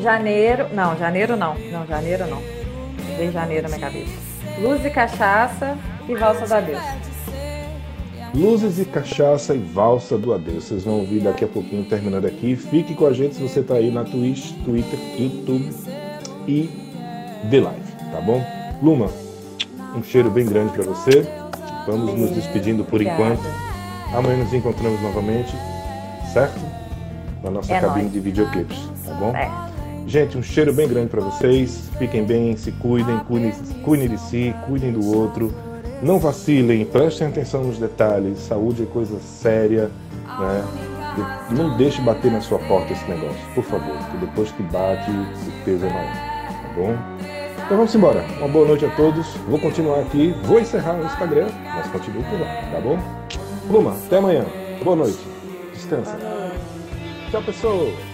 Janeiro. 0.04 0.66
Não, 0.74 0.94
janeiro 0.98 1.34
não. 1.34 1.54
Não, 1.72 1.86
janeiro 1.86 2.26
não. 2.26 2.42
Vem 3.16 3.32
janeiro 3.32 3.62
na 3.70 3.74
minha 3.74 3.88
cabeça. 3.90 4.12
Luz 4.60 4.84
e 4.84 4.90
cachaça 4.90 5.78
e 6.06 6.14
valsa 6.14 6.46
do 6.46 6.54
adeus. 6.54 6.82
Luzes 8.34 8.78
e 8.80 8.84
cachaça 8.84 9.54
e 9.54 9.58
valsa 9.58 10.18
do 10.18 10.34
adeus. 10.34 10.64
Vocês 10.64 10.84
vão 10.84 11.00
ouvir 11.00 11.20
daqui 11.20 11.44
a 11.44 11.48
pouquinho 11.48 11.84
terminando 11.84 12.26
aqui. 12.26 12.54
Fique 12.54 12.94
com 12.94 13.06
a 13.06 13.14
gente 13.14 13.36
se 13.36 13.42
você 13.42 13.60
está 13.60 13.74
aí 13.74 13.90
na 13.90 14.04
Twitch, 14.04 14.52
Twitter, 14.64 14.98
YouTube 15.18 15.70
e 16.46 16.68
The 17.50 17.60
Live, 17.60 17.92
tá 18.12 18.20
bom? 18.20 18.44
Luma, 18.82 19.08
um 19.96 20.02
cheiro 20.02 20.30
bem 20.30 20.44
grande 20.44 20.72
para 20.74 20.82
você. 20.84 21.26
Vamos 21.86 22.12
nos 22.18 22.30
despedindo 22.32 22.84
por 22.84 22.96
Obrigada. 22.96 23.22
enquanto. 23.22 23.42
Amanhã 24.14 24.36
nos 24.36 24.52
encontramos 24.52 25.00
novamente, 25.00 25.54
certo? 26.32 26.60
Na 27.42 27.50
nossa 27.50 27.72
É 27.72 27.80
cabine 27.80 28.02
nóis. 28.02 28.12
de 28.12 28.20
videoclipes, 28.20 28.78
tá 29.04 29.14
bom? 29.14 29.34
É. 29.34 29.73
Gente, 30.06 30.36
um 30.36 30.42
cheiro 30.42 30.72
bem 30.72 30.86
grande 30.86 31.08
para 31.08 31.20
vocês. 31.20 31.90
Fiquem 31.98 32.24
bem, 32.24 32.56
se 32.56 32.70
cuidem, 32.72 33.18
cuidem, 33.20 33.52
cuidem 33.82 34.08
de 34.08 34.18
si, 34.18 34.54
cuidem 34.66 34.92
do 34.92 35.16
outro. 35.16 35.52
Não 36.02 36.18
vacilem, 36.18 36.84
prestem 36.84 37.28
atenção 37.28 37.64
nos 37.64 37.78
detalhes. 37.78 38.38
Saúde 38.38 38.82
é 38.82 38.86
coisa 38.86 39.18
séria, 39.20 39.90
né? 40.26 40.64
Não 41.50 41.76
deixe 41.76 42.02
bater 42.02 42.30
na 42.30 42.40
sua 42.40 42.58
porta 42.58 42.92
esse 42.92 43.08
negócio, 43.08 43.40
por 43.54 43.64
favor, 43.64 43.96
porque 43.96 44.26
depois 44.26 44.50
que 44.50 44.62
bate, 44.64 45.10
o 45.10 45.64
peso 45.64 45.86
é 45.86 45.90
maior, 45.90 46.12
tá 46.12 46.72
bom? 46.76 46.96
Então 47.64 47.76
vamos 47.76 47.94
embora. 47.94 48.24
Uma 48.38 48.48
boa 48.48 48.68
noite 48.68 48.84
a 48.84 48.90
todos. 48.90 49.26
Vou 49.48 49.58
continuar 49.58 50.00
aqui, 50.00 50.34
vou 50.44 50.60
encerrar 50.60 51.00
o 51.00 51.06
Instagram, 51.06 51.48
mas 51.64 51.86
continuo 51.86 52.22
por 52.24 52.40
lá, 52.40 52.46
tá 52.72 52.80
bom? 52.80 52.98
Luma, 53.70 53.92
até 54.06 54.18
amanhã. 54.18 54.44
Boa 54.82 54.96
noite. 54.96 55.18
Descansa. 55.72 56.18
Tchau, 57.30 57.42
pessoal. 57.42 58.13